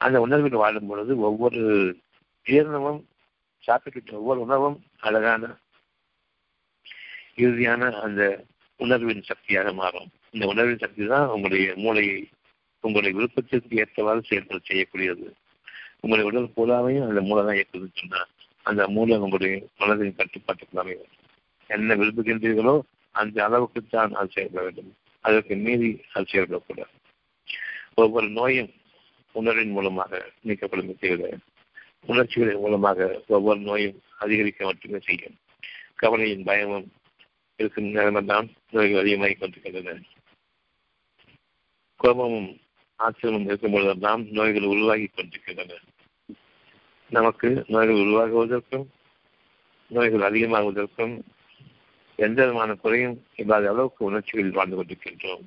அந்த 0.05 0.17
உணர்வில் 0.25 0.61
வாழும் 0.61 0.89
பொழுது 0.89 1.13
ஒவ்வொரு 1.29 1.61
ஜீரணமும் 2.45 3.01
சாப்பிட்டு 3.63 4.13
ஒவ்வொரு 4.19 4.39
உணவும் 4.45 4.77
அழகான 5.07 5.43
இறுதியான 7.41 7.91
அந்த 8.05 8.21
உணர்வின் 8.79 9.27
சக்தியாக 9.29 9.69
மாறும். 9.81 10.09
இந்த 10.33 10.45
உணர்வின் 10.51 10.81
சக்தி 10.83 11.03
தான் 11.13 11.27
உங்களுடைய 11.35 11.67
மூளையை 11.83 12.17
உங்களுடைய 12.83 13.11
விருப்பத்திற்கு 13.17 13.79
ஏற்றவாறு 13.81 14.21
செயல்பட 14.29 14.59
செய்யக்கூடியது. 14.69 15.27
உங்களுடைய 16.03 16.27
உடல் 16.29 16.53
பூராவையும் 16.55 17.07
அந்த 17.09 17.21
மூளை 17.27 17.41
தான் 17.47 17.57
இயக்குதுன்னு 17.59 17.99
சொன்னா 18.01 18.21
அந்த 18.69 18.81
மூளை 18.95 19.15
உங்களுடைய 19.25 19.53
மனதின் 19.81 20.17
கட்டுப்பாட்டுக்கு 20.19 20.81
அமையும். 20.83 21.11
என்ன 21.69 21.95
விரும்புகின்றீர்களோ 22.01 22.75
அந்த 23.15 23.37
அளவுக்கு 23.47 23.81
தான் 23.95 24.11
அது 24.19 24.35
செயல்பட 24.35 24.61
வேண்டும். 24.65 24.91
அதற்கு 25.25 25.55
மீறி 25.65 25.89
அது 26.13 26.31
செயல்படக்கூடாது. 26.33 26.93
ஒவ்வொரு 28.01 28.27
நோயும் 28.39 28.71
உணர்வின் 29.31 29.71
மூலமாக 29.71 30.31
நீக்கப்படும் 30.47 30.99
தவிர 30.99 31.37
உணர்ச்சிகளின் 32.05 32.59
மூலமாக 32.59 33.21
ஒவ்வொரு 33.27 33.59
நோயும் 33.59 34.01
அதிகரிக்க 34.17 34.65
மட்டுமே 34.65 34.99
செய்யும். 34.99 35.35
கவலையின் 35.95 36.43
பயமும் 36.43 36.91
இருக்கும் 37.55 37.85
நிலைமைதான் 37.85 38.49
நோய்கள் 38.71 39.01
அதிகமாகிக் 39.01 39.39
கொண்டிருக்கின்றன. 39.39 39.99
கோபமும் 41.95 42.59
ஆச்சரியமும் 42.99 43.45
இருக்கும் 43.45 43.71
பொழுதெல்லாம் 43.71 44.31
நோய்கள் 44.31 44.63
உருவாகி 44.63 45.05
கொண்டிருக்கின்றன. 45.05 45.73
நமக்கு 47.09 47.65
நோய்கள் 47.67 47.95
உருவாகுவதற்கும் 47.95 48.85
நோய்கள் 49.87 50.31
அதிகமாகுவதற்கும் 50.31 51.21
எந்த 52.15 52.41
விதமான 52.45 52.73
குறையும் 52.73 53.25
இல்லாத 53.35 53.69
அளவுக்கு 53.69 54.05
உணர்ச்சிகளில் 54.05 54.51
வாழ்ந்து 54.51 54.83
கொண்டிருக்கின்றோம். 54.83 55.41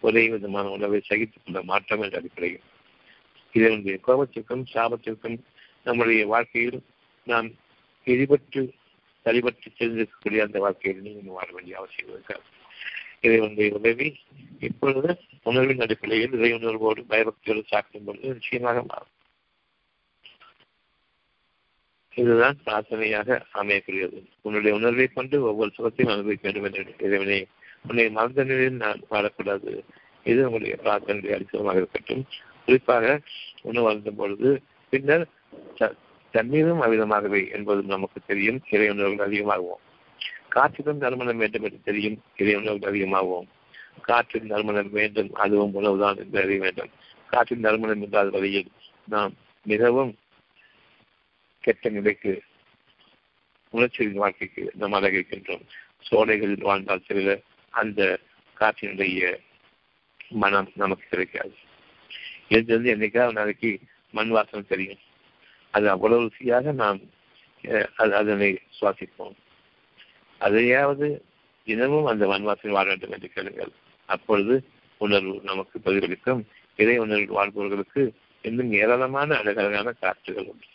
ஒரே 0.00 0.28
விதமான 0.28 0.68
உணவை 0.68 1.00
சகித்துக் 1.00 1.42
கொள்ள 1.44 1.62
மாற்றம் 1.62 2.02
என்ற 2.02 2.18
அடிப்படையில். 2.18 2.60
இதனுடைய 3.56 3.96
கோபத்திற்கும் 4.06 4.64
சாபத்திற்கும் 4.74 5.38
நம்முடைய 5.86 6.22
வாழ்க்கையில் 6.32 6.78
நாம் 7.26 7.48
எரிபட்டு 8.12 8.62
சரிபட்டு 9.26 9.68
தெரிந்திருக்கக்கூடிய 9.78 10.40
அந்த 10.46 10.58
வாழ்க்கையில் 10.64 11.04
நீங்கள் 11.06 11.36
வாழ 11.36 11.48
வேண்டிய 11.52 11.76
அவசியம் 11.80 12.12
இருக்காது. 12.14 12.46
இறைவனுடைய 13.20 13.68
உதவி 13.78 14.08
இப்பொழுது 14.68 15.10
உணர்வின் 15.42 15.82
அடிப்படையில் 15.84 16.34
இறை 16.38 16.50
உணர்வோடு 16.52 17.02
பயபக்தியோடு 17.12 17.62
சாப்பிடும் 17.72 18.06
பொழுது 18.06 18.32
நிச்சயமாக 18.32 18.78
மாறும். 18.90 19.12
இதுதான் 22.20 22.58
பிரார்த்தனையாக 22.66 23.38
அமையக்கூடியது. 23.60 24.18
உன்னுடைய 24.46 24.72
உணர்வை 24.78 25.06
கொண்டு 25.06 25.36
ஒவ்வொரு 25.50 25.70
சுகத்தையும் 25.76 26.12
அனுபவிக்க 26.14 26.44
வேண்டும் 26.50 26.66
என்று 26.68 26.94
இறைவனை 27.06 27.38
உன்னை 27.88 28.06
மறந்த 28.18 28.44
நிலையில் 28.44 28.82
நான் 28.84 29.00
வாழக்கூடாது. 29.10 29.70
இது 30.30 30.40
உங்களுடைய 30.48 30.76
பிரார்த்தனையுடைய 30.84 31.36
அடித்தளமாக 31.36 31.80
இருக்கட்டும். 31.82 32.26
குறிப்பாக 32.66 33.20
உணவு 33.62 33.88
அருந்தும் 33.88 34.16
பொழுது 34.16 34.62
பின்னர் 34.90 35.26
தண்ணீரும் 36.34 36.82
அவிதமாகவே 36.82 37.50
என்பதும் 37.52 37.86
நமக்கு 37.86 38.20
தெரியும் 38.26 38.60
இறை 38.70 38.88
உணவுகள் 38.88 39.26
அதிகமாகவும். 39.26 39.82
காற்றிலும் 40.48 41.02
நறுமணம் 41.02 41.36
வேண்டும் 41.36 41.62
என்று 41.62 41.80
தெரியும் 41.84 42.22
இறை 42.36 42.54
உணவுகள் 42.54 42.90
அதிகமாகவும். 42.90 43.48
காற்றின் 44.00 44.50
நறுமணம் 44.50 44.90
வேண்டும் 44.90 45.30
அதுவும் 45.34 45.74
உணவுதான் 45.74 46.16
என்று 46.16 46.40
அறிய 46.42 46.58
வேண்டும். 46.60 46.90
காற்றின் 47.26 47.64
நறுமணம் 47.64 48.02
என்றால் 48.02 48.30
வழியில் 48.30 48.70
நாம் 49.08 49.32
மிகவும் 49.66 50.12
கெட்ட 51.60 51.88
நிலைக்கு 51.88 52.42
உணர்ச்சியின் 53.70 54.20
வாழ்க்கைக்கு 54.22 54.72
நாம் 54.74 54.92
அழகிருக்கின்றோம் 54.92 55.64
சோலைகளில் 56.00 56.62
வாழ்ந்தால் 56.62 57.06
சில 57.06 57.40
அந்த 57.70 58.18
காற்றினுடைய 58.60 59.38
மனம் 60.28 60.68
நமக்கு 60.74 61.06
கிடைக்காது. 61.08 61.54
எழுந்திருந்து 62.48 62.94
என்னைக்காவது 62.94 63.32
நாளைக்கு 63.32 63.80
மண் 64.10 64.28
வாசனை 64.28 64.66
தெரியும். 64.68 64.98
அது 65.70 65.90
அவ்வளவு 65.90 66.30
ருசியாக 66.30 66.72
நாம் 66.72 67.00
அதனை 67.96 68.58
சுவாசிப்போம். 68.80 69.36
அதையாவது 70.38 71.24
தினமும் 71.64 72.04
அந்த 72.04 72.26
மண் 72.26 72.42
வாசனை 72.42 72.76
வாழ 72.76 72.88
வேண்டும் 72.88 73.12
என்று 73.12 73.28
கேளுங்கள். 73.28 73.72
அப்பொழுது 74.06 74.54
உணர்வு 74.98 75.40
நமக்கு 75.42 75.78
பதிலளிக்கும். 75.78 76.42
இறை 76.76 76.96
உணர்வு 76.98 77.32
வாழ்பவர்களுக்கு 77.32 78.14
இன்னும் 78.42 78.72
ஏராளமான 78.72 79.36
அழகழகான 79.36 79.92
காற்றுகள் 79.92 80.48
உண்டு. 80.52 80.66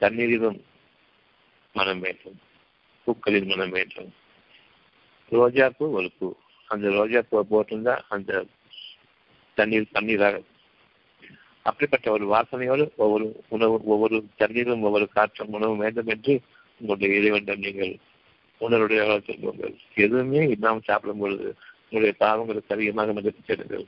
தண்ணீரிலும் 0.00 0.60
மனம் 1.72 2.00
வேண்டும். 2.00 2.38
பூக்களில் 3.04 3.44
மனம் 3.44 3.70
வேண்டும். 3.70 4.14
ரோஜா 5.30 5.70
பூ 5.70 5.90
ஒரு 5.92 6.10
பூ. 6.18 6.34
அந்த 6.66 6.90
ரோஜா 6.90 7.20
பூவை 7.28 7.44
போட்டிருந்தா 7.50 7.94
அந்த 8.08 8.44
தண்ணீர் 9.54 9.94
தண்ணீராக 9.94 10.40
அப்படிப்பட்ட 11.62 12.10
ஒரு 12.10 12.24
வாசனையோடு 12.26 12.90
ஒவ்வொரு 12.96 13.44
உணவு 13.48 13.80
ஒவ்வொரு 13.84 14.24
தண்ணீரும் 14.36 14.80
ஒவ்வொரு 14.80 15.08
காற்றும் 15.12 15.52
உணவும் 15.52 15.76
வேண்டும் 15.76 16.06
என்று 16.06 16.40
உங்களுடைய 16.80 17.18
இறைவனிடம் 17.20 17.58
நீங்கள் 17.58 17.98
உணர்வுடைய 18.60 19.20
சொல்லுங்கள் 19.20 19.74
எதுவுமே 19.94 20.48
இல்லாமல் 20.48 20.82
சாப்பிடும் 20.82 21.18
பொழுது 21.18 21.56
உங்களுடைய 21.84 22.14
பாவங்களுக்கு 22.20 22.72
அதிகமாக 22.72 23.12
மதிப்பு 23.12 23.42
செல்லுங்கள் 23.46 23.86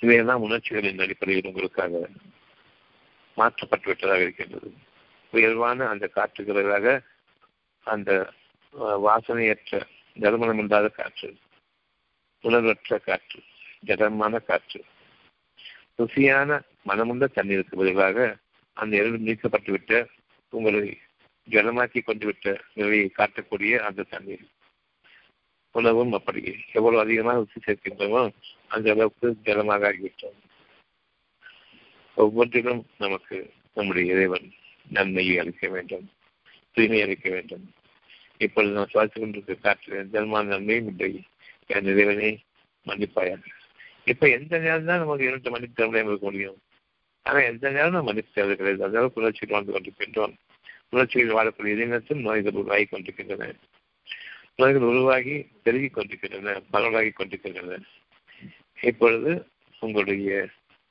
இவையெல்லாம் 0.00 0.42
உணர்ச்சிகளின் 0.42 0.98
அடிப்படையில் 0.98 1.46
உங்களுக்காக 1.46 2.08
மாற்றப்பட்டு 3.38 3.86
விட்டதாக 3.86 4.20
இருக்கின்றது. 4.20 4.70
உயர்வான 5.32 5.86
அந்த 5.86 6.10
காற்றுகளாக 6.14 7.00
அந்த 7.86 8.10
வாசனையற்ற 9.02 9.80
நறுமணம் 10.14 10.58
இல்லாத 10.58 10.88
காற்று 10.88 11.36
உணர்வற்ற 12.44 12.98
காற்று 12.98 13.40
ஜடமான 13.86 14.38
காற்று 14.38 14.80
ருசியான 15.98 16.60
மனமுள்ள 16.86 17.24
தண்ணீருக்கு 17.24 17.76
பதிலாக 17.76 18.36
அந்த 18.72 18.96
இரண்டு 18.96 19.32
நீக்கப்பட்டுவிட்ட 19.32 20.06
உங்களை 20.50 20.98
ஜலமாக்கி 21.50 21.98
கொண்டுவிட்ட 22.06 22.58
நிலையை 22.74 23.12
காட்டக்கூடிய 23.18 23.78
அந்த 23.78 24.02
தண்ணீர். 24.02 24.46
உணவும் 25.72 26.12
அப்படி. 26.12 26.56
எவ்வளவு 26.72 27.02
அதிகமாக 27.02 27.38
ருசி 27.38 27.60
சேர்க்கின்றோமோ 27.66 28.30
அந்த 28.68 28.90
அளவுக்கு 28.90 29.36
ஜலமாக 29.44 29.92
ஆகிவிட்டோம். 29.92 30.38
ஒவ்வொன்றிலும் 32.14 32.86
நமக்கு 32.98 33.52
நம்முடைய 33.74 34.12
இறைவன் 34.12 34.52
நன்மையை 34.88 35.38
அளிக்க 35.38 35.68
வேண்டும் 35.68 36.10
தூய்மை 36.72 37.02
அளிக்க 37.02 37.30
வேண்டும். 37.30 37.72
இப்பொழுது 38.38 38.74
நாம் 38.74 38.88
சுவாசித்துக் 38.94 39.20
கொண்டிருக்க 39.20 39.54
காற்று 39.54 40.08
ஜன்மான 40.12 40.44
நன்மையும் 40.44 40.86
இல்லை. 40.86 41.22
என் 41.66 41.84
இறைவனை 41.84 42.42
மன்னிப்பாயாக. 42.86 43.42
இப்ப 44.06 44.28
எந்த 44.28 44.58
நேரம் 44.58 44.84
தான் 44.84 44.98
நமக்கு 44.98 45.24
இரண்டு 45.24 45.50
மன்னிப்பு 45.50 45.88
தர 45.88 46.02
இருக்க 46.02 46.26
முடியும். 46.26 46.58
ஆனா 47.22 47.38
எந்த 47.38 47.70
நேரம் 47.70 48.04
மன்னிப்பு 48.04 48.32
தேவை 48.34 48.56
கிடையாது. 48.56 48.84
அதாவது 48.84 49.12
புணர்ச்சியில் 49.14 49.50
வாழ்ந்து 49.50 49.72
கொண்டிருக்கின்றோம். 49.72 50.34
புணர்ச்சியில் 50.92 51.36
வாழக்கூடிய 51.36 51.66
இதயத்தில் 51.66 52.18
நோய்கள் 52.18 52.52
உருவாகி 52.52 52.84
கொண்டிருக்கின்றன. 52.84 53.54
நோய்கள் 54.56 54.82
உருவாகி 54.82 55.46
பெருகிக் 55.62 55.92
கொண்டிருக்கின்றன 55.92 56.62
பரவலாகி 56.72 57.12
கொண்டிருக்கின்றன. 57.12 57.78
இப்பொழுது 58.80 59.46
உங்களுடைய 59.80 60.48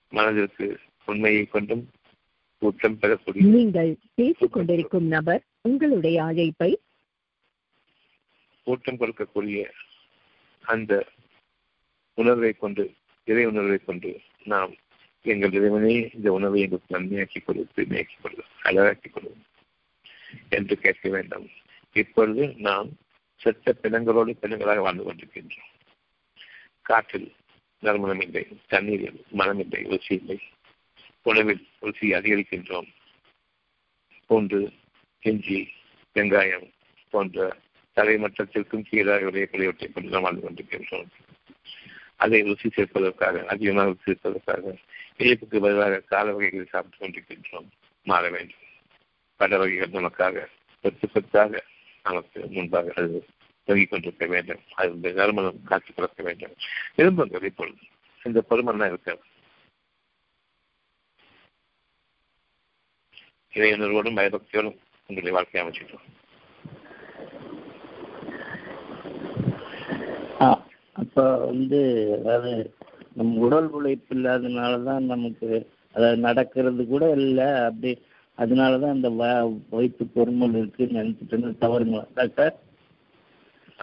மனதிற்கு 0.09 0.79
உண்மையை 1.05 1.45
கொண்டும் 1.45 1.89
கூட்டம் 2.57 2.99
பெறக்கூடிய 2.99 3.45
நீங்கள் 3.45 3.97
பேசிக் 4.15 4.51
கொண்டிருக்கும் 4.51 5.07
நபர் 5.07 5.43
உங்களுடைய 5.61 6.23
அழைப்பை 6.23 6.79
ஊட்டம் 8.63 8.97
கொடுக்கக்கூடிய 8.97 9.69
அந்த 10.61 11.05
உணர்வை 12.13 12.53
கொண்டு 12.53 12.93
இறை 13.27 13.45
உணர்வை 13.45 13.77
கொண்டு 13.77 14.21
நாம் 14.43 14.73
எங்கள் 15.21 15.51
இறைவனே 15.51 16.09
இந்த 16.13 16.31
உணவை 16.31 16.61
எங்களுக்கு 16.61 16.95
நன்மையாக்கி 16.95 17.39
கொடு 17.43 17.67
தூய்மையாக்கி 17.75 18.17
கொடு 18.21 18.43
அழகாக்கிக் 18.61 19.13
கொடு 19.13 19.35
என்று 20.49 20.77
கேட்க 20.77 21.09
வேண்டும். 21.09 21.49
இப்பொழுது 21.93 22.53
நாம் 22.57 22.89
செத்த 23.41 23.75
பிணங்களோடு 23.83 24.31
பிணங்களாக 24.41 24.79
வாழ்ந்து 24.79 25.03
கொண்டிருக்கின்றோம். 25.03 25.71
காற்றில் 26.81 27.33
நறுமணம் 27.79 28.19
இல்லை 28.19 28.47
தண்ணீரில் 28.67 29.23
மனம் 29.31 29.59
இல்லை 29.59 29.81
ருசி 29.83 30.13
இல்லை 30.15 30.39
உணவில் 31.21 31.67
ருசி 31.79 32.13
அதிகரிக்கின்றோம். 32.13 32.87
பூண்டு 34.25 34.59
இஞ்சி 35.19 35.69
வெங்காயம் 36.15 36.67
போன்ற 37.09 37.55
தலைமட்டத்திற்கும் 37.95 38.87
கீழாக 38.89 39.25
விளையக்கூடியவற்றை 39.25 39.87
கொண்டு 39.91 40.09
நாம் 40.09 40.21
வாழ்ந்து 40.21 40.45
கொண்டிருக்கின்றோம். 40.45 41.09
அதை 42.19 42.39
ருசி 42.41 42.67
சேர்ப்பதற்காக 42.69 43.43
அதிகமாக 43.45 43.87
ருசி 43.89 44.05
சேர்ப்பதற்காக 44.07 44.73
இயப்புக்கு 45.19 45.57
பதிலாக 45.59 46.03
கால 46.07 46.25
வகைகளை 46.31 46.67
சாப்பிட்டுக் 46.67 47.01
கொண்டிருக்கின்றோம் 47.01 47.67
மாற 48.07 48.23
வேண்டும் 48.29 48.61
பல 49.39 49.57
வகைகள் 49.57 49.97
நமக்காக 49.97 50.43
சொத்து 50.83 51.07
சொத்தாக 51.07 51.61
நமக்கு 52.05 52.39
முன்பாக 52.49 52.91
அது 52.95 53.19
தொங்கிக் 53.67 53.91
கொண்டிருக்க 53.91 54.25
வேண்டும் 54.25 54.63
அது 54.75 55.13
நறுமணம் 55.13 55.63
காட்சி 55.63 55.91
கொடுக்க 55.91 56.23
வேண்டும் 56.23 56.55
விரும்புங்கள் 56.97 57.47
இப்பொழுது 57.49 57.81
இந்த 58.25 58.41
பொறுமன்னா 58.49 58.87
இருக்க 58.87 59.17
இறையுணர்வோடும் 63.53 64.17
பயபக்தியோடும் 64.19 64.77
உங்களுடைய 65.09 65.33
வாழ்க்கையை 65.35 65.63
அமைச்சிட்டோம் 65.63 66.05
அப்ப 70.95 71.15
வந்து 71.45 71.79
அதாவது 72.17 72.51
நம்ம 73.15 73.39
உடல் 73.39 73.69
உழைப்பு 73.69 74.13
இல்லாதனால 74.15 74.83
தான் 74.83 75.05
நமக்கு 75.05 75.49
அதாவது 75.95 76.19
நடக்கிறது 76.19 76.83
கூட 76.85 77.05
இல்லை 77.19 77.47
அப்படி 77.67 77.91
அதனால 78.37 78.79
தான் 78.79 78.95
அந்த 78.95 79.09
வயிற்று 79.71 80.05
பொறுமல் 80.15 80.57
இருக்குன்னு 80.57 80.99
நினைச்சிட்டு 80.99 81.51
தவறுங்களா? 81.61 82.05
டாக்டர்? 82.15 82.55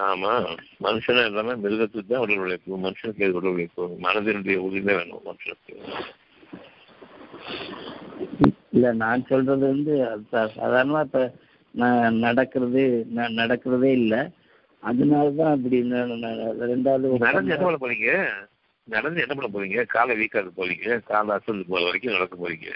ஆமா. 0.03 0.33
மனுஷனா 0.81 1.23
இல்லாம 1.29 1.57
மிருகத்துக்கு 1.63 2.11
தான் 2.11 2.25
உடல் 2.25 2.43
உழைப்பு 2.45 2.83
மனுஷனுக்கு 2.85 3.25
எது 3.27 3.39
உடல் 3.41 3.53
உழைப்பு? 3.53 3.85
மனதினுடைய 4.05 4.59
உறுதிதான் 4.65 4.99
வேணும் 5.01 5.27
மனுஷனுக்கு. 5.29 5.75
இல்ல 8.73 8.93
நான் 9.03 9.27
சொல்றது 9.31 9.65
வந்து 9.67 9.95
சாதாரணமா 10.33 11.03
இப்ப 11.09 11.23
நான் 11.75 12.19
நடக்கிறது 12.19 12.83
நடக்கிறதே 13.41 13.91
இல்லை. 14.01 14.21
அதனாலதான் 14.91 15.55
அப்படி 15.57 15.79
ரெண்டாவது 16.73 17.19
நடந்து 17.27 17.53
என்ன 17.55 17.65
பண்ண 17.67 17.79
போறீங்க? 17.83 18.11
நடந்து 18.89 19.21
என்ன 19.25 19.35
பண்ண 19.35 19.49
போறீங்க? 19.53 19.85
காலை 19.95 20.15
வீக்காது 20.21 20.51
போறீங்க 20.57 21.01
காலை 21.11 21.33
அசந்து 21.37 21.65
போற 21.69 21.83
வரைக்கும் 21.85 22.13
நடக்க 22.13 22.37
போறீங்க. 22.43 22.71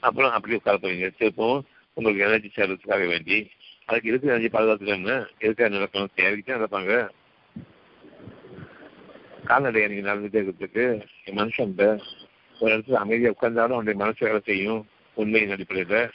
அப்புறம் 0.00 0.30
அப்படியே 0.30 0.60
உட்கார 0.60 0.78
போறீங்க. 0.80 1.08
திருப்பவும் 1.18 1.62
உங்களுக்கு 1.96 2.24
எனர்ஜி 2.26 2.50
சேர்றதுக்காக 2.56 3.04
வேண்டி 3.12 3.38
அதுக்கு 3.86 4.08
இருக்கு 4.08 4.32
எனர்ஜி 4.32 4.50
பாதுகாத்துக்கணும்னு 4.56 5.16
எதுக்காக 5.38 5.70
நடக்கணும்? 5.76 6.14
தேவைக்கு 6.14 6.46
தான் 6.46 6.62
நடப்பாங்க. 6.62 6.94
கால்நடையை 9.48 9.88
நீங்க 9.88 10.06
நடந்துட்டே 10.10 10.42
இருக்கிறதுக்கு 10.42 10.84
என் 11.24 11.38
மனுஷன் 11.40 11.74
ஒரு 12.60 12.72
இடத்துல 12.74 13.00
அமைதியாக 13.04 13.36
உட்கார்ந்தாலும் 13.36 13.76
அவனுடைய 13.76 13.96
மனசு 14.02 14.26
வேலை 14.26 14.40
செய்யும். 14.44 14.82
உண்மையின் 15.14 15.54
அடிப்படையில். 15.56 16.10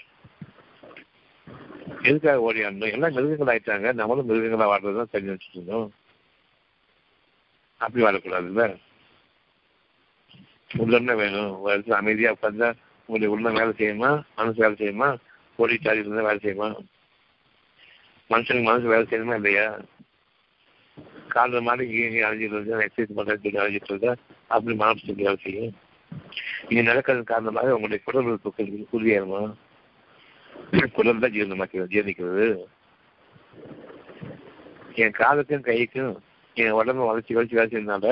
எதுக்காக 2.10 2.46
ஓடி 2.48 2.60
ஆடணும் 2.66 2.94
எல்லாம் 2.96 3.16
மிருகங்கள் 3.16 3.52
ஆயிட்டாங்க? 3.54 3.94
நம்மளும் 3.94 4.30
மிருகங்களா 4.30 4.70
வாடுறது 4.72 5.00
தான் 5.02 5.14
தெரிஞ்சு 5.14 5.34
வச்சுட்டு 5.34 5.58
இருந்தோம் 5.58 5.88
அப்படி 7.82 8.04
வாழக்கூடாதுல்ல? 8.06 8.64
உள்ளம்னா 10.84 11.14
வேணும். 11.16 11.52
ஒரு 11.62 11.74
இடத்துல 11.76 12.00
அமைதியா 12.02 12.32
உட்காந்தா 12.36 12.70
உங்களுடைய 13.10 13.30
உள்ள 13.36 13.50
வேலை 13.60 13.72
செய்யுமா? 13.82 14.10
மனசு 14.40 14.64
வேலை 14.64 14.76
செய்யுமா? 14.82 15.08
ஓடி 15.56 15.78
சாடி 15.84 16.04
இருந்தா 16.04 16.28
வேலை 16.28 16.42
செய்யுமா? 16.46 16.70
மனுஷனுக்கு 18.30 18.70
மனசு 18.70 18.94
வேலை 18.94 19.06
செய்யணுமா 19.08 19.38
இல்லையா? 19.40 19.68
கால 21.36 21.62
மாதிரி 21.62 21.84
இங்கே 21.90 22.06
இங்கே 22.10 22.26
அழிஞ்சிட்டு 22.28 22.58
இருந்தா 22.58 22.84
எக்ஸசைஸ் 22.86 23.18
பண்ணுறது 23.18 23.62
அழிஞ்சிட்டு 23.64 23.92
இருந்தா 23.94 24.12
அப்படி 24.48 24.76
மனசு 24.76 25.16
வேலை 25.24 25.38
செய்யும். 25.46 25.74
இங்கே 26.70 26.82
நடக்கிறது 26.82 27.24
காரணமாக 27.24 27.76
உங்களுடைய 27.76 28.02
குடல் 28.06 28.30
உறுப்புகள் 28.30 28.72
உறுதியாயிருமா 28.96 29.42
குடல் 30.96 31.22
தான் 31.24 31.34
ஜீரணமாக்கிறது 31.36 31.92
ஜீரணிக்கிறது. 31.94 32.48
என் 35.04 35.16
காலுக்கும் 35.20 35.68
கைக்கும் 35.68 36.14
என் 36.58 36.78
உடம்பு 36.80 37.08
வளர்ச்சி 37.10 37.36
வளர்ச்சி 37.36 37.58
வேலை 37.58 37.70
செய்யறதுனால 37.72 38.08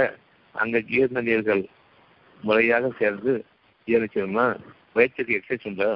ஜீரண 0.91 1.21
நீர்கள் 1.21 1.63
முறையாக 2.43 2.91
சேர்ந்து 2.99 3.33
ஜீரணிச்சிருமா 3.87 4.45
வயிற்றுக்கு 4.95 5.37
எக்ஸசைஸ் 5.37 5.67
உண்டா? 5.69 5.89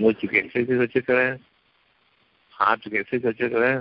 மூச்சுக்கு 0.00 0.40
எக்ஸசைஸ் 0.40 0.82
வச்சிருக்கிறேன். 0.82 1.36
ஹார்ட்டுக்கு 2.60 3.00
எக்ஸசைஸ் 3.00 3.28
வச்சிருக்கிறேன். 3.28 3.80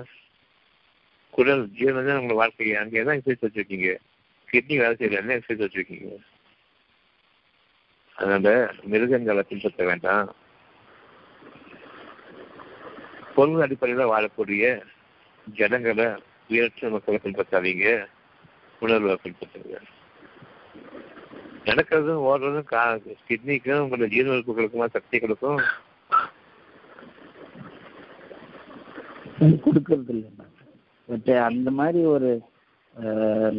குடல் 1.34 1.64
ஜீரணம் 1.80 2.08
தான் 2.10 2.20
உங்களை 2.22 2.38
வாழ்க்கை 2.42 2.76
அங்கே 2.84 3.04
தான் 3.04 3.18
எக்ஸசைஸ் 3.18 3.46
வச்சிருக்கீங்க. 3.48 3.90
கிட்னி 4.50 4.78
வேலை 4.84 4.96
செய்யல 5.00 5.22
என்ன 5.24 5.38
எக்ஸசைஸ் 5.40 5.66
வச்சிருக்கீங்க? 5.66 6.10
அதனால 8.16 8.72
மிருகங்களை 8.92 9.44
பின்பற்ற 9.50 9.86
வேண்டாம். 9.86 10.28
பொருள் 13.36 13.64
அடிப்படையில் 13.66 14.12
வாழக்கூடிய 14.12 14.66
ஜனங்களை 15.60 16.08
உயர்ற்ற 16.50 16.90
மக்களை 16.90 17.20
பின்பற்றாதீங்க. 17.24 17.90
உணர்வை 18.80 19.18
பின்பற்றுங்க. 19.24 19.76
நடக்கிறதும் 21.66 22.24
ஓடுறதும் 22.30 22.70
கா 22.72 22.82
கிட்னிக்கும் 22.94 23.84
உங்களோட 23.84 24.08
ஜீரண 24.14 24.34
உறுப்புகளுக்குமா 24.36 24.88
சக்திகளுக்கும் 24.96 25.62
கொடுக்கறது 29.66 30.12
இல்லை 30.16 30.30
பட் 31.08 31.30
அந்த 31.48 31.70
மாதிரி 31.80 32.02
ஒரு 32.16 32.30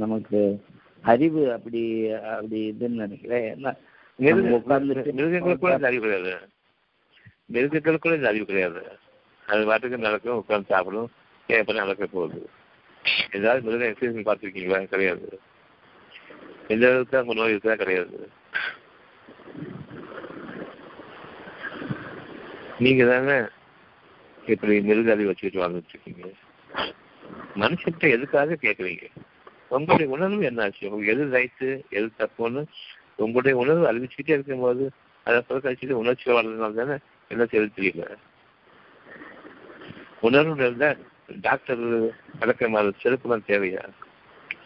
நமக்கு 0.02 0.40
அறிவு 1.12 1.42
அப்படி 1.56 1.82
அப்படி 2.12 2.60
இதுன்னு 2.70 3.00
நினைக்கிறேன். 3.02 3.48
என்ன 3.54 3.74
மிருகங்களுக்கு 4.18 5.58
கூட 5.58 5.86
அறிவு 5.88 6.02
கிடையாது. 6.04 6.32
மிருகங்களுக்குள்ள 7.54 8.18
இந்த 8.18 8.28
அறிவு 8.28 8.46
கிடையாது. 8.50 8.80
அது 9.46 9.66
பாட்டுக்கு 9.66 9.98
நடக்கும் 10.06 10.38
உட்கார்ந்து 10.40 10.72
சாப்பிடும் 10.74 11.10
பண்ண 11.48 11.80
நடக்க 11.82 12.06
போகுது? 12.06 12.38
ஏதாவது 13.32 13.60
மிருகம் 13.66 13.90
எக்ஸசைஸ் 13.90 14.28
பார்த்துருக்கீங்களா? 14.28 14.78
கிடையாது. 14.94 15.28
எந்த 16.74 16.84
அளவுக்கு 16.88 17.18
அங்கே 17.18 17.34
நோய் 17.40 17.54
இருக்கா 17.54 17.74
கிடையாது. 17.82 18.16
நீங்க 22.78 23.04
தானே 23.10 23.36
இப்படி 24.52 24.74
மிருக 24.88 25.12
அறிவு 25.12 25.30
வச்சுக்கிட்டு 25.30 25.62
வாழ்ந்துட்டு 25.62 25.94
இருக்கீங்க 25.94 26.24
மனுஷன்கிட்ட 27.62 28.06
எதுக்காக 28.16 28.58
கேட்குறீங்க? 28.62 29.06
உங்களுடைய 29.68 30.08
உணர்வு 30.14 30.42
என்னாச்சு? 30.50 30.82
உங்களுக்கு 30.88 31.14
எது 31.14 31.24
ரைட்டு 31.36 31.68
எது 31.98 32.08
தப்புன்னு 32.18 32.62
உங்களுடைய 33.16 33.56
உணர்வு 33.56 33.92
அறிவிச்சுக்கிட்டே 33.92 34.30
இருக்கும்போது 34.30 34.90
அதை 35.24 35.42
புறக்கணிச்சுட்டு 35.48 35.90
உணர்ச்சி 35.90 36.32
வளர்றதுனால 36.32 36.74
தானே 36.74 36.98
என்ன 37.28 37.44
செய்யறது 37.44 37.70
தெரியல. 37.76 38.16
உணர்வு 40.20 40.96
டாக்டர் 41.40 41.78
விளக்கமான 42.40 42.88
செருப்புலாம் 42.88 43.42
தேவையா? 43.48 43.88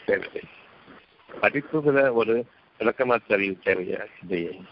தேவையில்லை. 0.06 0.42
படிப்புகளை 1.42 2.12
ஒரு 2.12 2.46
விளக்கமாற்ற 2.78 3.34
அறிவு 3.34 3.58
தேவையா? 3.64 4.06
இல்லையே. 4.22 4.62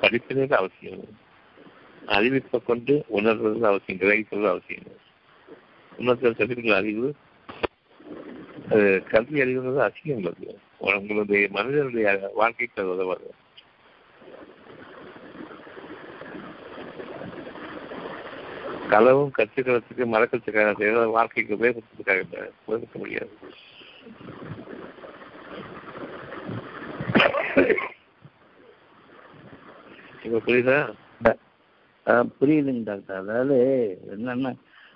படிப்பினது 0.00 0.54
அவசியம். 0.54 1.18
அறிவிப்பை 2.06 2.64
கொண்டு 2.64 3.04
உணர்வது 3.06 3.66
அவசியம் 3.66 4.00
கிரகிப்பது 4.00 4.48
அவசியம். 4.48 4.84
உணர்த்தல் 5.96 6.34
தெரிவிக்கிற 6.34 6.74
அறிவு 6.74 7.14
அது 8.70 8.82
கல்வி 9.10 9.42
அறிவுங்கிறது 9.42 9.80
அவசியம் 9.84 10.18
உள்ளது. 10.18 10.46
உங்களுடைய 10.90 11.48
மனிதனுடைய 11.50 12.08
வாழ்க்கைக்கு 12.34 12.82
அது 12.82 12.92
உதவாது. 12.92 13.28
களவும் 18.90 19.34
கற்றுக்கிறதுக்கு 19.36 20.04
மறக்கிறதுக்காக 20.12 20.72
செய்யற 20.78 21.04
வாழ்க்கைக்கு 21.16 21.58
உபயோகத்துக்காக 21.58 22.22
உபயோகிக்க 22.62 22.96
முடியாது. 22.98 23.32
இப்ப 30.24 30.40
புரியுதா? 30.46 30.78
புரியுதுங்க 32.38 32.82
டாக்டர். 32.84 33.20
அதாவது 33.22 33.56
என்னன்னா 34.14 34.50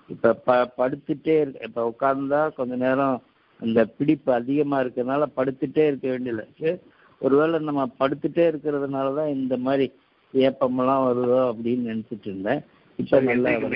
இப்ப 0.08 0.32
ப 0.46 0.56
படுத்துட்டே 0.78 1.34
இருக்க 1.40 1.68
இப்ப 1.68 1.84
உட்கார்ந்தா 1.90 2.40
கொஞ்ச 2.54 2.74
நேரம் 2.76 3.16
அந்த 3.60 3.84
பிடிப்பு 3.84 4.32
அதிகமா 4.32 4.80
இருக்கிறதுனால 4.80 5.26
படுத்துட்டே 5.36 5.58
இருக்க 5.58 6.00
வேண்டியதில்லை 6.00 6.44
சரி, 6.58 6.78
ஒருவேளை 7.18 7.58
நம்ம 7.58 7.90
படுத்துட்டே 8.00 8.34
இருக்கிறதுனால 8.34 8.90
தான் 8.90 9.28
இந்த 9.28 9.56
மாதிரி 9.56 9.92
ஏப்பமெல்லாம் 10.34 10.78
வருதோ 10.78 11.52
அப்படின்னு 11.52 11.64
நினைச்சிட்டு 11.64 12.20
இருந்தேன். 12.20 12.64
இப்ப 12.96 13.20
நல்லா 13.20 13.50
அப்ப- 13.50 13.66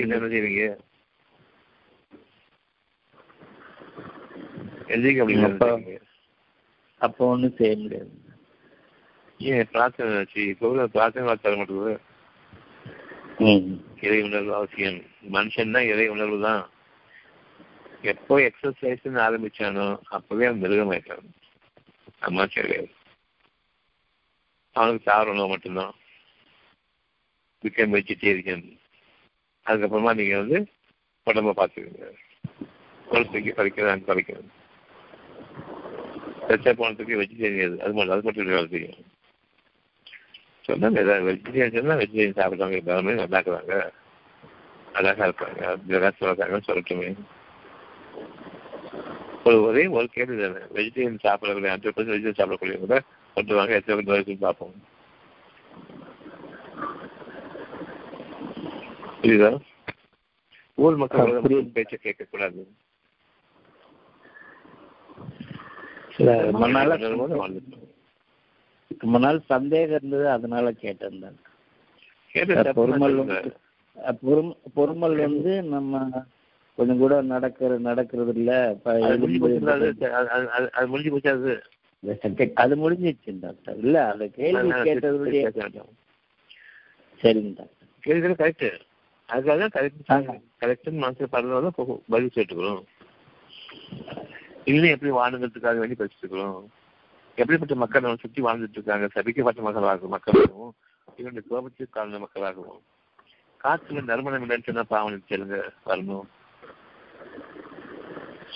ஒண்ணும் 7.26 7.56
செய்ய 7.56 7.76
முடியாது. 7.76 8.10
ஏன் 9.38 9.66
பிரார்த்தனை 9.72 10.16
ஆச்சு? 10.16 10.46
இப்போ 10.46 10.86
பிரார்த்தனை 10.86 11.28
ம். 13.38 13.80
இறை 14.00 14.22
உணர்வு 14.22 14.54
அவசியம். 14.54 15.00
மனுஷன் 15.32 15.70
தான் 15.70 15.82
இறை 15.82 16.08
உணர்வு 16.08 16.42
தான். 16.42 16.68
எப்போ 18.04 18.34
எக்ஸசைஸ்ன்னு 18.40 19.20
ஆரம்பிச்சானோ 19.20 19.86
அப்பவே 20.08 20.46
அவன் 20.46 20.62
மிருகமாயிட்டான் 20.64 21.26
அம்மா 22.20 22.44
கிடையாது 22.46 22.90
அவனுக்கு 24.76 25.06
சார் 25.06 25.30
உணவு 25.30 25.48
மட்டும்தான் 25.48 25.94
பிகம் 27.64 27.94
வெஜிடேரியன் 27.94 28.66
அதுக்கப்புறமா 29.66 30.12
நீங்க 30.14 30.36
வந்து 30.36 30.58
உடம்ப 31.26 31.54
பார்த்துக்கோங்க 31.54 32.08
குழந்தைக்கு 33.04 33.52
குறைக்கிறாங்க 33.52 34.08
குறைக்கிறது 34.08 34.50
பெருசா 36.42 36.72
போனதுக்கு 36.72 37.20
வெஜிடேரியன் 37.20 37.80
அது 37.80 37.94
மட்டும் 37.94 38.14
அது 38.14 38.26
மட்டும் 38.26 38.52
வேலை 38.52 38.68
தெரியும் 38.68 39.06
ஏதாவது 41.02 41.26
வெஜிடேரியன் 41.28 41.74
சொன்னால் 41.74 42.00
வெஜிடேரியன் 42.00 42.38
சாப்பிட்றவங்க 42.38 42.82
எல்லாருமே 42.82 43.14
நல்லா 43.14 43.40
இருக்கிறாங்க 43.40 43.76
அழகாக 44.94 45.26
இருப்பாங்க 45.28 45.60
அப்படிலாம் 45.72 46.20
சொல்றாங்கன்னு 46.20 46.68
சொல்லட்டுமே 46.68 47.10
ஒரு 49.48 49.58
ஒரே 49.66 49.82
கேள்வி 50.14 50.36
தானே 50.40 50.62
வெஜிடேரியன் 50.76 51.24
சாப்பிடக்கூடிய 51.24 51.72
ஹண்ட்ரட் 51.72 51.96
பர்சன்ட் 51.96 52.14
வெஜிடேரியன் 52.14 52.40
சாப்பிடக்கூடியவங்க 52.40 52.98
கொண்டு 53.36 53.54
வாங்க. 53.58 53.72
எத்தனை 53.78 53.96
பேர் 53.98 54.10
நோய்க்கு 54.10 54.36
பார்ப்போம் 54.44 54.74
புரியுதா? 59.20 59.50
ஊர் 60.78 60.98
மக்கள். 61.02 61.32
பேச்சை 61.76 61.96
கேட்கக்கூடாது. 61.98 62.60
ரொம்ப 66.46 66.68
நாளா 66.74 66.94
சந்தேகம் 69.52 69.96
இருந்தது 69.98 70.26
அதனால 70.36 70.70
கேட்டேன் 70.84 71.22
தான் 71.24 71.38
பொறுமல் 72.78 73.18
பொறுமல் 74.76 75.16
வந்து 75.24 75.52
நம்ம 75.74 76.00
கொஞ்சம் 76.78 76.98
கூட 76.98 77.14
நடக்கிற 77.30 77.78
நடக்கிறது 77.86 78.32
இல்ல 78.36 78.52
அது 79.04 79.16
முடிஞ்சு 79.18 81.12
போச்சு 81.12 81.30
அது? 81.32 81.54
அது 82.62 82.74
முடிஞ்சிச்சு 82.82 83.32
டாக்டர் 83.40 83.78
இல்ல 83.82 83.96
அந்த 84.10 84.24
கேள்வி 84.36 84.70
கேட்டதுடைய. 84.88 85.42
சரிங்க 87.20 87.50
டாக்டர் 87.58 87.88
கேள்வி 88.04 88.34
கரெக்ட் 88.34 88.68
அதுக்காக 89.28 89.68
கரெக்ட். 89.72 90.36
கரெக்ட்னு 90.62 91.02
மனசு 91.02 91.32
பரவாயில்ல 91.32 91.70
பதில் 92.08 92.34
சேர்த்துக்கிறோம் 92.36 92.84
இல்லை 94.66 94.88
எப்படி 94.94 95.10
வாழுங்கிறதுக்காக 95.12 95.78
வேண்டி 95.78 95.96
பேசிட்டுக்கிறோம் 95.98 96.58
எப்படிப்பட்ட 97.38 97.74
மக்கள் 97.76 98.04
நம்ம 98.04 98.20
சுற்றி 98.22 98.40
வாழ்ந்துட்டு 98.42 98.78
இருக்காங்க 98.78 99.08
சபிக்கப்பட்ட 99.14 99.60
மக்களாகவும் 99.66 100.14
மக்களாகவும் 100.14 100.72
இவனுடைய 101.18 101.44
கோபத்துக்கு 101.48 101.94
காரண 101.94 102.18
மக்களாகவும். 102.18 102.80
காத்துல 103.60 104.02
நறுமணம் 104.04 104.42
இல்லைன்னு 104.44 104.66
சொன்னா 104.66 104.84
பாவனை 104.90 105.18
சொல்லுங்க 105.24 105.56
வரணும். 105.86 106.26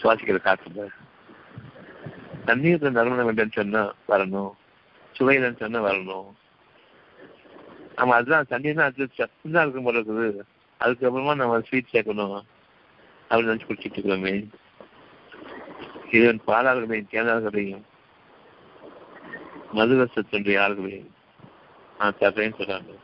சுவாசிக்கிற 0.03 0.39
காத்துல 0.45 0.87
தண்ணீர்ல 2.47 2.91
நறுமணம் 2.91 3.29
வேண்டும்னு 3.29 3.53
சொன்னா 3.53 3.93
வரணும். 4.09 4.53
சுவை 5.13 5.55
சொன்னா 5.57 5.83
வரணும். 5.83 6.27
நம்ம 7.97 8.15
அதுதான் 8.15 8.47
தண்ணி 8.49 8.73
தான் 8.73 8.87
அது 8.87 9.09
சத்து 9.13 9.51
தான் 9.51 9.63
இருக்கும் 9.63 9.85
போல 9.85 9.99
இருக்குது. 9.99 10.41
அதுக்கப்புறமா 10.81 11.37
நம்ம 11.37 11.61
ஸ்வீட் 11.61 11.93
சேர்க்கணும். 11.93 12.41
அப்படின்னு 13.31 13.53
நினைச்சு 13.53 13.69
குடிச்சிட்டு 13.69 13.99
இருக்கிறோமே. 13.99 14.49
இவன் 16.11 16.41
பாலாளர்களையும் 16.47 17.07
தேனார்களையும் 17.11 17.83
மதுரசத்தொன்றிய 19.75 20.59
ஆள்களையும் 20.61 21.11
நான் 21.99 22.15
தர்றேன்னு 22.21 22.59
சொல்றாங்க. 22.59 22.95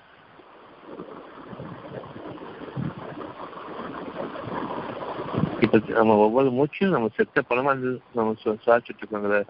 நம்ம 5.73 6.17
ஒவ்வொரு 6.17 6.51
மூச்சும் 6.51 6.89
நம்ம 6.89 7.09
செத்த 7.09 7.43
பணமா 7.51 7.65
இருந்து 7.65 8.01
நம்ம 8.15 8.35
சு- 8.45 8.57
சுவாசிச்சுட்டு 8.67 9.45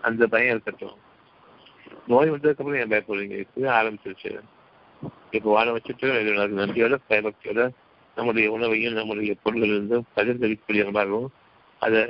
அந்த 0.00 0.26
பயம் 0.26 0.48
இருக்கட்டும். 0.48 0.96
நோய் 2.06 2.30
வந்ததுக்கு 2.30 2.48
அப்புறம் 2.48 2.74
ஏன் 2.74 2.88
பயப்படுறீங்க? 2.88 3.38
இப்பவே 3.38 3.68
ஆரம்பிச்சிருச்சு. 3.68 4.40
இப்போ 5.30 5.50
வாழ 5.50 5.76
வச்சுட்டு 5.76 6.06
நன்றியோட 6.56 6.98
பயபக்தியோட 7.08 7.70
நம்முடைய 8.16 8.52
உணவையும் 8.52 8.92
நம்முடைய 8.92 9.34
பொருள்களிலிருந்தும் 9.44 10.02
பகிர்ந்தளிக்கக்கூடியவர்களாகவும் 10.16 11.26
அதை 11.78 12.06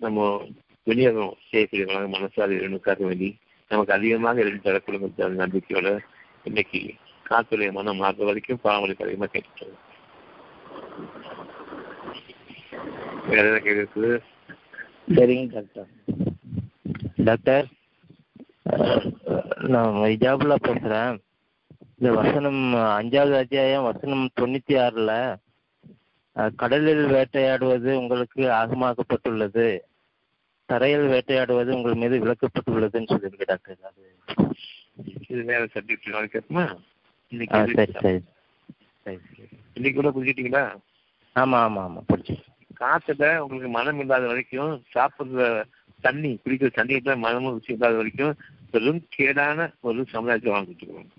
நம்ம 0.00 0.46
விநியோகம் 0.84 1.36
செய்யக்கூடியவங்களாக 1.52 2.08
மனசால் 2.08 2.50
இறைவனுக்காக 2.50 3.04
வேண்டி 3.04 3.36
நமக்கு 3.68 3.92
அதிகமாக 3.92 4.40
இருந்து 4.40 4.62
தரக்கூடிய 4.62 5.28
நம்பிக்கையோட 5.28 5.98
இன்னைக்கு 6.44 6.94
காத்துடைய 7.30 7.72
மனம் 7.72 7.96
மாற்ற 7.96 8.24
வரைக்கும் 8.24 8.60
பாவங்களுக்கு 8.64 9.02
அதிகமாக 9.02 9.30
கேட்டுட்டோம் 9.32 9.74
வேற 13.28 13.44
என்ன 13.44 13.58
கேள்வி 13.58 13.82
இருக்குது? 13.82 14.10
சரிங்க 15.16 15.46
டாக்டர். 15.56 15.88
டாக்டர் 17.28 17.66
நான் 19.72 19.98
ஹிஜாபுல்லா 20.04 20.56
பேசுறேன். 20.66 21.14
இந்த 21.98 22.08
வசனம் 22.18 22.60
அஞ்சாவது 22.96 23.36
அத்தியாயம் 23.38 23.88
வசனம் 23.88 24.24
தொண்ணூத்தி 24.38 24.74
ஆறுல 24.82 25.12
கடலில் 26.56 27.04
வேட்டையாடுவது 27.12 27.90
உங்களுக்கு 28.00 28.42
ஆகமாக்கப்பட்டுள்ளது 28.56 29.66
தரையில் 30.68 31.06
வேட்டையாடுவது 31.12 31.70
உங்கள் 31.76 32.00
மீது 32.02 32.16
விளக்கப்பட்டுள்ளதுன்னு 32.24 33.12
சொல்லியிருக்கு 33.12 33.50
டாக்டர். 33.52 33.78
அது 33.82 34.02
இது 35.30 35.42
வேற 35.44 35.62
சப்ஜெக்ட் 35.74 36.04
கேட்குமா 36.34 36.64
இன்னைக்கு 37.32 37.56
சரி 37.72 37.94
சரி 37.98 38.20
சரி. 39.06 39.18
இன்னைக்கு 39.76 39.96
கூட 39.98 40.10
புரிஞ்சுட்டீங்களா 40.10 40.64
ஆமா 41.36 41.58
ஆமா 41.60 41.80
ஆமா 41.84 42.02
பிடிச்சி 42.10 42.34
காத்துல 42.80 43.24
உங்களுக்கு 43.42 43.70
மனம் 43.76 44.00
இல்லாத 44.02 44.26
வரைக்கும் 44.26 44.72
சாப்பிடுற 44.94 45.44
தண்ணி 46.04 46.30
குடிக்கிற 46.42 46.70
தண்ணியில 46.78 47.14
மனமும் 47.24 47.54
ருசி 47.54 47.72
இல்லாத 47.72 47.96
வரைக்கும் 48.00 48.34
பெரும் 48.72 49.02
கேடான 49.16 49.68
ஒரு 49.88 50.04
சமுதாயத்தை 50.14 50.50
வாழ்ந்துட்டு 50.52 50.86
இருக்கோம் 50.86 51.12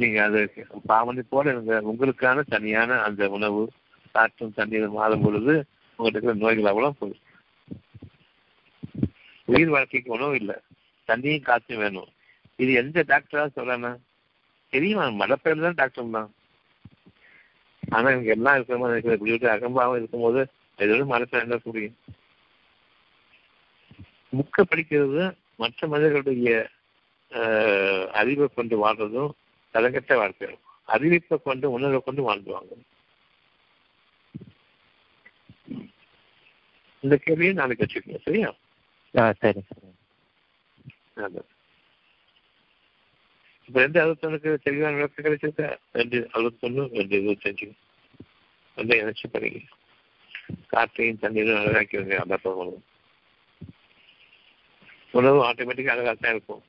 நீங்க 0.00 0.18
அது 0.26 0.40
பாவனை 0.90 1.22
போல 1.30 1.52
இருந்த 1.52 1.74
உங்களுக்கான 1.90 2.44
தனியான 2.54 2.98
அந்த 3.06 3.28
உணவு 3.36 3.62
காற்றும் 4.14 4.56
தண்ணீர் 4.58 4.96
மாறும் 4.98 5.24
பொழுது 5.24 5.54
உங்கள்கிட்ட 5.98 6.18
இருக்கிற 6.18 6.34
நோய்கள் 6.42 6.70
அவ்வளோ 6.70 6.90
போயிடும். 7.00 7.28
உயிர் 9.48 9.72
வாழ்க்கைக்கு 9.74 10.16
உணவு 10.16 10.34
இல்லை. 10.40 10.56
தண்ணியும் 11.08 11.46
காற்றும் 11.48 11.82
வேணும். 11.82 12.10
இது 12.58 12.72
எந்த 12.82 13.04
டாக்டரா 13.10 13.44
சொல்லணும் 13.58 14.00
தெரியுமா? 14.72 15.04
மடப்பேர் 15.20 15.64
தான் 15.66 15.78
டாக்டர் 15.80 16.16
தான் 16.16 16.30
ஆனா 17.88 18.10
இங்க 18.10 18.30
எல்லாம் 18.30 18.54
இருக்கிற 18.54 18.78
மாதிரி 18.78 18.94
இருக்கிற 18.94 19.14
இப்படி 19.14 19.30
விட்டு 19.30 19.48
அகம்பாவும் 19.48 19.96
இருக்கும்போது 19.96 20.40
எதோட 20.78 21.06
மனசு 21.06 21.38
என்ன 21.38 21.56
புரியும் 21.56 21.96
புக்க 24.32 24.62
படிக்கிறது 24.62 25.36
மற்ற 25.56 25.86
மனிதர்களுடைய 25.86 26.70
அறிவை 28.12 28.48
கொண்டு 28.48 28.76
வாழ்றதும் 28.76 29.30
தலங்கட்ட 29.74 30.16
வாழ்க்கை. 30.16 30.48
அறிவிப்பை 30.88 31.42
கொண்டு 31.42 31.70
உணர்வை 31.70 32.00
கொண்டு 32.00 32.22
வாழ்ந்துவாங்க. 32.30 32.72
இந்த 37.00 37.16
கேள்வியை 37.16 37.52
நாளைக்கு 37.52 37.84
வச்சுக்கோங்க 37.84 38.20
சரியா? 38.22 38.50
சரி 39.14 39.60
சரி. 39.60 39.62
நல்லது. 43.72 43.74
இப்ப 43.74 43.82
ரெண்டு 43.82 44.00
அறுபத்தொன்னுக்கு 44.00 44.50
தெளிவான 44.64 44.96
விளக்கம் 44.96 45.24
கிடைச்சிருக்கா 45.24 45.66
ரெண்டு 45.92 46.18
அறுபத்தொன்னு 46.32 46.82
ரெண்டு 46.92 47.14
இருபத்தஞ்சு 47.18 47.66
ரெண்டு 48.78 48.96
இணைச்சு 48.96 49.28
படிங்க 49.28 49.60
காற்றையும் 50.72 51.20
தண்ணீரும் 51.22 51.60
அழகாக்கிடுங்க 51.60 52.16
அதான் 52.22 52.44
உணவு 52.54 52.74
உணவு 55.14 55.38
ஆட்டோமேட்டிக்காக 55.46 55.94
அழகாக 55.94 56.14
தான் 56.16 56.34
இருக்கும் 56.34 56.62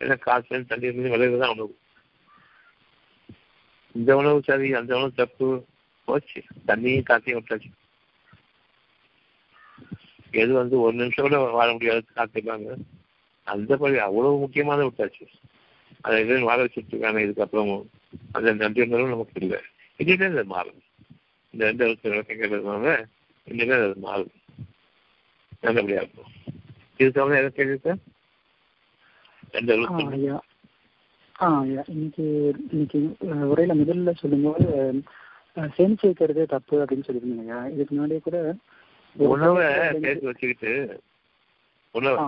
ஏன்னா 0.00 0.16
காற்று 0.18 0.60
தண்ணீர் 0.64 1.14
விளைவு 1.14 1.38
தான் 1.38 1.54
உணவு 1.54 1.72
இந்த 3.94 4.16
உணவு 4.16 4.44
சரி 4.46 4.68
அந்த 4.72 4.92
உணவு 4.96 5.18
தப்பு 5.18 5.48
போச்சு 6.08 6.42
தண்ணியும் 6.68 7.08
காத்தையும் 7.10 7.40
விட்டாச்சு 7.40 7.72
எது 10.34 10.52
வந்து 10.52 10.76
ஒரு 10.80 10.94
நிமிஷம் 10.96 11.26
கூட 11.28 11.40
வாழ 11.56 11.68
முடியாது 11.72 12.04
காத்திருக்காங்க 12.12 12.70
அந்த 13.46 13.72
படி 13.76 13.98
அவ்வளவு 14.00 14.42
முக்கியமான 14.44 14.84
விட்டாச்சு 14.84 15.26
அதை 16.04 16.16
எதுவும் 16.20 16.48
வாழ 16.48 16.58
வச்சுட்டு 16.62 16.92
இருக்காங்க 16.92 17.20
இதுக்கப்புறமும் 17.20 17.84
அந்த 18.32 18.48
நன்றி 18.54 18.82
உணர்வும் 18.84 19.12
நமக்கு 19.12 19.40
இல்லை. 19.40 19.60
இனிமே 20.00 20.26
அது 20.30 20.44
மாறும். 20.46 20.80
இந்த 21.54 21.62
ரெண்டு 21.64 21.84
வருஷம் 21.84 22.12
விளக்கம் 22.12 22.40
கேட்டதுனால 22.40 22.92
இனிமே 23.46 23.76
அது 23.78 24.00
மாறும். 24.00 24.32
நல்லபடியா 25.62 26.00
இருக்கும். 26.00 26.30
இது 27.00 27.10
தவிர 27.12 27.38
எதை 27.38 27.50
கேள்வி 27.52 27.78
ரெண்டு 29.54 29.72
ஆ, 29.72 29.76
வருஷம் 29.76 30.42
ஆ 31.36 31.48
இன்னைக்கு 31.92 32.24
இன்னைக்கு 32.72 32.98
உரையில 33.48 33.72
முதல்ல 33.78 34.12
சொல்லும்போது 34.20 34.66
சேமிச்சு 35.74 36.06
வைக்கிறது 36.06 36.42
தப்பு 36.46 36.76
அப்படின்னு 36.80 37.06
சொல்லியிருந்தீங்க 37.06 37.56
இதுக்கு 37.72 37.92
முன்னாடியே 37.92 38.20
கூட 38.20 38.38
உணவை 39.16 39.64
சேர்த்து 39.96 40.28
வச்சுக்கிட்டு 40.28 40.72
உணவு. 41.94 42.18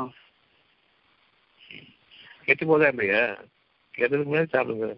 கெட்டு 2.47 2.65
போதா 2.67 2.89
இல்லையா? 2.89 3.23
கெட்டதுக்கு 3.97 4.31
முன்னாடி 4.31 4.51
சாப்பிடுங்க 4.55 4.89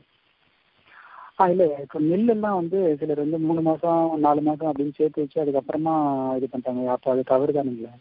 ஆ 1.40 1.44
இல்ல 1.50 1.64
இப்போ 1.82 1.98
நெல்லெல்லாம் 2.00 2.58
வந்து 2.60 2.78
சிலர் 3.00 3.22
வந்து 3.24 3.38
மூணு 3.38 3.60
மாசம் 3.60 4.20
நாலு 4.20 4.40
மாசம் 4.40 4.70
அப்படின்னு 4.70 4.96
சேர்த்து 4.96 5.22
வச்சு 5.24 5.42
அதுக்கப்புறமா 5.42 5.94
இது 6.38 6.46
பண்ணிட்டாங்க. 6.46 6.84
அப்போ 6.94 7.10
அது 7.12 7.22
தவறு 7.24 7.52
தானுங்களா 7.56 7.92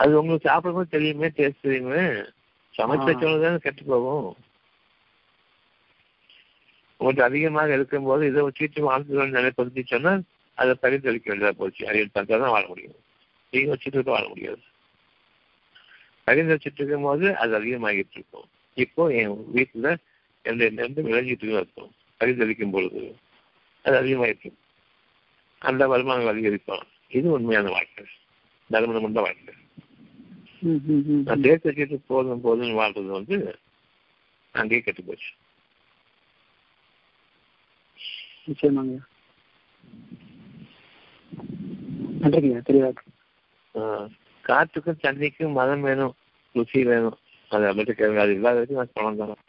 அது 0.00 0.12
உங்களுக்கு 0.20 0.48
சாப்பிடும்போது 0.48 0.94
தெரியுமே 0.94 1.28
டேஸ்ட் 1.38 1.66
தெரியுமே. 1.66 2.02
சமைச்சு. 2.74 3.08
வச்சவங்க 3.08 3.40
தானே 3.44 3.58
கெட்டு 3.58 3.82
போகும். 3.84 4.28
உங்களுக்கு 7.00 7.28
அதிகமாக 7.28 7.72
இருக்கும்போது 7.72 8.22
இதை 8.26 8.42
வச்சுட்டு 8.42 8.80
வாழ்ந்து 8.80 9.36
நினைப்பது 9.38 9.84
சொன்னா 9.94 10.12
அதை 10.58 10.72
பரிந்தளிக்க 10.82 11.28
வேண்டியதா 11.30 11.54
போச்சு. 11.60 11.82
அதை 11.88 12.00
தந்தா 12.16 12.36
தான் 12.42 12.54
வாழ 12.56 12.64
முடியும். 12.68 12.98
நீங்க 13.52 13.70
வச்சுட்டு 13.72 13.96
இருக்க 13.98 14.10
வாழ 14.10 14.26
முடியாது. 14.28 14.62
பரிந்தளிச்சுட்டு 16.28 16.80
இருக்கும் 16.80 17.08
போது 17.08 17.26
அது 17.36 17.52
அதிகமாகிட்டு 17.58 18.16
இருக்கும். 18.18 18.48
இப்போ 18.74 19.02
என் 19.20 19.36
வீட்டுல 19.54 19.96
என்னுடைய 20.42 20.70
நெண்டு 20.78 21.00
விளைஞ்சிட்டு 21.06 21.48
இருக்கும் 21.50 21.92
பரிந்தளிக்கும் 22.20 22.70
பொழுது 22.70 23.16
அது 23.82 23.96
அதிகமாயிட்டு. 24.00 24.50
அந்த 25.58 25.86
வருமானம் 25.86 26.30
அதிகரிப்பான். 26.32 26.86
இது 27.08 27.30
உண்மையான 27.30 27.70
வாழ்க்கை. 27.70 28.04
தர்மம் 28.70 29.02
கொண்ட 29.02 29.20
வாழ்க்கை. 29.20 29.54
நான் 31.24 31.40
தேர்ச்சி 31.40 31.68
வச்சுட்டு 31.68 31.98
போதும் 32.06 32.44
போதும்னு 32.44 32.78
வாழ்றது 32.80 33.06
வந்து 33.06 33.58
அங்கேயே 34.52 34.80
கெட்டு 34.80 35.02
போச்சு 35.02 35.30
நிச்சயமாங்க. 38.48 38.96
நன்றிங்க 42.22 42.92
காற்றுக்கும் 44.44 45.02
தண்ணிக்கும் 45.02 45.58
மதம் 45.58 45.80
வேணும் 45.80 46.14
ருசி 46.54 46.80
வேணும். 46.84 47.18
அது 47.54 47.72
மட்டும் 47.72 47.98
கேள்வி 47.98 48.18
அது 48.18 48.34
இல்லாத 48.34 48.54
வரைக்கும் 48.54 48.78
நான் 48.78 48.94
பணம் 48.94 49.20
தரேன் 49.20 49.42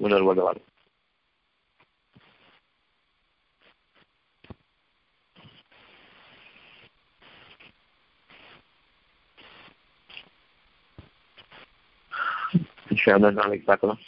உணர்வோட 0.00 0.40
வாழும் 0.40 0.70
நாளைக்கு 13.38 13.66
பார்க்கலாம் 13.66 14.00